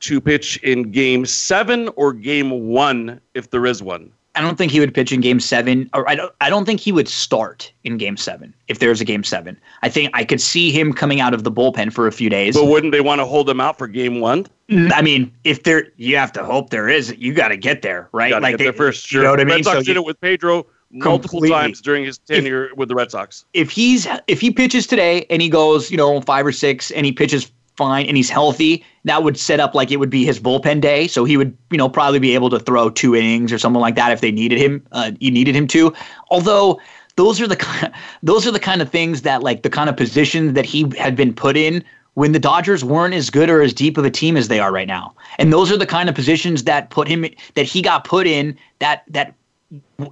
to 0.00 0.20
pitch 0.20 0.56
in 0.58 0.90
Game 0.90 1.26
Seven 1.26 1.88
or 1.96 2.12
Game 2.12 2.68
One, 2.68 3.20
if 3.34 3.50
there 3.50 3.66
is 3.66 3.82
one? 3.82 4.10
I 4.34 4.40
don't 4.40 4.56
think 4.56 4.72
he 4.72 4.80
would 4.80 4.94
pitch 4.94 5.12
in 5.12 5.20
Game 5.20 5.40
Seven, 5.40 5.90
or 5.92 6.08
I 6.08 6.14
don't. 6.14 6.32
I 6.40 6.48
don't 6.48 6.64
think 6.64 6.80
he 6.80 6.90
would 6.90 7.06
start 7.08 7.70
in 7.84 7.98
Game 7.98 8.16
Seven 8.16 8.54
if 8.68 8.78
there's 8.78 9.00
a 9.00 9.04
Game 9.04 9.22
Seven. 9.24 9.58
I 9.82 9.90
think 9.90 10.10
I 10.14 10.24
could 10.24 10.40
see 10.40 10.70
him 10.70 10.92
coming 10.94 11.20
out 11.20 11.34
of 11.34 11.44
the 11.44 11.52
bullpen 11.52 11.92
for 11.92 12.06
a 12.06 12.12
few 12.12 12.30
days. 12.30 12.56
But 12.56 12.64
wouldn't 12.64 12.92
they 12.92 13.02
want 13.02 13.20
to 13.20 13.26
hold 13.26 13.48
him 13.50 13.60
out 13.60 13.76
for 13.76 13.86
Game 13.86 14.20
One? 14.20 14.46
Mm, 14.70 14.90
I 14.94 15.02
mean, 15.02 15.30
if 15.44 15.64
there, 15.64 15.88
you 15.96 16.16
have 16.16 16.32
to 16.32 16.44
hope 16.44 16.70
there 16.70 16.88
is. 16.88 17.14
You 17.18 17.34
got 17.34 17.48
to 17.48 17.58
get 17.58 17.82
there, 17.82 18.08
right? 18.12 18.32
Like 18.40 18.56
they- 18.56 18.64
there 18.64 18.72
first. 18.72 19.06
Sure. 19.06 19.20
You 19.20 19.24
know 19.24 19.30
what 19.32 19.40
I 19.40 19.44
mean? 19.44 19.56
Red 19.56 19.64
Sox 19.66 19.76
So 19.78 19.82
did 19.82 19.96
it 19.96 20.04
with 20.04 20.18
Pedro 20.22 20.66
multiple 20.90 21.40
Completely. 21.40 21.50
times 21.58 21.80
during 21.82 22.04
his 22.04 22.16
tenure 22.18 22.70
with 22.76 22.88
the 22.88 22.94
Red 22.94 23.10
Sox. 23.10 23.44
if 23.54 23.70
he's 23.70 24.06
if 24.28 24.40
he 24.40 24.50
pitches 24.50 24.86
today 24.86 25.26
and 25.30 25.42
he 25.42 25.48
goes, 25.50 25.90
you 25.90 25.96
know, 25.98 26.20
five 26.22 26.46
or 26.46 26.52
six 26.52 26.90
and 26.90 27.04
he 27.06 27.12
pitches 27.12 27.50
fine 27.76 28.06
and 28.06 28.16
he's 28.16 28.30
healthy, 28.30 28.84
that 29.04 29.22
would 29.22 29.38
set 29.38 29.60
up 29.60 29.74
like 29.74 29.90
it 29.90 29.96
would 29.96 30.10
be 30.10 30.24
his 30.24 30.38
bullpen 30.38 30.80
day. 30.80 31.06
So 31.06 31.24
he 31.24 31.36
would, 31.36 31.56
you 31.70 31.78
know, 31.78 31.88
probably 31.88 32.18
be 32.18 32.34
able 32.34 32.50
to 32.50 32.58
throw 32.58 32.90
two 32.90 33.14
innings 33.14 33.52
or 33.52 33.58
something 33.58 33.80
like 33.80 33.94
that 33.96 34.12
if 34.12 34.20
they 34.20 34.30
needed 34.30 34.58
him. 34.58 34.86
Uh, 34.92 35.12
you 35.20 35.30
needed 35.30 35.56
him 35.56 35.66
to. 35.68 35.92
Although 36.30 36.80
those 37.16 37.40
are 37.40 37.46
the 37.46 37.56
kind, 37.56 37.92
those 38.22 38.46
are 38.46 38.50
the 38.52 38.60
kind 38.60 38.82
of 38.82 38.90
things 38.90 39.22
that 39.22 39.42
like 39.42 39.62
the 39.62 39.70
kind 39.70 39.88
of 39.88 39.96
positions 39.96 40.54
that 40.54 40.66
he 40.66 40.90
had 40.98 41.16
been 41.16 41.34
put 41.34 41.56
in 41.56 41.84
when 42.14 42.32
the 42.32 42.38
Dodgers 42.38 42.84
weren't 42.84 43.14
as 43.14 43.30
good 43.30 43.48
or 43.48 43.62
as 43.62 43.72
deep 43.72 43.96
of 43.96 44.04
a 44.04 44.10
team 44.10 44.36
as 44.36 44.48
they 44.48 44.60
are 44.60 44.70
right 44.70 44.88
now. 44.88 45.14
And 45.38 45.52
those 45.52 45.72
are 45.72 45.78
the 45.78 45.86
kind 45.86 46.08
of 46.08 46.14
positions 46.14 46.64
that 46.64 46.90
put 46.90 47.08
him 47.08 47.24
that 47.54 47.64
he 47.64 47.80
got 47.80 48.04
put 48.04 48.26
in 48.26 48.56
that 48.80 49.04
that 49.08 49.34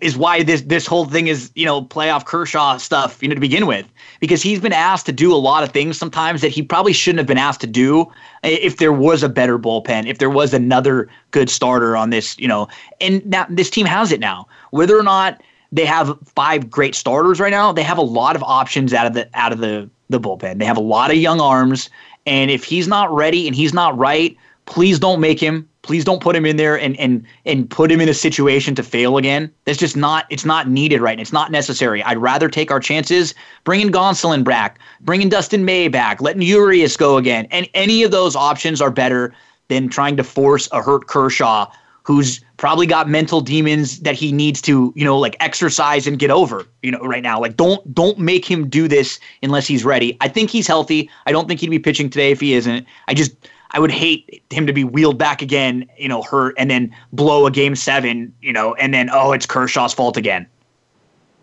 is 0.00 0.16
why 0.16 0.42
this 0.42 0.62
this 0.62 0.86
whole 0.86 1.04
thing 1.04 1.26
is 1.26 1.50
you 1.54 1.66
know 1.66 1.82
playoff 1.82 2.24
Kershaw 2.24 2.76
stuff 2.78 3.22
you 3.22 3.28
know 3.28 3.34
to 3.34 3.40
begin 3.40 3.66
with. 3.66 3.86
Because 4.20 4.42
he's 4.42 4.60
been 4.60 4.72
asked 4.72 5.06
to 5.06 5.12
do 5.12 5.34
a 5.34 5.36
lot 5.36 5.62
of 5.62 5.70
things 5.70 5.98
sometimes 5.98 6.40
that 6.40 6.48
he 6.48 6.62
probably 6.62 6.92
shouldn't 6.92 7.18
have 7.18 7.26
been 7.26 7.38
asked 7.38 7.60
to 7.62 7.66
do 7.66 8.10
if 8.42 8.78
there 8.78 8.92
was 8.92 9.22
a 9.22 9.28
better 9.28 9.58
bullpen 9.58 10.06
if 10.06 10.18
there 10.18 10.30
was 10.30 10.54
another 10.54 11.08
good 11.30 11.50
starter 11.50 11.96
on 11.96 12.10
this 12.10 12.38
you 12.38 12.48
know. 12.48 12.68
And 13.00 13.24
now 13.26 13.46
this 13.48 13.70
team 13.70 13.86
has 13.86 14.12
it 14.12 14.20
now. 14.20 14.46
Whether 14.70 14.98
or 14.98 15.02
not 15.02 15.42
they 15.72 15.84
have 15.84 16.18
five 16.24 16.70
great 16.70 16.94
starters 16.94 17.38
right 17.38 17.52
now 17.52 17.72
they 17.72 17.82
have 17.82 17.98
a 17.98 18.02
lot 18.02 18.36
of 18.36 18.42
options 18.42 18.92
out 18.92 19.06
of 19.06 19.14
the 19.14 19.28
out 19.34 19.52
of 19.52 19.58
the 19.58 19.88
the 20.08 20.20
bullpen. 20.20 20.58
They 20.58 20.64
have 20.64 20.78
a 20.78 20.82
lot 20.82 21.10
of 21.10 21.16
young 21.16 21.40
arms. 21.40 21.90
And 22.26 22.50
if 22.50 22.64
he's 22.64 22.88
not 22.88 23.12
ready 23.12 23.46
and 23.46 23.54
he's 23.54 23.74
not 23.74 23.96
right 23.96 24.36
please 24.66 24.98
don't 24.98 25.20
make 25.20 25.40
him 25.40 25.68
please 25.82 26.04
don't 26.04 26.20
put 26.22 26.36
him 26.36 26.44
in 26.44 26.56
there 26.56 26.78
and 26.78 26.98
and 26.98 27.24
and 27.44 27.68
put 27.68 27.90
him 27.90 28.00
in 28.00 28.08
a 28.08 28.14
situation 28.14 28.74
to 28.74 28.82
fail 28.82 29.16
again. 29.16 29.50
That's 29.64 29.78
just 29.78 29.96
not 29.96 30.26
it's 30.30 30.44
not 30.44 30.68
needed 30.68 31.00
right? 31.00 31.18
It's 31.18 31.32
not 31.32 31.50
necessary. 31.50 32.02
I'd 32.02 32.18
rather 32.18 32.48
take 32.48 32.70
our 32.70 32.80
chances 32.80 33.34
bringing 33.64 33.90
gonsolin 33.90 34.44
back 34.44 34.78
bringing 35.00 35.28
dustin 35.28 35.64
may 35.64 35.88
back 35.88 36.20
letting 36.20 36.42
urias 36.42 36.96
go 36.96 37.16
again. 37.16 37.46
And 37.50 37.68
any 37.74 38.02
of 38.02 38.10
those 38.10 38.36
options 38.36 38.80
are 38.80 38.90
better 38.90 39.34
than 39.68 39.88
trying 39.88 40.16
to 40.16 40.24
force 40.24 40.68
a 40.72 40.82
hurt 40.82 41.06
kershaw 41.06 41.70
who's 42.02 42.40
probably 42.56 42.86
got 42.86 43.08
mental 43.08 43.40
demons 43.40 44.00
that 44.00 44.14
he 44.14 44.32
needs 44.32 44.60
to 44.62 44.92
you 44.96 45.04
know 45.04 45.18
like 45.18 45.36
exercise 45.40 46.06
and 46.06 46.18
get 46.18 46.30
over 46.30 46.66
you 46.82 46.90
know 46.90 47.00
right 47.00 47.22
now. 47.22 47.40
Like 47.40 47.56
don't 47.56 47.94
don't 47.94 48.18
make 48.18 48.44
him 48.44 48.68
do 48.68 48.86
this 48.86 49.18
unless 49.42 49.66
he's 49.66 49.84
ready. 49.84 50.16
I 50.20 50.28
think 50.28 50.50
he's 50.50 50.66
healthy. 50.66 51.08
I 51.24 51.32
don't 51.32 51.48
think 51.48 51.60
he'd 51.60 51.70
be 51.70 51.78
pitching 51.78 52.10
today 52.10 52.32
if 52.32 52.40
he 52.40 52.52
isn't. 52.52 52.86
I 53.08 53.14
just 53.14 53.32
I 53.72 53.78
would 53.78 53.90
hate 53.90 54.42
him 54.50 54.66
to 54.66 54.72
be 54.72 54.84
wheeled 54.84 55.18
back 55.18 55.42
again, 55.42 55.88
you 55.96 56.08
know, 56.08 56.22
hurt, 56.22 56.54
and 56.58 56.70
then 56.70 56.94
blow 57.12 57.46
a 57.46 57.50
game 57.50 57.76
seven, 57.76 58.34
you 58.42 58.52
know, 58.52 58.74
and 58.74 58.92
then 58.92 59.10
oh, 59.12 59.32
it's 59.32 59.46
Kershaw's 59.46 59.94
fault 59.94 60.16
again. 60.16 60.46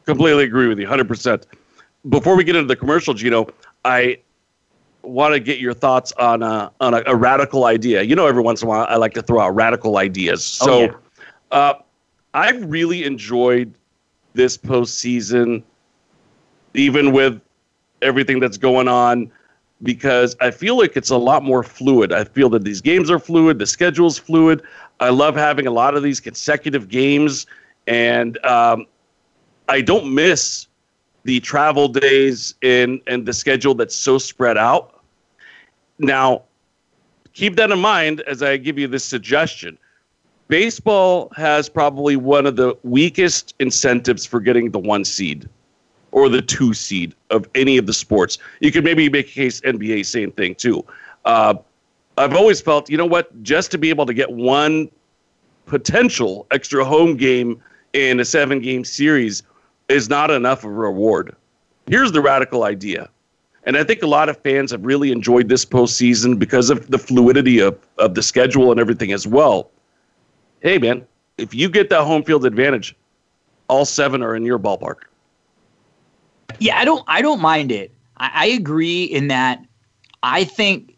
Completely 0.06 0.44
agree 0.44 0.68
with 0.68 0.80
you, 0.80 0.88
hundred 0.88 1.08
percent. 1.08 1.46
Before 2.10 2.36
we 2.36 2.44
get 2.44 2.56
into 2.56 2.68
the 2.68 2.76
commercial, 2.76 3.14
Gino, 3.14 3.48
I 3.86 4.20
want 5.04 5.34
to 5.34 5.40
get 5.40 5.60
your 5.60 5.74
thoughts 5.74 6.12
on 6.14 6.44
a 6.44 6.72
on 6.82 6.94
a, 6.94 7.04
a 7.06 7.16
radical 7.16 7.66
idea. 7.66 8.04
You 8.04 8.16
know, 8.16 8.28
every 8.28 8.42
once 8.42 8.62
in 8.62 8.68
a 8.68 8.70
while, 8.70 8.86
I 8.90 8.96
like 8.98 9.14
to 9.14 9.22
throw 9.22 9.40
out 9.40 9.56
radical 9.56 9.98
ideas. 9.98 10.44
So, 10.44 10.72
Oh, 10.72 10.82
yeah. 10.82 10.92
uh, 11.52 11.74
I've 12.34 12.70
really 12.70 13.04
enjoyed 13.04 13.74
this 14.34 14.58
postseason, 14.58 15.64
even 16.74 17.12
with 17.12 17.42
everything 18.02 18.40
that's 18.40 18.58
going 18.58 18.88
on, 18.88 19.32
because 19.84 20.36
I 20.42 20.52
feel 20.52 20.78
like 20.78 20.98
it's 20.98 21.10
a 21.10 21.18
lot 21.18 21.44
more 21.44 21.64
fluid. 21.64 22.12
I 22.12 22.24
feel 22.24 22.50
that 22.50 22.64
these 22.64 22.82
games 22.82 23.12
are 23.12 23.20
fluid, 23.20 23.60
the 23.60 23.66
schedule's 23.66 24.18
fluid. 24.18 24.64
I 25.00 25.10
love 25.10 25.36
having 25.36 25.68
a 25.68 25.72
lot 25.72 25.96
of 25.96 26.04
these 26.04 26.20
consecutive 26.20 26.90
games, 26.90 27.46
and 27.86 28.44
um, 28.46 28.88
I 29.70 29.82
don't 29.82 30.14
miss 30.14 30.68
the 31.24 31.40
travel 31.42 31.88
days 31.88 32.56
and 32.64 33.02
and 33.08 33.26
the 33.26 33.34
schedule 33.34 33.76
that's 33.76 33.96
so 33.96 34.18
spread 34.18 34.58
out. 34.58 35.02
Now, 36.00 36.44
keep 37.34 37.56
that 37.58 37.70
in 37.72 37.80
mind 37.80 38.22
as 38.22 38.42
I 38.42 38.58
give 38.58 38.80
you 38.80 38.88
this 38.88 39.04
suggestion. 39.04 39.78
Baseball 40.48 41.32
has 41.36 41.68
probably 41.68 42.16
one 42.16 42.46
of 42.46 42.56
the 42.56 42.78
weakest 42.84 43.54
incentives 43.60 44.26
for 44.26 44.40
getting 44.40 44.72
the 44.72 44.80
one 44.80 45.04
seed 45.04 45.50
or 46.18 46.30
the 46.30 46.42
two 46.42 46.74
seed 46.74 47.14
of 47.30 47.48
any 47.54 47.78
of 47.78 47.86
the 47.86 47.94
sports. 47.94 48.40
You 48.60 48.72
could 48.72 48.84
maybe 48.84 49.08
make 49.08 49.28
a 49.28 49.32
case 49.32 49.62
NBA 49.62 50.04
same 50.04 50.32
thing 50.32 50.56
too. 50.56 50.84
Uh, 51.26 51.54
I've 52.18 52.34
always 52.34 52.60
felt, 52.60 52.90
you 52.90 52.98
know 52.98 53.06
what, 53.06 53.44
just 53.44 53.70
to 53.70 53.78
be 53.78 53.92
able 53.92 54.08
to 54.08 54.16
get 54.16 54.32
one 54.32 54.90
potential 55.68 56.48
extra 56.50 56.84
home 56.84 57.18
game 57.18 57.62
in 57.94 58.20
a 58.20 58.26
seven 58.26 58.60
game 58.60 58.84
series 58.84 59.44
is 59.90 60.10
not 60.10 60.32
enough 60.32 60.64
of 60.64 60.72
a 60.72 60.74
reward. 60.74 61.36
Here's 61.86 62.12
the 62.12 62.22
radical 62.22 62.64
idea. 62.64 63.10
And 63.66 63.78
I 63.78 63.84
think 63.84 64.02
a 64.02 64.08
lot 64.08 64.28
of 64.28 64.38
fans 64.38 64.72
have 64.72 64.84
really 64.84 65.12
enjoyed 65.12 65.50
this 65.50 65.66
postseason 65.66 66.40
because 66.40 66.72
of 66.72 66.90
the 66.90 66.98
fluidity 66.98 67.60
of, 67.60 67.78
of 68.00 68.16
the 68.16 68.24
schedule 68.24 68.72
and 68.72 68.80
everything 68.80 69.12
as 69.12 69.28
well. 69.28 69.70
Hey, 70.62 70.80
man, 70.80 71.06
if 71.38 71.54
you 71.54 71.70
get 71.70 71.92
that 71.92 72.06
home 72.06 72.24
field 72.24 72.44
advantage, 72.44 72.96
all 73.68 73.86
seven 73.86 74.24
are 74.24 74.36
in 74.36 74.44
your 74.44 74.58
ballpark. 74.58 75.02
Yeah, 76.60 76.78
I 76.78 76.86
don't 76.86 77.04
I 77.08 77.22
don't 77.22 77.42
mind 77.42 77.72
it. 77.72 77.92
I, 78.18 78.32
I 78.34 78.46
agree 78.48 79.04
in 79.04 79.28
that 79.28 79.64
I 80.24 80.44
think 80.44 80.96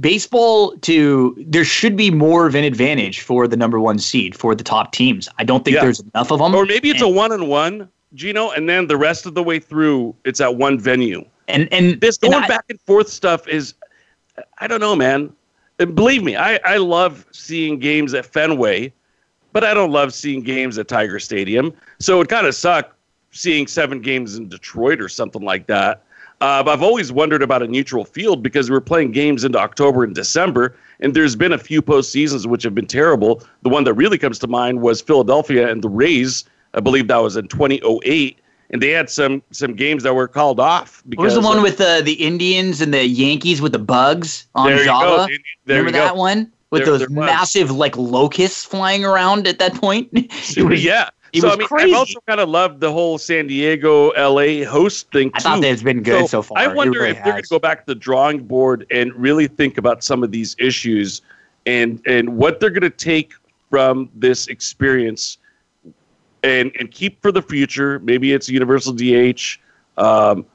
baseball 0.00 0.76
to 0.78 1.34
there 1.46 1.64
should 1.64 1.96
be 1.96 2.10
more 2.10 2.46
of 2.46 2.54
an 2.54 2.64
advantage 2.64 3.20
for 3.20 3.46
the 3.46 3.56
number 3.56 3.78
one 3.80 3.98
seed 3.98 4.34
for 4.36 4.54
the 4.54 4.64
top 4.64 4.92
teams. 4.92 5.28
I 5.38 5.44
don't 5.44 5.64
think 5.64 5.76
Yeah. 5.76 5.82
there's 5.82 6.00
enough 6.00 6.30
of 6.30 6.38
them. 6.38 6.54
Or 6.54 6.64
maybe 6.64 6.90
it's 6.90 7.02
a 7.02 7.08
one 7.08 7.32
and 7.32 7.48
one, 7.48 7.88
Gino, 8.14 8.50
and 8.50 8.68
then 8.68 8.86
the 8.86 8.96
rest 8.96 9.26
of 9.26 9.34
the 9.34 9.42
way 9.42 9.58
through, 9.58 10.14
it's 10.24 10.40
at 10.40 10.56
one 10.56 10.78
venue. 10.78 11.24
and 11.48 11.68
and 11.72 12.00
This 12.00 12.18
and 12.22 12.32
going 12.32 12.44
I- 12.44 12.48
back 12.48 12.64
and 12.70 12.80
forth 12.82 13.08
stuff 13.08 13.46
is, 13.48 13.74
I 14.58 14.66
don't 14.66 14.80
know, 14.80 14.96
man. 14.96 15.32
And 15.80 15.94
believe 15.94 16.22
me, 16.22 16.36
I, 16.36 16.58
I 16.64 16.76
love 16.76 17.26
seeing 17.32 17.80
games 17.80 18.14
at 18.14 18.24
Fenway, 18.24 18.92
but 19.52 19.64
I 19.64 19.74
don't 19.74 19.90
love 19.90 20.14
seeing 20.14 20.40
games 20.42 20.78
at 20.78 20.86
Tiger 20.86 21.18
Stadium. 21.18 21.72
So 21.98 22.20
it 22.20 22.28
kind 22.28 22.46
of 22.46 22.54
sucked 22.54 22.94
seeing 23.34 23.66
seven 23.66 24.00
games 24.00 24.36
in 24.36 24.48
Detroit 24.48 25.00
or 25.00 25.08
something 25.08 25.42
like 25.42 25.66
that. 25.66 26.02
Uh, 26.40 26.62
but 26.62 26.72
I've 26.72 26.82
always 26.82 27.12
wondered 27.12 27.42
about 27.42 27.62
a 27.62 27.66
neutral 27.68 28.04
field 28.04 28.42
because 28.42 28.70
we're 28.70 28.80
playing 28.80 29.12
games 29.12 29.44
into 29.44 29.58
October 29.58 30.04
and 30.04 30.14
December, 30.14 30.74
and 31.00 31.14
there's 31.14 31.36
been 31.36 31.52
a 31.52 31.58
few 31.58 31.80
postseasons 31.80 32.46
which 32.46 32.62
have 32.64 32.74
been 32.74 32.86
terrible. 32.86 33.42
The 33.62 33.68
one 33.68 33.84
that 33.84 33.94
really 33.94 34.18
comes 34.18 34.38
to 34.40 34.46
mind 34.46 34.80
was 34.82 35.00
Philadelphia 35.00 35.70
and 35.70 35.82
the 35.82 35.88
Rays. 35.88 36.44
I 36.74 36.80
believe 36.80 37.06
that 37.08 37.18
was 37.18 37.36
in 37.36 37.46
2008, 37.48 38.38
and 38.70 38.82
they 38.82 38.90
had 38.90 39.08
some 39.08 39.42
some 39.52 39.74
games 39.74 40.02
that 40.02 40.14
were 40.14 40.26
called 40.28 40.58
off. 40.60 41.02
Because 41.08 41.18
what 41.18 41.24
was 41.24 41.34
the 41.34 41.40
one 41.40 41.62
with 41.62 41.78
the 41.78 42.02
the 42.04 42.14
Indians 42.14 42.80
and 42.80 42.92
the 42.92 43.06
Yankees 43.06 43.62
with 43.62 43.72
the 43.72 43.78
bugs 43.78 44.46
on 44.56 44.66
There 44.70 44.84
you 44.84 44.90
Joba? 44.90 45.00
go. 45.00 45.26
There 45.66 45.78
Remember 45.78 45.98
you 45.98 46.04
that 46.04 46.14
go. 46.14 46.18
one 46.18 46.52
with 46.70 46.82
There- 46.84 46.98
those 46.98 47.00
there 47.08 47.10
massive 47.10 47.70
like 47.70 47.96
locusts 47.96 48.64
flying 48.64 49.04
around 49.04 49.46
at 49.46 49.60
that 49.60 49.74
point? 49.76 50.08
It 50.12 50.62
was- 50.68 50.84
yeah, 50.84 51.10
It 51.34 51.40
so 51.40 51.48
was 51.48 51.56
I 51.56 51.58
mean, 51.58 51.68
crazy. 51.68 51.92
I've 51.92 51.98
also 51.98 52.20
kind 52.28 52.38
of 52.38 52.48
loved 52.48 52.78
the 52.78 52.92
whole 52.92 53.18
San 53.18 53.48
Diego, 53.48 54.12
LA 54.12 54.64
host 54.64 55.10
thing. 55.10 55.32
I 55.34 55.40
thought 55.40 55.56
too. 55.56 55.62
that's 55.62 55.82
been 55.82 56.02
good 56.02 56.28
so 56.28 56.42
far. 56.42 56.56
I 56.58 56.68
wonder 56.68 57.00
really 57.00 57.10
if 57.10 57.16
they're 57.24 57.32
going 57.32 57.42
to 57.42 57.48
go 57.48 57.58
back 57.58 57.80
to 57.80 57.86
the 57.86 57.96
drawing 57.96 58.44
board 58.44 58.86
and 58.92 59.12
really 59.14 59.48
think 59.48 59.76
about 59.76 60.04
some 60.04 60.22
of 60.22 60.30
these 60.30 60.54
issues 60.60 61.22
and 61.66 62.00
and 62.06 62.36
what 62.36 62.60
they're 62.60 62.70
going 62.70 62.82
to 62.82 62.90
take 62.90 63.32
from 63.68 64.08
this 64.14 64.46
experience 64.46 65.38
and 66.44 66.70
and 66.78 66.92
keep 66.92 67.20
for 67.20 67.32
the 67.32 67.42
future. 67.42 67.98
Maybe 67.98 68.32
it's 68.32 68.48
universal 68.48 68.92
DH. 68.92 69.58
Um, 69.98 70.46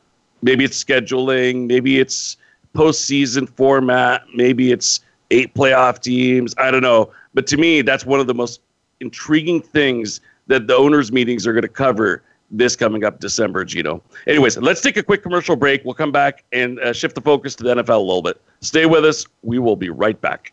maybe 0.41 0.63
it's 0.63 0.81
scheduling. 0.81 1.67
Maybe 1.67 1.99
it's 1.99 2.37
postseason 2.73 3.49
format. 3.49 4.23
Maybe 4.33 4.71
it's 4.71 5.01
eight 5.29 5.53
playoff 5.53 5.99
teams. 5.99 6.55
I 6.57 6.71
don't 6.71 6.83
know. 6.83 7.11
But 7.33 7.47
to 7.47 7.57
me, 7.57 7.81
that's 7.81 8.05
one 8.05 8.21
of 8.21 8.27
the 8.27 8.33
most 8.33 8.61
intriguing 9.01 9.61
things 9.61 10.21
that 10.49 10.67
the 10.67 10.75
owners' 10.75 11.11
meetings 11.11 11.47
are 11.47 11.53
going 11.53 11.63
to 11.63 11.67
cover 11.69 12.23
this 12.51 12.75
coming 12.75 13.03
up 13.05 13.19
December, 13.19 13.63
Gino. 13.63 14.01
Anyways, 14.27 14.57
let's 14.57 14.81
take 14.81 14.97
a 14.97 15.03
quick 15.03 15.23
commercial 15.23 15.55
break. 15.55 15.85
We'll 15.85 15.93
come 15.93 16.11
back 16.11 16.43
and 16.51 16.79
uh, 16.79 16.93
shift 16.93 17.15
the 17.15 17.21
focus 17.21 17.55
to 17.55 17.63
the 17.63 17.75
NFL 17.75 17.97
a 17.97 17.99
little 17.99 18.23
bit. 18.23 18.41
Stay 18.61 18.85
with 18.85 19.05
us. 19.05 19.25
We 19.43 19.59
will 19.59 19.75
be 19.75 19.89
right 19.89 20.19
back. 20.19 20.51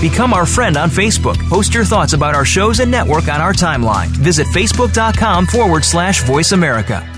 Become 0.00 0.32
our 0.32 0.46
friend 0.46 0.76
on 0.76 0.90
Facebook. 0.90 1.36
Post 1.48 1.74
your 1.74 1.84
thoughts 1.84 2.12
about 2.12 2.34
our 2.34 2.44
shows 2.44 2.78
and 2.78 2.88
network 2.88 3.26
on 3.28 3.40
our 3.40 3.52
timeline. 3.52 4.06
Visit 4.08 4.46
facebook.com 4.46 5.46
forward 5.46 5.84
slash 5.84 6.22
voice 6.22 6.52
America. 6.52 7.17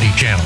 Channel. 0.15 0.45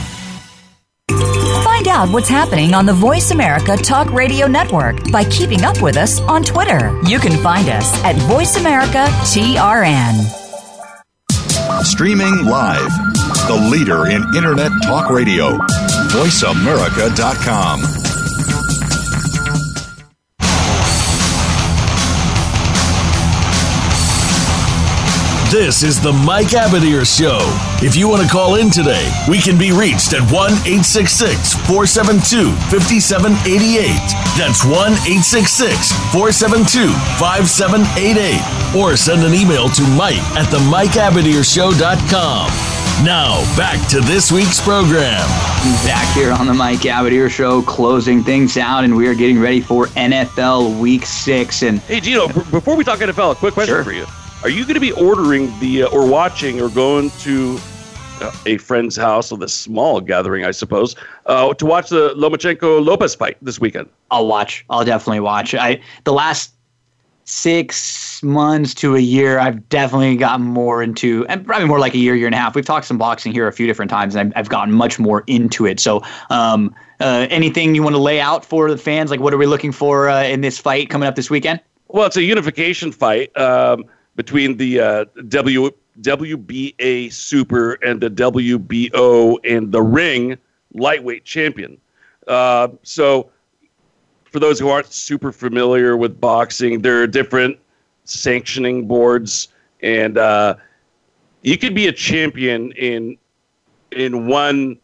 Find 1.63 1.87
out 1.87 2.09
what's 2.09 2.29
happening 2.29 2.73
on 2.73 2.85
the 2.85 2.93
Voice 2.93 3.31
America 3.31 3.77
Talk 3.77 4.11
Radio 4.11 4.47
Network 4.47 5.11
by 5.11 5.23
keeping 5.25 5.63
up 5.63 5.81
with 5.81 5.97
us 5.97 6.19
on 6.21 6.43
Twitter. 6.43 6.99
You 7.05 7.19
can 7.19 7.41
find 7.43 7.69
us 7.69 7.93
at 8.03 8.15
Voice 8.23 8.57
America 8.57 9.05
TRN. 9.23 10.15
Streaming 11.83 12.45
live. 12.45 12.89
The 13.47 13.69
leader 13.71 14.07
in 14.07 14.23
Internet 14.35 14.71
talk 14.83 15.09
radio. 15.09 15.57
VoiceAmerica.com. 16.09 18.04
This 25.55 25.83
is 25.83 26.01
the 26.01 26.11
Mike 26.11 26.47
Abadir 26.51 27.07
Show. 27.07 27.39
If 27.81 27.95
you 27.95 28.09
want 28.09 28.21
to 28.21 28.27
call 28.27 28.55
in 28.55 28.69
today, 28.69 29.09
we 29.29 29.39
can 29.39 29.57
be 29.57 29.71
reached 29.71 30.11
at 30.11 30.19
1 30.29 30.51
866 30.67 31.53
472 31.63 32.51
5788. 32.67 33.87
That's 34.35 34.65
1 34.67 34.75
866 35.07 35.95
472 36.11 36.91
5788. 37.15 38.75
Or 38.75 38.97
send 38.99 39.23
an 39.23 39.31
email 39.33 39.69
to 39.69 39.83
Mike 39.95 40.19
at 40.35 40.51
the 40.51 40.59
MikeAbadirshow.com. 40.67 42.51
Now, 43.07 43.39
back 43.55 43.79
to 43.91 44.01
this 44.01 44.33
week's 44.33 44.59
program. 44.59 45.23
Back 45.87 46.13
here 46.13 46.33
on 46.33 46.47
the 46.47 46.53
Mike 46.53 46.79
Abadir 46.83 47.29
Show, 47.31 47.61
closing 47.61 48.21
things 48.25 48.57
out, 48.57 48.83
and 48.83 48.93
we 48.93 49.07
are 49.07 49.15
getting 49.15 49.39
ready 49.39 49.61
for 49.61 49.87
NFL 49.95 50.77
Week 50.81 51.05
Six. 51.05 51.63
And 51.63 51.79
Hey, 51.79 52.01
Gino, 52.01 52.27
b- 52.27 52.41
before 52.51 52.75
we 52.75 52.83
talk 52.83 52.99
NFL, 52.99 53.31
a 53.31 53.35
quick 53.35 53.53
question 53.53 53.73
Sure. 53.75 53.83
for 53.85 53.93
you. 53.93 54.05
Are 54.45 54.49
you 54.49 54.61
going 54.61 54.75
to 54.75 54.79
be 54.79 54.91
ordering 54.91 55.51
the, 55.59 55.81
uh, 55.81 55.87
or 55.87 56.07
watching, 56.07 56.61
or 56.61 56.69
going 56.69 57.09
to 57.21 57.57
uh, 58.21 58.31
a 58.45 58.57
friend's 58.57 58.95
house 58.95 59.31
with 59.31 59.41
a 59.41 59.49
small 59.49 59.99
gathering, 59.99 60.45
I 60.45 60.51
suppose, 60.51 60.95
uh, 61.25 61.55
to 61.55 61.65
watch 61.65 61.89
the 61.89 62.13
Lomachenko 62.13 62.85
Lopez 62.85 63.15
fight 63.15 63.37
this 63.41 63.59
weekend? 63.59 63.89
I'll 64.11 64.27
watch. 64.27 64.63
I'll 64.69 64.85
definitely 64.85 65.21
watch. 65.21 65.55
I 65.55 65.81
the 66.03 66.13
last 66.13 66.53
six 67.23 68.21
months 68.21 68.75
to 68.75 68.95
a 68.95 68.99
year, 68.99 69.39
I've 69.39 69.67
definitely 69.69 70.15
gotten 70.15 70.45
more 70.45 70.83
into, 70.83 71.25
and 71.27 71.43
probably 71.43 71.65
more 71.65 71.79
like 71.79 71.95
a 71.95 71.97
year, 71.97 72.13
year 72.13 72.27
and 72.27 72.35
a 72.35 72.37
half. 72.37 72.53
We've 72.53 72.63
talked 72.63 72.85
some 72.85 72.99
boxing 72.99 73.33
here 73.33 73.47
a 73.47 73.51
few 73.51 73.65
different 73.65 73.89
times, 73.89 74.13
and 74.13 74.31
I've, 74.31 74.41
I've 74.41 74.49
gotten 74.49 74.75
much 74.75 74.99
more 74.99 75.23
into 75.25 75.65
it. 75.65 75.79
So, 75.79 76.03
um, 76.29 76.71
uh, 76.99 77.25
anything 77.31 77.73
you 77.73 77.81
want 77.81 77.95
to 77.95 77.99
lay 78.01 78.21
out 78.21 78.45
for 78.45 78.69
the 78.69 78.77
fans? 78.77 79.09
Like, 79.09 79.21
what 79.21 79.33
are 79.33 79.37
we 79.37 79.47
looking 79.47 79.71
for 79.71 80.07
uh, 80.07 80.21
in 80.21 80.41
this 80.41 80.59
fight 80.59 80.91
coming 80.91 81.07
up 81.07 81.15
this 81.15 81.31
weekend? 81.31 81.61
Well, 81.87 82.05
it's 82.05 82.17
a 82.17 82.23
unification 82.23 82.91
fight 82.91 83.35
um, 83.37 83.85
between 84.15 84.57
the 84.57 84.79
uh, 84.79 85.05
W 85.27 85.71
WBA 86.01 87.11
Super 87.11 87.73
and 87.73 88.01
the 88.01 88.09
WBO 88.09 89.37
and 89.43 89.71
the 89.71 89.81
Ring 89.81 90.37
lightweight 90.73 91.23
champion. 91.23 91.77
Uh, 92.27 92.69
so, 92.83 93.29
for 94.25 94.39
those 94.39 94.59
who 94.59 94.67
aren't 94.67 94.91
super 94.91 95.31
familiar 95.31 95.95
with 95.95 96.19
boxing, 96.19 96.81
there 96.81 97.01
are 97.01 97.07
different 97.07 97.57
sanctioning 98.03 98.87
boards, 98.87 99.49
and 99.81 100.17
uh, 100.17 100.55
you 101.43 101.57
could 101.57 101.73
be 101.73 101.87
a 101.87 101.93
champion 101.93 102.71
in 102.73 103.17
in 103.91 104.27
one 104.27 104.77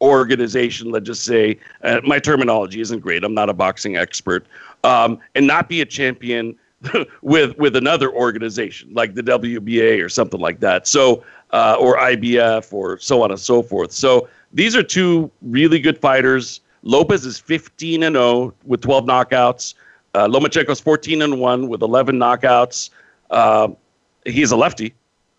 organization. 0.00 0.90
Let's 0.90 1.06
just 1.06 1.24
say 1.24 1.58
uh, 1.82 2.00
my 2.04 2.18
terminology 2.18 2.80
isn't 2.80 3.00
great. 3.00 3.22
I'm 3.22 3.34
not 3.34 3.48
a 3.48 3.54
boxing 3.54 3.96
expert, 3.96 4.46
um, 4.82 5.20
and 5.36 5.46
not 5.46 5.68
be 5.68 5.80
a 5.80 5.86
champion 5.86 6.56
with 7.22 7.56
with 7.58 7.76
another 7.76 8.12
organization 8.12 8.92
like 8.92 9.14
the 9.14 9.22
WBA 9.22 10.04
or 10.04 10.08
something 10.08 10.40
like 10.40 10.60
that. 10.60 10.86
So 10.86 11.24
uh, 11.52 11.76
or 11.78 11.96
IBF 11.96 12.72
or 12.72 12.98
so 12.98 13.22
on 13.22 13.30
and 13.30 13.40
so 13.40 13.62
forth. 13.62 13.92
So 13.92 14.28
these 14.52 14.74
are 14.76 14.82
two 14.82 15.30
really 15.42 15.78
good 15.78 15.98
fighters. 15.98 16.60
Lopez 16.82 17.24
is 17.24 17.38
15 17.38 18.02
and 18.02 18.16
0 18.16 18.52
with 18.64 18.80
12 18.82 19.04
knockouts. 19.04 19.74
Uh, 20.14 20.28
Lomachenko's 20.28 20.80
14 20.80 21.22
and 21.22 21.40
1 21.40 21.68
with 21.68 21.82
11 21.82 22.16
knockouts. 22.16 22.90
Uh, 23.30 23.68
he's 24.26 24.52
a 24.52 24.56
lefty. 24.56 24.94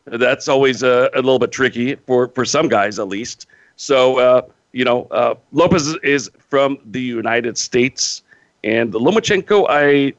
That's 0.06 0.48
always 0.48 0.84
a, 0.84 1.10
a 1.14 1.18
little 1.18 1.40
bit 1.40 1.52
tricky 1.52 1.96
for, 1.96 2.30
for 2.30 2.46
some 2.46 2.68
guys, 2.68 2.98
at 2.98 3.08
least. 3.08 3.48
So, 3.76 4.20
uh, 4.20 4.42
you 4.72 4.86
know, 4.86 5.06
uh, 5.12 5.36
Lopez 5.52 5.96
is 6.04 6.30
from 6.40 6.78
the 6.86 7.02
United 7.02 7.58
States. 7.58 8.24
And 8.64 8.94
Lomachenko, 8.94 9.68
I 9.70 10.14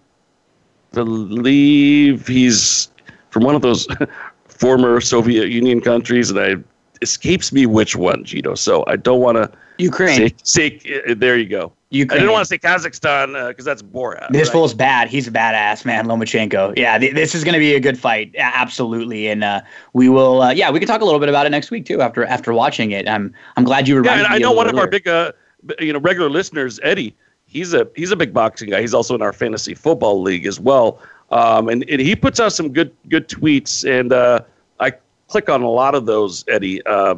believe 1.05 2.27
he's 2.27 2.89
from 3.31 3.45
one 3.45 3.55
of 3.55 3.63
those 3.63 3.87
former 4.49 5.01
Soviet 5.01 5.49
Union 5.49 5.81
countries, 5.81 6.31
and 6.31 6.39
I 6.41 6.55
escapes 7.03 7.53
me 7.53 7.67
which 7.67 7.97
one, 7.97 8.25
Gino. 8.25 8.55
So 8.55 8.85
I 8.87 8.97
don't 8.97 9.21
want 9.21 9.37
to 9.37 9.51
Ukraine. 9.79 10.31
say, 10.45 10.81
say. 10.81 11.03
uh, 11.09 11.15
There 11.17 11.37
you 11.37 11.47
go. 11.49 11.73
Ukraine. 11.91 12.19
I 12.19 12.21
didn't 12.21 12.33
want 12.33 12.43
to 12.43 12.49
say 12.49 12.59
Kazakhstan 12.59 13.49
because 13.49 13.65
that's 13.65 13.83
Borat. 13.83 14.29
This 14.31 14.49
right? 14.49 14.53
fool's 14.53 14.75
bad. 14.75 15.09
He's 15.09 15.29
a 15.29 15.31
badass, 15.31 15.85
man. 15.85 16.07
Lomachenko. 16.07 16.77
Yeah, 16.77 16.99
th- 16.99 17.15
this 17.15 17.35
is 17.35 17.45
going 17.45 17.53
to 17.53 17.61
be 17.61 17.75
a 17.75 17.81
good 17.81 17.99
fight. 17.99 18.35
Absolutely, 18.39 19.29
and 19.29 19.45
uh, 19.45 19.61
we 19.93 20.09
will. 20.09 20.43
Uh, 20.43 20.51
yeah, 20.53 20.71
we 20.71 20.79
can 20.81 20.89
talk 20.89 21.01
a 21.01 21.05
little 21.05 21.21
bit 21.21 21.29
about 21.29 21.47
it 21.47 21.51
next 21.51 21.71
week 21.71 21.85
too. 21.87 22.01
After 22.01 22.25
after 22.25 22.53
watching 22.53 22.91
it, 22.91 23.09
I'm 23.09 23.33
I'm 23.57 23.65
glad 23.65 23.87
you 23.87 23.95
Yeah, 23.95 24.01
reminded 24.01 24.25
and 24.27 24.31
me. 24.31 24.37
I 24.37 24.39
know 24.39 24.53
one 24.53 24.69
of 24.69 24.77
our 24.77 24.89
big, 24.89 25.07
uh, 25.07 25.33
you 25.79 25.93
know, 25.93 26.01
regular 26.01 26.29
listeners, 26.31 26.81
Eddie. 26.83 27.15
He's 27.57 27.73
a 27.73 27.89
he's 27.97 28.11
a 28.11 28.17
big 28.17 28.35
boxing 28.35 28.69
guy. 28.69 28.83
He's 28.83 28.93
also 28.93 29.15
in 29.15 29.23
our 29.23 29.33
fantasy 29.33 29.75
football 29.75 30.21
league 30.21 30.45
as 30.45 30.61
well. 30.61 31.01
Um, 31.31 31.71
and, 31.71 31.89
and 31.89 32.03
he 32.03 32.15
puts 32.15 32.39
out 32.39 32.53
some 32.53 32.71
good 32.71 32.95
good 33.09 33.29
tweets, 33.29 33.89
and 33.89 34.13
uh, 34.13 34.41
I 34.79 34.93
click 35.29 35.49
on 35.49 35.63
a 35.63 35.71
lot 35.71 35.95
of 35.95 36.05
those, 36.05 36.45
Eddie, 36.49 36.85
uh, 36.85 37.15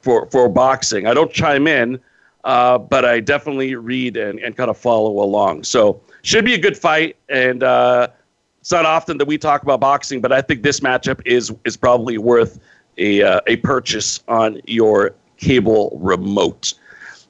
for 0.00 0.26
for 0.32 0.48
boxing. 0.48 1.06
I 1.06 1.14
don't 1.14 1.32
chime 1.32 1.68
in, 1.68 2.00
uh, 2.42 2.78
but 2.78 3.04
I 3.04 3.20
definitely 3.20 3.76
read 3.76 4.16
and, 4.16 4.40
and 4.40 4.56
kind 4.56 4.70
of 4.70 4.76
follow 4.76 5.22
along. 5.22 5.62
So 5.62 6.00
should 6.22 6.44
be 6.44 6.54
a 6.54 6.58
good 6.58 6.76
fight, 6.76 7.14
and 7.28 7.62
uh, 7.62 8.08
it's 8.60 8.72
not 8.72 8.86
often 8.86 9.18
that 9.18 9.28
we 9.28 9.38
talk 9.38 9.62
about 9.62 9.78
boxing, 9.78 10.20
but 10.20 10.32
I 10.32 10.42
think 10.42 10.64
this 10.64 10.80
matchup 10.80 11.22
is 11.24 11.54
is 11.64 11.76
probably 11.76 12.18
worth 12.18 12.58
a 12.98 13.22
uh, 13.22 13.40
a 13.46 13.54
purchase 13.58 14.24
on 14.26 14.60
your 14.66 15.14
cable 15.36 15.96
remote. 16.02 16.74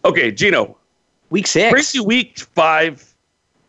Okay, 0.07 0.31
Gino, 0.31 0.79
week 1.31 1.47
six. 1.47 1.73
crazy 1.73 2.01
week 2.01 2.39
five 2.55 3.13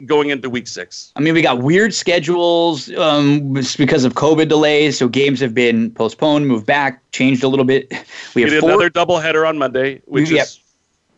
going 0.05 0.29
into 0.29 0.49
week 0.49 0.67
six. 0.67 1.11
I 1.15 1.21
mean, 1.21 1.33
we 1.33 1.41
got 1.41 1.59
weird 1.59 1.93
schedules 1.93 2.91
um, 2.97 3.53
because 3.77 4.03
of 4.03 4.13
COVID 4.13 4.47
delays. 4.47 4.97
So 4.99 5.07
games 5.07 5.39
have 5.39 5.55
been 5.55 5.89
postponed, 5.91 6.47
moved 6.47 6.65
back, 6.67 7.01
changed 7.11 7.43
a 7.43 7.47
little 7.47 7.65
bit. 7.65 7.91
We 8.35 8.35
We 8.35 8.41
have 8.43 8.51
did 8.51 8.59
four. 8.61 8.69
another 8.69 8.89
doubleheader 8.91 9.47
on 9.47 9.57
Monday, 9.57 10.01
which 10.05 10.29
We- 10.29 10.39
is 10.39 10.59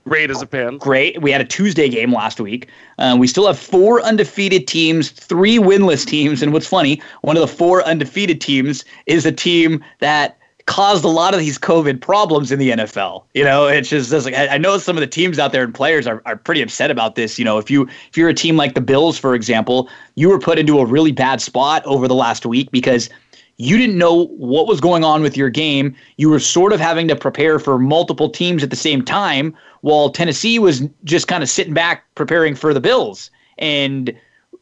Great 0.06 0.32
as 0.32 0.42
a 0.42 0.48
fan. 0.48 0.78
Great. 0.78 1.22
We 1.22 1.30
had 1.30 1.40
a 1.42 1.46
Tuesday 1.46 1.88
game 1.88 2.12
last 2.12 2.40
week. 2.40 2.68
Uh, 2.98 3.16
we 3.20 3.28
still 3.28 3.46
have 3.46 3.60
four 3.60 4.02
undefeated 4.02 4.66
teams, 4.68 5.12
three 5.12 5.60
winless 5.60 6.04
teams. 6.04 6.42
And 6.42 6.52
what's 6.52 6.66
funny, 6.66 7.00
one 7.22 7.38
of 7.38 7.42
the 7.42 7.48
four 7.48 7.84
undefeated 7.84 8.42
teams 8.42 8.84
is 9.06 9.24
a 9.28 9.32
team 9.32 9.84
that 10.00 10.39
caused 10.70 11.03
a 11.03 11.09
lot 11.09 11.34
of 11.34 11.39
these 11.39 11.57
COVID 11.57 11.99
problems 11.99 12.51
in 12.51 12.59
the 12.59 12.70
NFL. 12.70 13.24
You 13.34 13.43
know, 13.43 13.65
it's 13.65 13.89
just 13.89 14.13
it's 14.13 14.26
like 14.26 14.36
I 14.38 14.59
know 14.59 14.78
some 14.78 14.95
of 14.95 15.01
the 15.01 15.07
teams 15.07 15.39
out 15.39 15.51
there 15.51 15.63
and 15.63 15.74
players 15.74 16.05
are, 16.05 16.22
are 16.28 16.36
pretty 16.36 16.61
upset 16.61 16.91
about 16.91 17.15
this. 17.15 17.39
You 17.39 17.43
know, 17.43 17.57
if 17.57 17.72
you 17.72 17.89
if 18.09 18.15
you're 18.15 18.30
a 18.30 18.36
team 18.36 18.55
like 18.55 18.76
the 18.76 18.82
Bills, 18.82 19.17
for 19.17 19.34
example, 19.34 19.89
you 20.13 20.30
were 20.30 20.38
put 20.38 20.59
into 20.59 20.78
a 20.78 20.86
really 20.86 21.11
bad 21.11 21.41
spot 21.41 21.84
over 21.86 22.07
the 22.07 22.13
last 22.13 22.45
week 22.45 22.70
because 22.70 23.09
you 23.57 23.78
didn't 23.78 23.97
know 23.97 24.28
what 24.28 24.67
was 24.67 24.80
going 24.80 25.03
on 25.03 25.24
with 25.24 25.36
your 25.36 25.49
game. 25.49 25.95
You 26.17 26.30
were 26.30 26.39
sort 26.39 26.72
of 26.72 26.80
having 26.80 27.07
to 27.07 27.15
prepare 27.15 27.57
for 27.57 27.80
multiple 27.80 28.30
teams 28.30 28.63
at 28.63 28.70
the 28.70 28.76
same 28.76 29.03
time, 29.03 29.55
while 29.82 30.11
Tennessee 30.11 30.59
was 30.59 30.84
just 31.03 31.28
kind 31.28 31.41
of 31.41 31.49
sitting 31.49 31.74
back 31.74 32.05
preparing 32.13 32.53
for 32.53 32.76
the 32.76 32.80
Bills. 32.80 33.32
And 33.57 34.15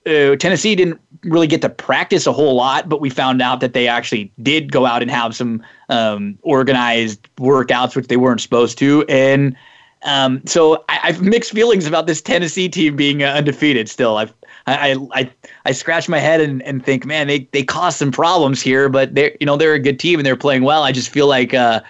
uh, 0.07 0.37
Tennessee 0.37 0.73
didn't 0.73 1.01
really 1.23 1.47
get 1.47 1.61
to 1.61 1.69
practice 1.69 2.27
a 2.27 2.33
whole 2.33 2.55
lot, 2.55 2.89
but 2.89 3.01
we 3.01 3.09
found 3.09 3.41
out 3.41 3.59
that 3.61 3.73
they 3.73 3.87
actually 3.87 4.31
did 4.41 4.71
go 4.71 4.85
out 4.85 5.01
and 5.01 5.11
have 5.11 5.35
some 5.35 5.63
um, 5.89 6.37
organized 6.41 7.27
workouts, 7.37 7.95
which 7.95 8.07
they 8.07 8.17
weren't 8.17 8.41
supposed 8.41 8.77
to. 8.79 9.03
And 9.07 9.55
um, 10.03 10.41
so 10.45 10.83
I, 10.89 11.11
have 11.11 11.21
mixed 11.21 11.51
feelings 11.51 11.85
about 11.85 12.07
this 12.07 12.21
Tennessee 12.21 12.69
team 12.69 12.95
being 12.95 13.23
uh, 13.23 13.27
undefeated. 13.27 13.89
Still, 13.89 14.17
I've, 14.17 14.33
I 14.67 14.95
I 15.13 15.31
I 15.65 15.71
scratch 15.71 16.07
my 16.07 16.19
head 16.19 16.39
and, 16.39 16.61
and 16.63 16.85
think, 16.85 17.05
man, 17.05 17.27
they 17.27 17.47
they 17.51 17.63
caused 17.63 17.97
some 17.97 18.11
problems 18.11 18.61
here, 18.61 18.89
but 18.89 19.15
they're 19.15 19.35
you 19.39 19.45
know 19.45 19.57
they're 19.57 19.73
a 19.73 19.79
good 19.79 19.99
team 19.99 20.19
and 20.19 20.25
they're 20.25 20.35
playing 20.35 20.63
well. 20.63 20.83
I 20.83 20.91
just 20.91 21.09
feel 21.09 21.27
like. 21.27 21.53
Uh, 21.53 21.81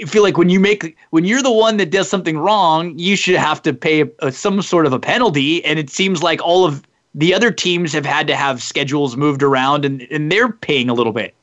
I 0.00 0.04
feel 0.04 0.22
like 0.22 0.38
when 0.38 0.48
you 0.48 0.60
make 0.60 0.96
when 1.10 1.24
you're 1.24 1.42
the 1.42 1.50
one 1.50 1.76
that 1.78 1.90
does 1.90 2.08
something 2.08 2.38
wrong, 2.38 2.96
you 2.96 3.16
should 3.16 3.34
have 3.34 3.60
to 3.62 3.74
pay 3.74 4.02
a, 4.02 4.08
a, 4.20 4.30
some 4.30 4.62
sort 4.62 4.86
of 4.86 4.92
a 4.92 5.00
penalty. 5.00 5.64
And 5.64 5.80
it 5.80 5.90
seems 5.90 6.22
like 6.22 6.40
all 6.40 6.64
of 6.64 6.86
the 7.14 7.34
other 7.34 7.50
teams 7.50 7.92
have 7.92 8.06
had 8.06 8.26
to 8.28 8.36
have 8.36 8.62
schedules 8.62 9.16
moved 9.16 9.42
around 9.42 9.84
and, 9.84 10.02
and 10.10 10.30
they're 10.30 10.52
paying 10.52 10.88
a 10.88 10.94
little 10.94 11.12
bit. 11.12 11.34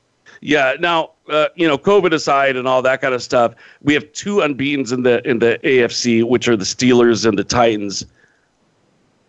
Yeah. 0.42 0.76
Now, 0.80 1.12
uh, 1.30 1.48
you 1.56 1.68
know, 1.68 1.78
COVID 1.78 2.14
aside 2.14 2.56
and 2.56 2.68
all 2.68 2.82
that 2.82 3.02
kind 3.02 3.14
of 3.14 3.22
stuff, 3.22 3.54
we 3.82 3.94
have 3.94 4.12
two 4.14 4.42
unbeaten's 4.42 4.92
in 4.92 5.04
the 5.04 5.28
in 5.28 5.40
the 5.40 5.60
AFC, 5.64 6.24
which 6.24 6.48
are 6.48 6.56
the 6.56 6.64
Steelers 6.64 7.26
and 7.26 7.38
the 7.38 7.44
Titans. 7.44 8.06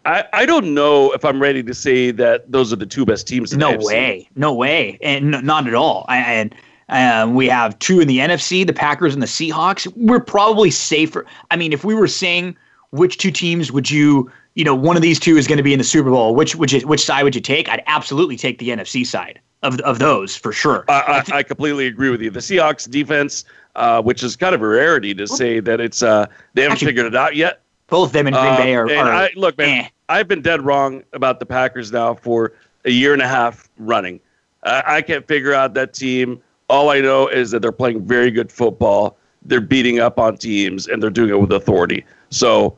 I, 0.05 0.25
I 0.33 0.47
don't 0.47 0.73
know 0.75 1.13
if 1.13 1.25
I'm 1.25 1.41
ready 1.41 1.63
to 1.63 1.75
say 1.75 2.11
that 2.13 2.51
those 2.51 2.73
are 2.73 2.77
the 2.77 2.87
two 2.87 3.05
best 3.05 3.27
teams. 3.27 3.55
no 3.55 3.77
way, 3.77 4.29
no 4.37 4.55
way, 4.55 4.99
and 5.03 5.35
n- 5.35 5.45
not 5.45 5.67
at 5.67 5.75
all. 5.75 6.07
I, 6.09 6.19
and 6.19 6.55
um, 6.89 7.35
we 7.35 7.47
have 7.49 7.79
two 7.79 8.01
in 8.01 8.09
the 8.09 8.19
NFC, 8.19 8.67
the 8.67 8.73
Packers 8.73 9.13
and 9.13 9.23
the 9.23 9.27
Seahawks. 9.27 9.87
We're 9.97 10.21
probably 10.21 10.71
safer. 10.71 11.27
I 11.51 11.57
mean, 11.57 11.73
if 11.73 11.85
we 11.85 11.95
were 11.95 12.09
saying 12.09 12.57
which 12.91 13.19
two 13.19 13.31
teams 13.31 13.71
would 13.71 13.91
you 13.91 14.31
you 14.59 14.65
know, 14.65 14.75
one 14.75 14.97
of 14.97 15.03
these 15.03 15.21
two 15.21 15.37
is 15.37 15.47
going 15.47 15.57
to 15.57 15.63
be 15.63 15.73
in 15.73 15.79
the 15.79 15.85
Super 15.85 16.11
Bowl. 16.11 16.35
Which 16.35 16.57
which 16.57 16.73
which 16.83 17.05
side 17.05 17.23
would 17.23 17.37
you 17.37 17.41
take? 17.41 17.69
I'd 17.69 17.83
absolutely 17.87 18.37
take 18.37 18.59
the 18.59 18.71
NFC 18.71 19.07
side 19.07 19.41
of 19.63 19.79
of 19.81 20.01
those 20.01 20.35
for 20.35 20.53
sure. 20.53 20.85
I, 20.89 21.25
I, 21.33 21.37
I 21.37 21.43
completely 21.45 21.87
agree 21.87 22.11
with 22.11 22.21
you. 22.21 22.31
The 22.31 22.41
Seahawks 22.41 22.91
defense, 22.91 23.45
uh, 23.77 24.03
which 24.03 24.25
is 24.25 24.35
kind 24.35 24.57
of 24.57 24.63
a 24.63 24.67
rarity 24.67 25.15
to 25.15 25.29
say 25.29 25.61
that 25.61 25.81
it's 25.81 26.03
uh, 26.03 26.27
they 26.55 26.63
haven't 26.63 26.73
Actually, 26.73 26.87
figured 26.89 27.07
it 27.07 27.15
out 27.15 27.37
yet. 27.37 27.61
Both 27.87 28.11
them 28.11 28.27
and 28.27 28.35
Green 28.35 28.57
Bay 28.57 28.75
are. 28.75 28.91
And 28.91 29.09
are, 29.09 29.13
I, 29.13 29.31
look, 29.37 29.57
man, 29.57 29.85
eh. 29.85 29.89
I've 30.09 30.27
been 30.27 30.43
dead 30.43 30.63
wrong 30.63 31.05
about 31.13 31.39
the 31.39 31.47
Packers 31.47 31.93
now 31.93 32.15
for 32.15 32.53
a 32.85 32.91
year 32.91 33.13
and 33.13 33.23
a 33.23 33.29
half 33.29 33.69
running. 33.79 34.19
I 34.65 35.03
can't 35.03 35.27
figure 35.29 35.55
out 35.55 35.75
that 35.75 35.95
team. 35.95 36.43
All 36.69 36.91
I 36.91 37.01
know 37.01 37.29
is 37.29 37.53
that 37.53 37.63
they're 37.63 37.71
playing 37.71 38.05
very 38.05 38.33
good 38.33 38.51
football. 38.51 39.17
They're 39.43 39.61
beating 39.61 40.01
up 40.01 40.19
on 40.19 40.37
teams 40.37 40.89
and 40.89 41.01
they're 41.03 41.11
doing 41.11 41.31
it 41.31 41.41
with 41.41 41.53
authority. 41.53 42.05
So 42.31 42.77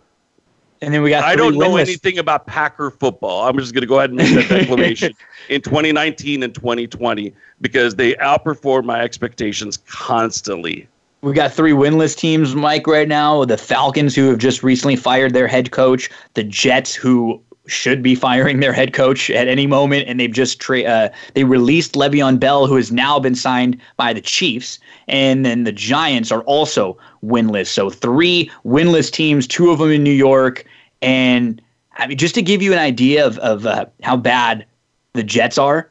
and 0.82 0.94
then 0.94 1.02
we 1.02 1.10
got. 1.10 1.24
I 1.24 1.36
don't 1.36 1.58
know 1.58 1.70
winless. 1.70 1.80
anything 1.82 2.18
about 2.18 2.46
Packer 2.46 2.90
football. 2.90 3.46
I'm 3.46 3.58
just 3.58 3.74
going 3.74 3.82
to 3.82 3.86
go 3.86 3.98
ahead 3.98 4.10
and 4.10 4.16
make 4.18 4.48
that 4.48 4.48
declaration 4.60 5.14
in 5.48 5.60
2019 5.60 6.42
and 6.42 6.54
2020 6.54 7.32
because 7.60 7.96
they 7.96 8.14
outperform 8.14 8.84
my 8.84 9.00
expectations 9.00 9.76
constantly. 9.88 10.88
We've 11.22 11.34
got 11.34 11.52
three 11.52 11.72
winless 11.72 12.16
teams, 12.16 12.54
Mike, 12.54 12.86
right 12.86 13.06
now. 13.06 13.44
The 13.44 13.58
Falcons, 13.58 14.16
who 14.16 14.28
have 14.30 14.38
just 14.38 14.62
recently 14.62 14.96
fired 14.96 15.34
their 15.34 15.46
head 15.46 15.70
coach. 15.70 16.08
The 16.32 16.44
Jets, 16.44 16.94
who 16.94 17.42
should 17.70 18.02
be 18.02 18.14
firing 18.14 18.60
their 18.60 18.72
head 18.72 18.92
coach 18.92 19.30
at 19.30 19.48
any 19.48 19.66
moment, 19.66 20.08
and 20.08 20.18
they've 20.18 20.32
just 20.32 20.60
tra- 20.60 20.82
uh, 20.82 21.08
they 21.34 21.44
released 21.44 21.94
Le'Veon 21.94 22.38
Bell, 22.38 22.66
who 22.66 22.76
has 22.76 22.90
now 22.90 23.18
been 23.18 23.34
signed 23.34 23.80
by 23.96 24.12
the 24.12 24.20
Chiefs, 24.20 24.78
and 25.08 25.44
then 25.44 25.64
the 25.64 25.72
Giants 25.72 26.32
are 26.32 26.42
also 26.42 26.98
winless. 27.24 27.68
So 27.68 27.90
three 27.90 28.50
winless 28.64 29.10
teams, 29.10 29.46
two 29.46 29.70
of 29.70 29.78
them 29.78 29.90
in 29.90 30.02
New 30.02 30.10
York, 30.10 30.64
and 31.02 31.60
I 31.96 32.06
mean 32.06 32.18
just 32.18 32.34
to 32.34 32.42
give 32.42 32.62
you 32.62 32.72
an 32.72 32.78
idea 32.78 33.26
of 33.26 33.38
of 33.38 33.66
uh, 33.66 33.86
how 34.02 34.16
bad 34.16 34.66
the 35.12 35.22
Jets 35.22 35.58
are 35.58 35.90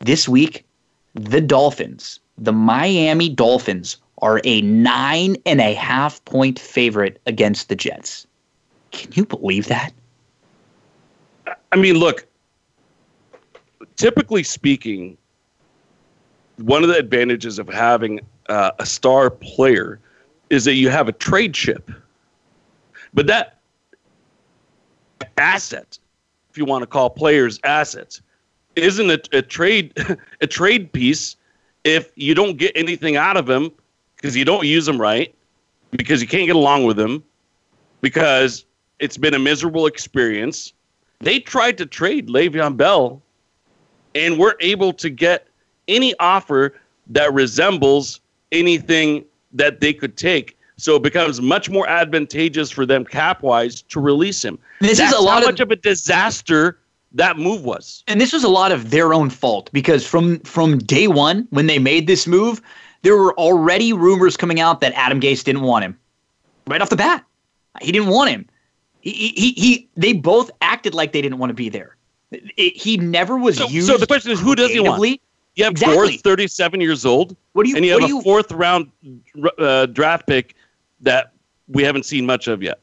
this 0.00 0.28
week, 0.28 0.64
the 1.14 1.40
Dolphins, 1.40 2.20
the 2.38 2.52
Miami 2.52 3.28
Dolphins, 3.28 3.96
are 4.18 4.40
a 4.44 4.60
nine 4.62 5.36
and 5.46 5.60
a 5.60 5.74
half 5.74 6.24
point 6.24 6.58
favorite 6.58 7.20
against 7.26 7.68
the 7.68 7.76
Jets. 7.76 8.26
Can 8.92 9.10
you 9.14 9.24
believe 9.24 9.68
that? 9.68 9.92
I 11.72 11.76
mean, 11.76 11.96
look, 11.96 12.26
typically 13.96 14.42
speaking, 14.42 15.16
one 16.58 16.82
of 16.82 16.88
the 16.88 16.96
advantages 16.96 17.58
of 17.58 17.68
having 17.68 18.20
uh, 18.48 18.72
a 18.78 18.86
star 18.86 19.30
player 19.30 20.00
is 20.50 20.64
that 20.64 20.74
you 20.74 20.90
have 20.90 21.08
a 21.08 21.12
trade 21.12 21.54
chip. 21.54 21.90
But 23.14 23.26
that 23.28 23.58
asset, 25.36 25.98
if 26.50 26.58
you 26.58 26.64
want 26.64 26.82
to 26.82 26.86
call 26.86 27.10
players 27.10 27.58
assets, 27.64 28.20
isn't 28.76 29.10
a, 29.10 29.20
a 29.32 29.42
trade 29.42 29.92
a 30.40 30.46
trade 30.46 30.92
piece 30.92 31.36
if 31.84 32.12
you 32.14 32.34
don't 32.34 32.56
get 32.56 32.72
anything 32.74 33.16
out 33.16 33.36
of 33.36 33.46
them 33.46 33.72
because 34.16 34.36
you 34.36 34.44
don't 34.44 34.66
use 34.66 34.84
them 34.84 35.00
right, 35.00 35.34
because 35.92 36.20
you 36.20 36.28
can't 36.28 36.46
get 36.46 36.56
along 36.56 36.84
with 36.84 36.96
them, 36.96 37.24
because 38.02 38.66
it's 38.98 39.16
been 39.16 39.32
a 39.32 39.38
miserable 39.38 39.86
experience 39.86 40.74
they 41.20 41.38
tried 41.38 41.78
to 41.78 41.86
trade 41.86 42.28
Le'Veon 42.28 42.76
Bell 42.76 43.22
and 44.14 44.38
were 44.38 44.56
able 44.60 44.92
to 44.94 45.08
get 45.08 45.48
any 45.88 46.14
offer 46.18 46.74
that 47.08 47.32
resembles 47.32 48.20
anything 48.52 49.24
that 49.52 49.80
they 49.80 49.92
could 49.92 50.16
take. 50.16 50.56
So 50.76 50.96
it 50.96 51.02
becomes 51.02 51.40
much 51.40 51.68
more 51.68 51.86
advantageous 51.88 52.70
for 52.70 52.86
them 52.86 53.04
cap 53.04 53.42
wise 53.42 53.82
to 53.82 54.00
release 54.00 54.42
him. 54.44 54.58
This 54.80 54.98
That's 54.98 55.12
is 55.12 55.18
a 55.18 55.22
lot 55.22 55.42
how 55.42 55.50
much 55.50 55.60
of 55.60 55.70
a 55.70 55.76
disaster 55.76 56.78
that 57.12 57.36
move 57.36 57.64
was. 57.64 58.02
And 58.06 58.20
this 58.20 58.32
was 58.32 58.44
a 58.44 58.48
lot 58.48 58.72
of 58.72 58.90
their 58.90 59.12
own 59.12 59.28
fault 59.28 59.68
because 59.72 60.06
from 60.06 60.38
from 60.40 60.78
day 60.78 61.06
one 61.06 61.46
when 61.50 61.66
they 61.66 61.78
made 61.78 62.06
this 62.06 62.26
move, 62.26 62.62
there 63.02 63.16
were 63.16 63.34
already 63.34 63.92
rumors 63.92 64.36
coming 64.36 64.58
out 64.58 64.80
that 64.80 64.92
Adam 64.94 65.20
Gase 65.20 65.44
didn't 65.44 65.62
want 65.62 65.84
him. 65.84 65.98
Right 66.66 66.80
off 66.80 66.88
the 66.88 66.96
bat. 66.96 67.24
He 67.82 67.92
didn't 67.92 68.08
want 68.08 68.30
him. 68.30 68.46
He, 69.00 69.32
he, 69.36 69.52
he, 69.52 69.88
they 69.96 70.12
both 70.12 70.50
acted 70.60 70.94
like 70.94 71.12
they 71.12 71.22
didn't 71.22 71.38
want 71.38 71.50
to 71.50 71.54
be 71.54 71.68
there. 71.68 71.96
It, 72.30 72.76
he 72.76 72.96
never 72.96 73.36
was 73.36 73.56
so, 73.56 73.68
used. 73.68 73.88
So 73.88 73.96
the 73.96 74.06
question 74.06 74.30
is, 74.30 74.40
who 74.40 74.54
does 74.54 74.70
he 74.70 74.80
want? 74.80 75.02
You 75.56 75.64
have 75.64 75.72
exactly. 75.72 76.16
37 76.16 76.80
years 76.80 77.04
old. 77.04 77.36
What 77.52 77.64
do 77.64 77.70
you? 77.70 77.76
And 77.76 77.84
you 77.84 77.92
have 77.92 78.02
a 78.02 78.06
you, 78.06 78.22
fourth 78.22 78.52
round 78.52 78.90
uh, 79.58 79.86
draft 79.86 80.26
pick 80.26 80.54
that 81.00 81.32
we 81.68 81.82
haven't 81.82 82.04
seen 82.04 82.24
much 82.24 82.46
of 82.46 82.62
yet. 82.62 82.80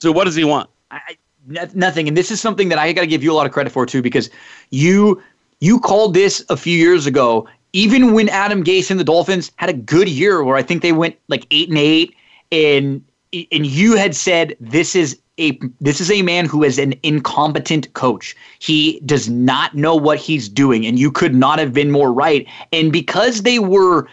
So 0.00 0.12
what 0.12 0.24
does 0.24 0.34
he 0.34 0.44
want? 0.44 0.68
I, 0.90 1.16
nothing. 1.46 2.08
And 2.08 2.16
this 2.16 2.30
is 2.30 2.40
something 2.40 2.68
that 2.68 2.78
I 2.78 2.92
got 2.92 3.02
to 3.02 3.06
give 3.06 3.22
you 3.22 3.32
a 3.32 3.34
lot 3.34 3.46
of 3.46 3.52
credit 3.52 3.70
for 3.72 3.86
too, 3.86 4.02
because 4.02 4.28
you 4.70 5.22
you 5.60 5.80
called 5.80 6.14
this 6.14 6.44
a 6.48 6.56
few 6.56 6.76
years 6.76 7.06
ago. 7.06 7.48
Even 7.72 8.12
when 8.12 8.28
Adam 8.28 8.64
Gase 8.64 8.90
and 8.90 8.98
the 8.98 9.04
Dolphins 9.04 9.52
had 9.56 9.70
a 9.70 9.74
good 9.74 10.08
year, 10.08 10.42
where 10.42 10.56
I 10.56 10.62
think 10.62 10.82
they 10.82 10.92
went 10.92 11.16
like 11.28 11.46
eight 11.50 11.68
and 11.68 11.78
eight, 11.78 12.14
and 12.50 13.04
and 13.32 13.66
you 13.66 13.96
had 13.96 14.14
said 14.14 14.56
this 14.60 14.96
is 14.96 15.18
a 15.40 15.58
this 15.80 16.00
is 16.00 16.10
a 16.10 16.22
man 16.22 16.46
who 16.46 16.62
is 16.62 16.78
an 16.78 16.94
incompetent 17.02 17.92
coach. 17.94 18.36
He 18.58 19.00
does 19.00 19.28
not 19.28 19.74
know 19.74 19.96
what 19.96 20.18
he's 20.18 20.48
doing, 20.48 20.86
and 20.86 20.98
you 20.98 21.10
could 21.10 21.34
not 21.34 21.58
have 21.58 21.72
been 21.72 21.90
more 21.90 22.12
right. 22.12 22.46
And 22.72 22.92
because 22.92 23.42
they 23.42 23.58
were 23.58 24.06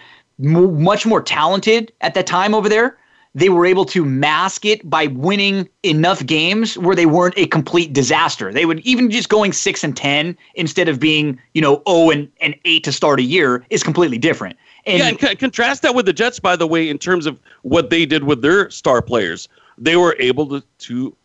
m- 0.44 0.84
much 0.84 1.06
more 1.06 1.22
talented 1.22 1.92
at 2.02 2.14
that 2.14 2.28
time 2.28 2.54
over 2.56 2.70
there, 2.70 2.98
they 3.36 3.50
were 3.50 3.66
able 3.66 3.86
to 3.86 4.04
mask 4.04 4.66
it 4.66 4.90
by 4.90 5.08
winning 5.08 5.70
enough 5.84 6.26
games 6.26 6.78
where 6.78 6.96
they 6.96 7.06
weren't 7.06 7.38
a 7.38 7.46
complete 7.46 7.94
disaster. 7.94 8.52
They 8.52 8.66
would 8.66 8.80
even 8.80 9.12
just 9.12 9.30
going 9.30 9.54
six 9.54 9.84
and 9.84 9.96
ten 9.96 10.36
instead 10.56 10.90
of 10.90 11.00
being 11.00 11.40
you 11.54 11.62
know 11.62 11.84
oh 11.86 12.10
and, 12.10 12.30
and 12.42 12.56
eight 12.66 12.84
to 12.86 12.92
start 12.92 13.20
a 13.20 13.24
year 13.24 13.66
is 13.70 13.84
completely 13.84 14.18
different. 14.18 14.58
And, 14.86 15.00
yeah, 15.00 15.08
and 15.10 15.20
c- 15.20 15.36
contrast 15.36 15.82
that 15.82 15.94
with 15.94 16.06
the 16.06 16.14
Jets, 16.14 16.40
by 16.40 16.56
the 16.56 16.66
way, 16.66 16.90
in 16.90 16.98
terms 16.98 17.26
of 17.26 17.38
what 17.64 17.90
they 17.90 18.06
did 18.06 18.24
with 18.24 18.42
their 18.42 18.70
star 18.70 19.02
players 19.02 19.50
they 19.78 19.96
were 19.96 20.16
able 20.20 20.48
to, 20.48 20.64
to 20.80 21.16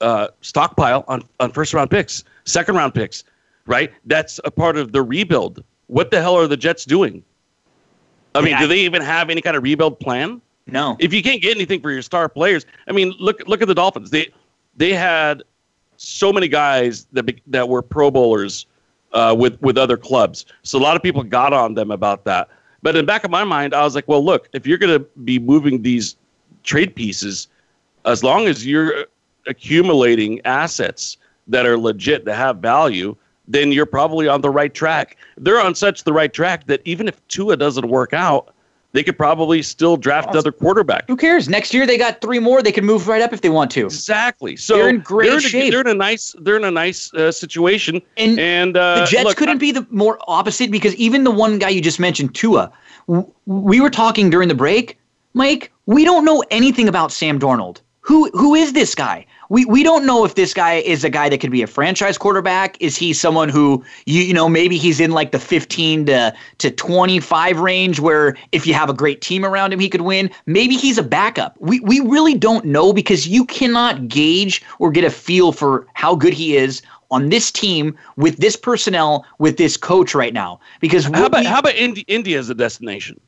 uh, 0.00 0.28
stockpile 0.40 1.04
on, 1.08 1.22
on 1.40 1.50
first 1.52 1.74
round 1.74 1.90
picks, 1.90 2.24
second 2.44 2.76
round 2.76 2.94
picks, 2.94 3.24
right? 3.66 3.92
That's 4.04 4.40
a 4.44 4.50
part 4.50 4.76
of 4.76 4.92
the 4.92 5.02
rebuild. 5.02 5.64
What 5.86 6.10
the 6.10 6.20
hell 6.20 6.36
are 6.36 6.46
the 6.46 6.56
Jets 6.56 6.84
doing? 6.84 7.22
I 8.34 8.40
mean, 8.40 8.50
yeah, 8.50 8.60
do 8.60 8.66
they 8.66 8.80
even 8.80 9.02
have 9.02 9.30
any 9.30 9.40
kind 9.40 9.56
of 9.56 9.62
rebuild 9.62 9.98
plan? 9.98 10.42
No. 10.66 10.96
If 10.98 11.14
you 11.14 11.22
can't 11.22 11.40
get 11.40 11.54
anything 11.54 11.80
for 11.80 11.90
your 11.90 12.02
star 12.02 12.28
players, 12.28 12.66
I 12.88 12.92
mean, 12.92 13.14
look 13.18 13.40
look 13.46 13.62
at 13.62 13.68
the 13.68 13.74
Dolphins. 13.74 14.10
They 14.10 14.30
they 14.76 14.92
had 14.92 15.42
so 15.96 16.32
many 16.32 16.48
guys 16.48 17.06
that 17.12 17.22
be, 17.22 17.40
that 17.46 17.68
were 17.68 17.82
Pro 17.82 18.10
Bowlers 18.10 18.66
uh, 19.12 19.34
with 19.38 19.60
with 19.62 19.78
other 19.78 19.96
clubs. 19.96 20.44
So 20.62 20.78
a 20.78 20.82
lot 20.82 20.96
of 20.96 21.02
people 21.02 21.22
got 21.22 21.52
on 21.52 21.74
them 21.74 21.90
about 21.90 22.24
that. 22.24 22.48
But 22.82 22.94
in 22.94 23.04
the 23.04 23.06
back 23.06 23.24
of 23.24 23.30
my 23.30 23.44
mind, 23.44 23.74
I 23.74 23.82
was 23.82 23.94
like, 23.94 24.06
well, 24.06 24.24
look, 24.24 24.48
if 24.52 24.66
you're 24.66 24.78
going 24.78 25.00
to 25.00 25.04
be 25.24 25.38
moving 25.38 25.82
these 25.82 26.16
trade 26.62 26.94
pieces, 26.94 27.48
as 28.06 28.22
long 28.22 28.46
as 28.46 28.66
you're 28.66 29.06
accumulating 29.46 30.40
assets 30.44 31.16
that 31.48 31.66
are 31.66 31.76
legit 31.76 32.24
that 32.24 32.36
have 32.36 32.58
value, 32.58 33.16
then 33.48 33.72
you're 33.72 33.86
probably 33.86 34.28
on 34.28 34.40
the 34.40 34.50
right 34.50 34.74
track. 34.74 35.16
They're 35.36 35.60
on 35.60 35.74
such 35.74 36.04
the 36.04 36.12
right 36.12 36.32
track 36.32 36.66
that 36.66 36.80
even 36.84 37.08
if 37.08 37.26
Tua 37.28 37.56
doesn't 37.56 37.88
work 37.88 38.12
out, 38.12 38.52
they 38.92 39.02
could 39.02 39.18
probably 39.18 39.60
still 39.62 39.98
draft 39.98 40.30
another 40.30 40.50
quarterback. 40.50 41.06
Who 41.06 41.16
cares? 41.16 41.50
Next 41.50 41.74
year 41.74 41.86
they 41.86 41.98
got 41.98 42.22
three 42.22 42.38
more. 42.38 42.62
They 42.62 42.72
can 42.72 42.86
move 42.86 43.08
right 43.08 43.20
up 43.20 43.32
if 43.32 43.42
they 43.42 43.50
want 43.50 43.70
to. 43.72 43.84
Exactly. 43.84 44.56
So 44.56 44.78
they're 44.78 44.88
in 44.88 45.00
great 45.00 45.26
they're 45.26 45.38
in 45.38 45.44
a, 45.44 45.48
shape. 45.48 45.70
They're 45.70 45.82
in 45.82 45.88
a 45.88 45.94
nice. 45.94 46.34
They're 46.40 46.56
in 46.56 46.64
a 46.64 46.70
nice 46.70 47.12
uh, 47.12 47.30
situation. 47.30 48.00
And, 48.16 48.40
and 48.40 48.76
uh, 48.76 49.00
the 49.00 49.06
Jets 49.06 49.24
look, 49.24 49.36
couldn't 49.36 49.56
I, 49.56 49.58
be 49.58 49.70
the 49.70 49.86
more 49.90 50.18
opposite 50.28 50.70
because 50.70 50.94
even 50.94 51.24
the 51.24 51.30
one 51.30 51.58
guy 51.58 51.68
you 51.68 51.82
just 51.82 52.00
mentioned, 52.00 52.34
Tua, 52.34 52.72
w- 53.06 53.30
we 53.44 53.82
were 53.82 53.90
talking 53.90 54.30
during 54.30 54.48
the 54.48 54.54
break, 54.54 54.98
Mike. 55.34 55.70
We 55.84 56.04
don't 56.04 56.24
know 56.24 56.42
anything 56.50 56.88
about 56.88 57.12
Sam 57.12 57.38
Darnold. 57.38 57.80
Who 58.06 58.30
who 58.34 58.54
is 58.54 58.72
this 58.72 58.94
guy? 58.94 59.26
We 59.48 59.64
we 59.64 59.82
don't 59.82 60.06
know 60.06 60.24
if 60.24 60.36
this 60.36 60.54
guy 60.54 60.74
is 60.74 61.02
a 61.02 61.10
guy 61.10 61.28
that 61.28 61.38
could 61.38 61.50
be 61.50 61.62
a 61.62 61.66
franchise 61.66 62.16
quarterback. 62.16 62.80
Is 62.80 62.96
he 62.96 63.12
someone 63.12 63.48
who 63.48 63.84
you 64.06 64.22
you 64.22 64.32
know 64.32 64.48
maybe 64.48 64.78
he's 64.78 65.00
in 65.00 65.10
like 65.10 65.32
the 65.32 65.40
15 65.40 66.06
to 66.06 66.32
to 66.58 66.70
25 66.70 67.58
range 67.58 67.98
where 67.98 68.36
if 68.52 68.64
you 68.64 68.74
have 68.74 68.88
a 68.88 68.94
great 68.94 69.22
team 69.22 69.44
around 69.44 69.72
him 69.72 69.80
he 69.80 69.88
could 69.88 70.02
win. 70.02 70.30
Maybe 70.46 70.76
he's 70.76 70.98
a 70.98 71.02
backup. 71.02 71.56
We 71.58 71.80
we 71.80 71.98
really 71.98 72.34
don't 72.34 72.64
know 72.64 72.92
because 72.92 73.26
you 73.26 73.44
cannot 73.44 74.06
gauge 74.06 74.62
or 74.78 74.92
get 74.92 75.02
a 75.02 75.10
feel 75.10 75.50
for 75.50 75.88
how 75.94 76.14
good 76.14 76.32
he 76.32 76.56
is 76.56 76.82
on 77.10 77.28
this 77.28 77.50
team 77.50 77.96
with 78.16 78.36
this 78.36 78.54
personnel 78.54 79.26
with 79.40 79.56
this 79.56 79.76
coach 79.76 80.14
right 80.14 80.32
now. 80.32 80.60
Because 80.80 81.06
how 81.06 81.26
about 81.26 81.40
we, 81.40 81.46
how 81.46 81.58
about 81.58 81.74
Indi- 81.74 82.04
India 82.06 82.38
as 82.38 82.50
a 82.50 82.54
destination? 82.54 83.20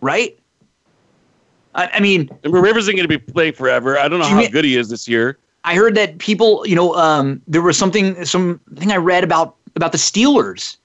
Right. 0.00 0.36
I, 1.74 1.88
I 1.94 2.00
mean, 2.00 2.30
Rivers 2.44 2.84
isn't 2.84 2.96
going 2.96 3.08
to 3.08 3.18
be 3.18 3.18
playing 3.18 3.54
forever. 3.54 3.98
I 3.98 4.08
don't 4.08 4.20
know 4.20 4.26
how 4.26 4.38
mean, 4.38 4.50
good 4.50 4.64
he 4.64 4.76
is 4.76 4.88
this 4.88 5.08
year. 5.08 5.38
I 5.64 5.74
heard 5.74 5.94
that 5.94 6.18
people, 6.18 6.66
you 6.66 6.76
know, 6.76 6.94
um, 6.94 7.40
there 7.48 7.62
was 7.62 7.76
something, 7.76 8.24
something 8.24 8.92
I 8.92 8.96
read 8.96 9.24
about 9.24 9.56
about 9.76 9.92
the 9.92 9.98
Steelers, 9.98 10.76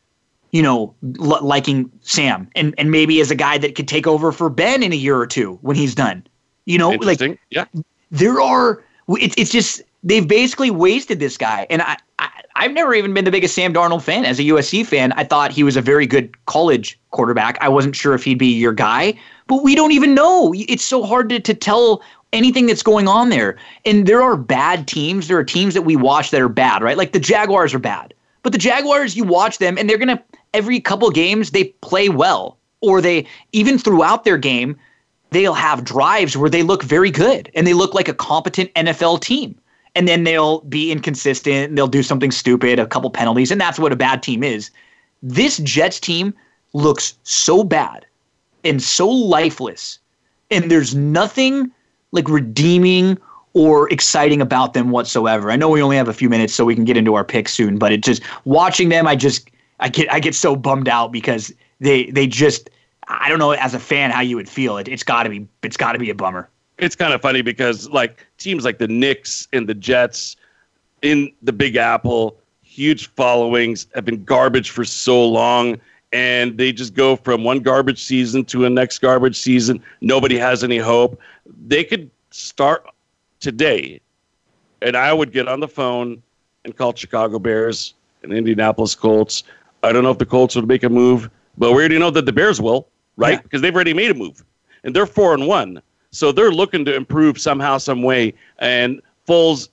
you 0.52 0.62
know, 0.62 0.94
l- 1.20 1.44
liking 1.44 1.92
Sam, 2.02 2.50
and 2.56 2.74
and 2.78 2.92
maybe 2.92 3.22
as 3.22 3.30
a 3.30 3.36
guy 3.36 3.58
that 3.58 3.76
could 3.76 3.88
take 3.88 4.08
over 4.08 4.32
for 4.32 4.50
Ben 4.50 4.82
in 4.82 4.92
a 4.92 4.96
year 4.96 5.18
or 5.18 5.28
two 5.28 5.60
when 5.62 5.76
he's 5.76 5.94
done. 5.94 6.26
You 6.66 6.78
know, 6.78 6.90
like 6.92 7.20
yeah, 7.50 7.66
there 8.12 8.42
are. 8.42 8.84
It's 9.10 9.36
it's 9.38 9.52
just 9.52 9.82
they've 10.04 10.28
basically 10.28 10.72
wasted 10.72 11.20
this 11.20 11.38
guy, 11.38 11.68
and 11.70 11.82
I, 11.82 11.98
I 12.20 12.30
I've 12.56 12.74
never 12.74 12.94
even 12.94 13.14
been 13.14 13.26
the 13.26 13.32
biggest 13.32 13.56
Sam 13.56 13.74
Darnold 13.74 14.04
fan. 14.04 14.26
As 14.26 14.40
a 14.40 14.44
USC 14.44 14.86
fan, 14.86 15.12
I 15.14 15.24
thought 15.24 15.52
he 15.52 15.64
was 15.64 15.78
a 15.78 15.82
very 15.82 16.06
good 16.06 16.34
college 16.46 17.00
quarterback. 17.12 17.58
I 17.62 17.70
wasn't 17.70 17.96
sure 17.96 18.14
if 18.14 18.24
he'd 18.24 18.38
be 18.38 18.48
your 18.48 18.74
guy, 18.74 19.20
but 19.50 19.64
we 19.64 19.76
don't 19.76 19.92
even 19.92 20.14
know. 20.14 20.54
It's 20.56 20.86
so 20.86 21.04
hard 21.04 21.28
to, 21.30 21.40
to 21.40 21.54
tell 21.56 22.04
anything 22.32 22.68
that's 22.68 22.84
going 22.84 23.08
on 23.08 23.30
there. 23.30 23.58
And 23.84 24.06
there 24.06 24.22
are 24.22 24.38
bad 24.38 24.88
teams. 24.88 25.28
There 25.28 25.38
are 25.38 25.44
teams 25.44 25.74
that 25.74 25.82
we 25.82 25.96
watch 25.96 26.30
that 26.30 26.40
are 26.40 26.48
bad, 26.48 26.84
right? 26.84 26.96
Like 26.96 27.14
the 27.14 27.20
Jaguars 27.20 27.74
are 27.74 27.80
bad. 27.80 28.14
But 28.44 28.52
the 28.52 28.60
Jaguars, 28.60 29.18
you 29.18 29.24
watch 29.24 29.58
them 29.58 29.78
and 29.78 29.90
they're 29.90 29.98
going 29.98 30.16
to, 30.16 30.24
every 30.54 30.80
couple 30.80 31.10
games, 31.10 31.50
they 31.50 31.66
play 31.82 32.10
well. 32.10 32.58
Or 32.82 33.02
they, 33.02 33.26
even 33.52 33.80
throughout 33.80 34.24
their 34.24 34.38
game, 34.38 34.78
they'll 35.32 35.56
have 35.56 35.84
drives 35.84 36.38
where 36.38 36.50
they 36.50 36.62
look 36.62 36.84
very 36.84 37.10
good 37.10 37.52
and 37.56 37.66
they 37.66 37.74
look 37.74 37.96
like 37.96 38.08
a 38.08 38.14
competent 38.14 38.72
NFL 38.76 39.20
team. 39.22 39.60
And 39.96 40.08
then 40.08 40.26
they'll 40.26 40.62
be 40.62 40.92
inconsistent 40.92 41.70
and 41.70 41.78
they'll 41.78 41.88
do 41.88 42.04
something 42.04 42.30
stupid, 42.30 42.78
a 42.78 42.86
couple 42.86 43.10
penalties. 43.10 43.50
And 43.50 43.60
that's 43.60 43.80
what 43.80 43.92
a 43.92 43.96
bad 43.96 44.22
team 44.22 44.44
is. 44.44 44.70
This 45.24 45.58
Jets 45.58 46.00
team 46.00 46.36
looks 46.74 47.16
so 47.24 47.64
bad 47.64 48.06
and 48.64 48.82
so 48.82 49.08
lifeless. 49.08 50.00
And 50.52 50.72
there's 50.72 50.96
nothing 50.96 51.72
like 52.12 52.28
redeeming 52.28 53.18
or 53.54 53.92
exciting 53.92 54.42
about 54.42 54.74
them 54.74 54.90
whatsoever. 54.92 55.52
I 55.52 55.56
know 55.56 55.70
we 55.70 55.82
only 55.82 55.98
have 55.98 56.08
a 56.08 56.14
few 56.14 56.30
minutes, 56.30 56.54
so 56.54 56.66
we 56.66 56.76
can 56.76 56.86
get 56.86 56.98
into 56.98 57.16
our 57.16 57.24
picks 57.24 57.54
soon. 57.54 57.78
But 57.78 57.92
it 57.92 58.04
just 58.04 58.22
watching 58.46 58.90
them, 58.90 59.08
I 59.08 59.16
just 59.16 59.50
I 59.80 59.90
get 59.90 60.12
I 60.12 60.20
get 60.20 60.36
so 60.36 60.56
bummed 60.56 60.88
out 60.88 61.12
because 61.12 61.54
they 61.80 62.06
they 62.12 62.28
just 62.28 62.70
I 63.08 63.30
don't 63.30 63.40
know 63.40 63.52
as 63.52 63.74
a 63.74 63.80
fan 63.80 64.12
how 64.12 64.22
you 64.22 64.36
would 64.36 64.50
feel. 64.50 64.78
It, 64.78 64.88
it's 64.88 65.04
got 65.04 65.24
to 65.24 65.30
be 65.30 65.48
it's 65.64 65.78
got 65.78 65.94
to 65.94 66.00
be 66.00 66.10
a 66.10 66.16
bummer. 66.16 66.50
It's 66.78 66.96
kind 66.96 67.14
of 67.14 67.22
funny 67.22 67.42
because 67.42 67.90
like 67.90 68.26
teams 68.38 68.64
like 68.64 68.78
the 68.78 68.88
Knicks 68.88 69.48
and 69.52 69.68
the 69.68 69.74
Jets 69.74 70.36
in 71.02 71.32
the 71.42 71.54
Big 71.54 71.76
Apple, 71.76 72.40
huge 72.62 73.08
followings, 73.08 73.88
have 73.96 74.06
been 74.06 74.24
garbage 74.24 74.70
for 74.70 74.86
so 74.86 75.28
long 75.28 75.80
and 76.12 76.58
they 76.58 76.72
just 76.72 76.94
go 76.94 77.16
from 77.16 77.44
one 77.44 77.60
garbage 77.60 78.04
season 78.04 78.44
to 78.46 78.66
a 78.66 78.70
next 78.70 79.00
garbage 79.00 79.38
season. 79.38 79.82
Nobody 80.02 80.38
has 80.38 80.64
any 80.64 80.78
hope. 80.78 81.20
They 81.68 81.84
could 81.84 82.10
start 82.32 82.86
today, 83.40 84.02
and 84.82 84.98
I 84.98 85.14
would 85.14 85.32
get 85.32 85.48
on 85.48 85.60
the 85.60 85.68
phone 85.68 86.22
and 86.66 86.76
call 86.76 86.94
Chicago 86.94 87.40
Bears 87.40 87.94
and 88.24 88.34
Indianapolis 88.34 88.96
Colts. 88.96 89.44
I 89.84 89.92
don't 89.92 90.04
know 90.04 90.12
if 90.12 90.18
the 90.18 90.26
Colts 90.26 90.56
would 90.56 90.68
make 90.68 90.84
a 90.84 90.90
move, 90.90 91.30
but 91.58 91.72
we 91.72 91.80
already 91.80 92.00
know 92.00 92.12
that 92.12 92.26
the 92.26 92.34
Bears 92.34 92.60
will, 92.60 92.88
right? 93.18 93.34
Yeah. 93.34 93.42
Because 93.42 93.62
they've 93.62 93.74
already 93.74 93.94
made 93.94 94.12
a 94.12 94.16
move, 94.16 94.44
and 94.84 94.96
they're 94.96 95.06
four 95.06 95.34
and 95.34 95.48
one, 95.48 95.82
so 96.12 96.32
they're 96.32 96.52
looking 96.52 96.86
to 96.86 96.96
improve 96.96 97.40
somehow, 97.40 97.78
some 97.78 98.02
way. 98.02 98.34
And 98.58 99.02
Foles 99.28 99.70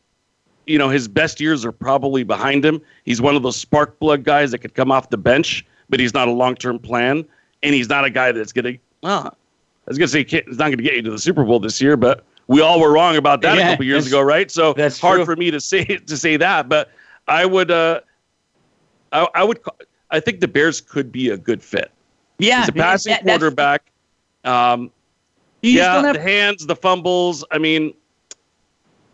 you 0.67 0.79
know, 0.79 0.89
his 0.89 1.09
best 1.09 1.41
years 1.41 1.65
are 1.65 1.73
probably 1.73 2.25
behind 2.25 2.65
him. 2.65 2.81
He's 3.05 3.21
one 3.21 3.37
of 3.37 3.43
those 3.43 3.57
spark 3.57 3.99
plug 3.99 4.25
guys 4.25 4.51
that 4.51 4.59
could 4.59 4.75
come 4.75 4.91
off 4.91 5.11
the 5.11 5.19
bench, 5.19 5.65
but 5.89 6.01
he's 6.01 6.15
not 6.15 6.29
a 6.29 6.33
long 6.33 6.55
term 6.55 6.79
plan. 6.79 7.25
And 7.63 7.75
he's 7.75 7.89
not 7.89 8.05
a 8.05 8.11
guy 8.11 8.33
that's 8.33 8.53
going 8.53 8.75
to, 8.75 8.79
well, 9.03 9.27
I 9.29 9.91
was 9.91 9.99
going 9.99 10.09
to 10.09 10.13
say 10.13 10.25
he's 10.25 10.59
not 10.59 10.67
going 10.67 10.77
to 10.77 10.83
get 10.83 10.95
you 10.95 11.03
to 11.03 11.11
the 11.11 11.19
Super 11.19 11.45
Bowl 11.45 11.59
this 11.59 11.81
year, 11.81 11.97
but 11.97 12.25
we 12.49 12.61
all 12.61 12.79
were 12.81 12.93
wrong 12.93 13.17
about 13.17 13.41
that 13.43 13.57
Yeah, 13.57 13.69
a 13.69 13.71
couple 13.73 13.87
years 13.87 14.07
ago, 14.07 14.21
right? 14.21 14.51
So 14.51 14.73
that's 14.75 14.95
it's 14.97 15.01
hard 15.01 15.17
true. 15.19 15.25
for 15.25 15.37
me 15.37 15.51
to 15.51 15.61
say 15.61 15.85
to 16.07 16.17
say 16.17 16.37
that, 16.37 16.69
but 16.69 16.91
I 17.29 17.45
would, 17.47 17.71
uh, 17.71 18.01
I, 19.13 19.27
I 19.35 19.45
would, 19.45 19.59
I 20.11 20.21
think 20.21 20.41
the 20.41 20.49
Bears 20.49 20.81
could 20.81 21.11
be 21.11 21.31
a 21.31 21.37
good 21.37 21.63
fit. 21.63 21.91
Yeah, 22.39 22.61
He's 22.61 22.69
a 22.69 22.73
passing 22.73 23.13
that- 23.13 23.23
quarterback. 23.25 23.83
Um, 24.45 24.93
yeah, 25.63 26.01
have- 26.03 26.15
the 26.15 26.21
hands, 26.21 26.67
the 26.67 26.77
fumbles. 26.77 27.45
I 27.51 27.59
mean, 27.59 27.95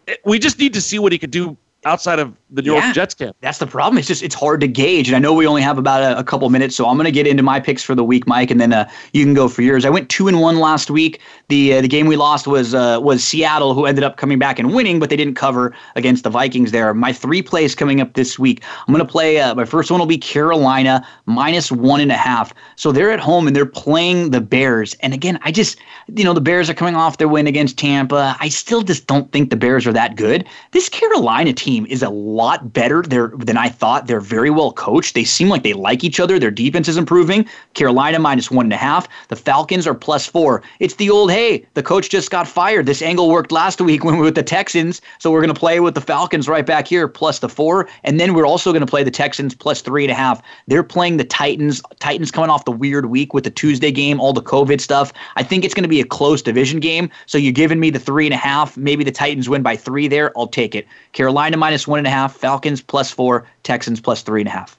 it- 0.07 0.21
we 0.25 0.39
just 0.39 0.59
need 0.59 0.75
to 0.75 0.81
see 0.81 0.99
what 0.99 1.13
he 1.13 1.19
could 1.19 1.31
do 1.31 1.57
outside 1.85 2.19
of 2.19 2.33
the 2.51 2.63
New 2.63 2.75
Yeah. 2.75 2.85
York 2.85 2.95
Jets 2.95 3.15
camp. 3.15 3.37
That's 3.41 3.59
the 3.59 3.67
problem. 3.67 3.99
It's 3.99 4.07
just 4.07 4.23
it's 4.23 4.35
hard 4.35 4.61
to 4.61 4.69
gauge, 4.69 5.09
and 5.09 5.17
I 5.17 5.19
know 5.19 5.33
we 5.33 5.47
only 5.47 5.63
have 5.63 5.79
about 5.79 6.03
a, 6.03 6.19
a 6.19 6.25
couple 6.25 6.49
minutes, 6.51 6.77
so 6.77 6.87
I'm 6.87 6.97
going 6.97 7.07
to 7.07 7.11
get 7.13 7.27
into 7.27 7.43
my 7.43 7.59
picks 7.59 7.83
for 7.83 7.95
the 7.95 8.05
week, 8.05 8.27
Mike, 8.27 8.51
and 8.51 8.61
then 8.61 8.73
uh, 8.73 8.89
you 9.13 9.25
can 9.25 9.35
go 9.35 9.49
for 9.49 9.63
yours. 9.63 9.85
I 9.85 9.91
went 9.91 10.09
two 10.09 10.29
and 10.29 10.41
one 10.41 10.59
last 10.59 10.91
week. 10.91 11.21
The 11.49 11.75
uh, 11.75 11.81
the 11.81 11.89
game 11.89 12.07
we 12.07 12.17
lost 12.17 12.47
was 12.47 12.75
uh, 12.75 12.99
was 13.03 13.25
Seattle, 13.25 13.75
who 13.75 13.87
ended 13.87 14.05
up 14.05 14.17
coming 14.17 14.39
back 14.39 14.59
and 14.59 14.75
winning, 14.75 15.01
but 15.01 15.11
they 15.11 15.17
didn't 15.17 15.35
cover 15.35 15.75
against 15.97 16.25
the 16.25 16.31
Vikings. 16.31 16.73
There, 16.73 16.93
my 16.95 17.13
three 17.13 17.43
plays 17.43 17.75
coming 17.75 18.01
up 18.01 18.15
this 18.15 18.39
week. 18.39 18.63
I'm 18.87 18.95
going 18.95 19.05
to 19.05 19.11
play. 19.11 19.41
Uh, 19.41 19.55
my 19.55 19.65
first 19.65 19.91
one 19.91 19.99
will 19.99 20.07
be 20.07 20.19
Carolina 20.19 21.07
minus 21.27 21.73
one 21.73 22.01
and 22.01 22.13
a 22.13 22.17
half. 22.17 22.53
So 22.77 22.93
they're 22.93 23.11
at 23.11 23.21
home 23.21 23.47
and 23.47 23.57
they're 23.57 23.67
playing 23.67 24.31
the 24.31 24.41
Bears. 24.41 24.95
And 25.01 25.15
again, 25.15 25.39
I 25.43 25.51
just 25.51 25.79
you 26.15 26.25
know 26.25 26.35
the 26.35 26.41
Bears 26.41 26.69
are 26.69 26.75
coming 26.75 26.97
off 26.97 27.19
their 27.19 27.29
win 27.29 27.47
against 27.47 27.79
Tampa. 27.79 28.37
I 28.39 28.51
still 28.51 28.83
just 28.83 29.07
don't 29.07 29.33
think 29.33 29.51
the 29.51 29.57
Bears 29.57 29.87
are 29.87 29.93
that 29.93 30.17
good. 30.17 30.47
This 30.73 30.89
Carolina 30.91 31.53
team 31.55 31.72
is 31.81 32.03
a 32.03 32.11
lot 32.11 32.73
better 32.73 33.03
there 33.03 33.33
than 33.37 33.57
I 33.57 33.69
thought. 33.69 34.07
They're 34.07 34.21
very 34.21 34.51
well 34.51 34.73
coached. 34.73 35.15
They 35.15 35.25
seem 35.25 35.49
like 35.49 35.63
they 35.63 35.73
like 35.73 36.05
each 36.05 36.21
other. 36.21 36.39
Their 36.39 36.51
defense 36.51 36.89
is 36.89 36.97
improving. 36.97 37.47
Carolina 37.75 38.19
minus 38.19 38.51
one 38.51 38.67
and 38.67 38.73
a 38.73 38.77
half. 38.77 39.09
The 39.29 39.37
Falcons 39.37 39.87
are 39.87 39.95
plus 39.95 40.27
four. 40.27 40.63
It's 40.81 40.95
the 40.95 41.11
old 41.11 41.31
hey, 41.31 41.67
the 41.75 41.83
coach 41.83 42.11
just 42.11 42.31
got 42.31 42.47
fired. 42.47 42.87
This 42.87 43.03
angle 43.03 43.31
worked 43.31 43.53
last 43.53 43.81
week 43.89 44.05
when 44.05 44.15
we 44.15 44.21
were 44.21 44.27
with 44.27 44.35
the 44.35 44.43
Texans, 44.43 45.01
so 45.19 45.31
we're 45.31 45.41
going 45.41 45.55
to 45.55 45.59
play 45.59 45.81
with 45.81 45.95
the 45.95 46.01
Falcons 46.01 46.49
right 46.49 46.65
back 46.65 46.87
here 46.87 47.09
plus 47.09 47.39
the 47.39 47.49
four, 47.49 47.89
and 48.05 48.19
then 48.19 48.35
we're 48.35 48.47
also 48.47 48.73
going 48.73 48.81
to 48.81 48.87
play 48.87 49.03
the 49.03 49.11
Texans 49.11 49.55
plus 49.55 49.81
three 49.81 50.05
and 50.05 50.11
a 50.11 50.15
half. 50.15 50.43
They're 50.67 50.83
playing 50.83 51.17
the 51.17 51.25
Titans. 51.25 51.83
Titans 52.01 52.31
coming 52.31 52.51
off 52.51 52.65
the 52.65 52.73
weird 52.73 53.07
week 53.07 53.35
with 53.35 53.45
the 53.45 53.51
Tuesday 53.51 53.91
game, 53.91 54.21
all 54.21 54.33
the 54.33 54.43
COVID 54.43 54.81
stuff. 54.81 55.13
I 55.37 55.43
think 55.43 55.65
it's 55.65 55.75
going 55.75 55.85
to 55.85 55.89
be 55.89 56.01
a 56.01 56.05
close 56.05 56.43
division 56.43 56.81
game. 56.81 57.11
So 57.27 57.39
you're 57.39 57.53
giving 57.53 57.81
me 57.81 57.91
the 57.91 57.99
three 57.99 58.27
and 58.27 58.35
a 58.35 58.39
half. 58.39 58.77
Maybe 58.77 59.05
the 59.05 59.13
Titans 59.13 59.49
win 59.49 59.63
by 59.63 59.77
three 59.77 60.09
there. 60.09 60.37
I'll 60.37 60.47
take 60.47 60.75
it. 60.75 60.87
Carolina 61.13 61.57
minus 61.63 61.87
one 61.87 61.99
and 61.99 62.09
a 62.09 62.11
half. 62.11 62.35
Falcons 62.35 62.83
plus 62.83 63.13
four. 63.13 63.47
Texans 63.63 64.01
plus 64.01 64.23
three 64.23 64.41
and 64.41 64.49
a 64.49 64.51
half. 64.51 64.77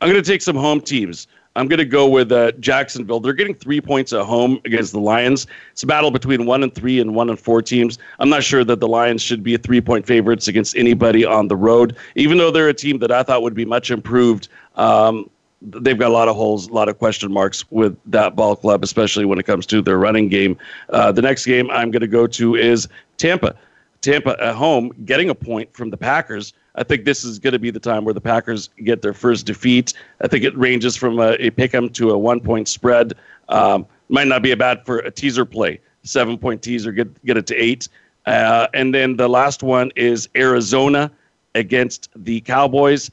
I'm 0.00 0.08
going 0.08 0.22
to 0.22 0.30
take 0.30 0.42
some 0.42 0.54
home 0.54 0.80
teams. 0.80 1.26
I'm 1.56 1.66
going 1.66 1.80
to 1.80 1.84
go 1.84 2.06
with 2.06 2.30
uh, 2.30 2.52
Jacksonville. 2.52 3.18
They're 3.18 3.32
getting 3.32 3.56
three 3.56 3.80
points 3.80 4.12
at 4.12 4.24
home 4.24 4.60
against 4.64 4.92
the 4.92 5.00
Lions. 5.00 5.48
It's 5.72 5.82
a 5.82 5.88
battle 5.88 6.12
between 6.12 6.46
one 6.46 6.62
and 6.62 6.72
three 6.72 7.00
and 7.00 7.16
one 7.16 7.30
and 7.30 7.38
four 7.38 7.62
teams. 7.62 7.98
I'm 8.20 8.28
not 8.28 8.44
sure 8.44 8.62
that 8.62 8.78
the 8.78 8.86
Lions 8.86 9.22
should 9.22 9.42
be 9.42 9.56
three 9.56 9.80
point 9.80 10.06
favorites 10.06 10.46
against 10.46 10.76
anybody 10.76 11.24
on 11.24 11.48
the 11.48 11.56
road, 11.56 11.96
even 12.14 12.38
though 12.38 12.52
they're 12.52 12.68
a 12.68 12.74
team 12.74 13.00
that 13.00 13.10
I 13.10 13.24
thought 13.24 13.42
would 13.42 13.54
be 13.54 13.64
much 13.64 13.90
improved. 13.90 14.46
Um, 14.76 15.28
they've 15.60 15.98
got 15.98 16.10
a 16.10 16.14
lot 16.14 16.28
of 16.28 16.36
holes, 16.36 16.68
a 16.68 16.72
lot 16.72 16.88
of 16.88 16.96
question 17.00 17.32
marks 17.32 17.68
with 17.72 17.98
that 18.06 18.36
ball 18.36 18.54
club, 18.54 18.84
especially 18.84 19.24
when 19.24 19.40
it 19.40 19.46
comes 19.46 19.66
to 19.66 19.82
their 19.82 19.98
running 19.98 20.28
game. 20.28 20.56
Uh, 20.90 21.10
the 21.10 21.22
next 21.22 21.44
game 21.44 21.68
I'm 21.72 21.90
going 21.90 22.02
to 22.02 22.06
go 22.06 22.28
to 22.28 22.54
is 22.54 22.86
Tampa. 23.18 23.56
Tampa 24.00 24.36
at 24.42 24.54
home 24.54 24.92
getting 25.04 25.30
a 25.30 25.34
point 25.34 25.72
from 25.74 25.90
the 25.90 25.96
Packers. 25.96 26.52
I 26.74 26.84
think 26.84 27.04
this 27.04 27.24
is 27.24 27.38
going 27.38 27.52
to 27.52 27.58
be 27.58 27.70
the 27.70 27.80
time 27.80 28.04
where 28.04 28.14
the 28.14 28.20
Packers 28.20 28.70
get 28.84 29.02
their 29.02 29.12
first 29.12 29.46
defeat. 29.46 29.92
I 30.20 30.28
think 30.28 30.44
it 30.44 30.56
ranges 30.56 30.96
from 30.96 31.18
a, 31.18 31.32
a 31.38 31.50
pick 31.50 31.74
'em 31.74 31.90
to 31.90 32.10
a 32.10 32.18
one 32.18 32.40
point 32.40 32.68
spread. 32.68 33.14
Um, 33.48 33.86
might 34.08 34.28
not 34.28 34.42
be 34.42 34.52
a 34.52 34.56
bad 34.56 34.84
for 34.86 34.98
a 34.98 35.10
teaser 35.10 35.44
play. 35.44 35.80
Seven 36.02 36.38
point 36.38 36.62
teaser, 36.62 36.92
get 36.92 37.24
get 37.24 37.36
it 37.36 37.46
to 37.48 37.56
eight. 37.56 37.88
Uh, 38.26 38.68
and 38.74 38.94
then 38.94 39.16
the 39.16 39.28
last 39.28 39.62
one 39.62 39.90
is 39.96 40.28
Arizona 40.36 41.10
against 41.54 42.08
the 42.16 42.40
Cowboys. 42.40 43.10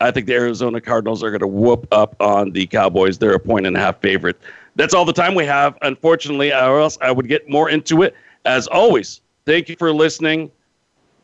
I 0.00 0.10
think 0.10 0.26
the 0.26 0.34
Arizona 0.34 0.80
Cardinals 0.80 1.22
are 1.24 1.30
going 1.30 1.40
to 1.40 1.46
whoop 1.48 1.88
up 1.90 2.14
on 2.20 2.52
the 2.52 2.66
Cowboys. 2.66 3.18
They're 3.18 3.34
a 3.34 3.40
point 3.40 3.66
and 3.66 3.76
a 3.76 3.80
half 3.80 4.00
favorite. 4.00 4.40
That's 4.76 4.94
all 4.94 5.04
the 5.04 5.12
time 5.12 5.34
we 5.34 5.44
have, 5.44 5.76
unfortunately, 5.82 6.52
or 6.52 6.80
else 6.80 6.98
I 7.00 7.10
would 7.10 7.26
get 7.26 7.48
more 7.48 7.68
into 7.70 8.02
it. 8.02 8.14
As 8.44 8.68
always, 8.68 9.20
thank 9.48 9.68
you 9.70 9.76
for 9.76 9.92
listening. 9.92 10.50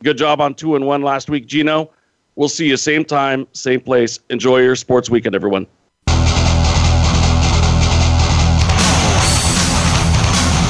Good 0.03 0.17
job 0.17 0.41
on 0.41 0.55
two 0.55 0.75
and 0.75 0.85
one 0.85 1.03
last 1.03 1.29
week, 1.29 1.45
Gino. 1.45 1.91
We'll 2.35 2.49
see 2.49 2.67
you 2.67 2.75
same 2.75 3.05
time, 3.05 3.47
same 3.53 3.79
place. 3.79 4.19
Enjoy 4.29 4.57
your 4.57 4.75
sports 4.75 5.09
weekend, 5.09 5.35
everyone. 5.35 5.67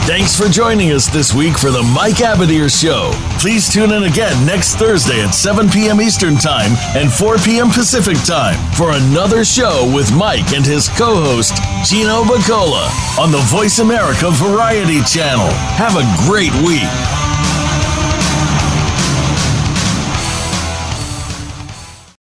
Thanks 0.05 0.37
for 0.37 0.47
joining 0.47 0.91
us 0.91 1.07
this 1.07 1.33
week 1.33 1.57
for 1.57 1.71
the 1.71 1.81
Mike 1.81 2.17
Abadir 2.17 2.69
Show. 2.69 3.11
Please 3.39 3.73
tune 3.73 3.91
in 3.91 4.03
again 4.03 4.45
next 4.45 4.75
Thursday 4.75 5.23
at 5.23 5.31
7 5.31 5.67
p.m. 5.67 5.99
Eastern 5.99 6.35
Time 6.35 6.73
and 6.95 7.11
4 7.11 7.37
p.m. 7.37 7.69
Pacific 7.69 8.17
Time 8.23 8.59
for 8.73 8.91
another 8.91 9.43
show 9.43 9.91
with 9.95 10.13
Mike 10.15 10.53
and 10.53 10.63
his 10.63 10.89
co 10.89 11.15
host, 11.15 11.55
Gino 11.89 12.21
Bacola, 12.23 12.87
on 13.17 13.31
the 13.31 13.41
Voice 13.47 13.79
America 13.79 14.29
Variety 14.29 15.01
Channel. 15.01 15.49
Have 15.73 15.95
a 15.95 16.29
great 16.29 16.53
week. 16.63 17.24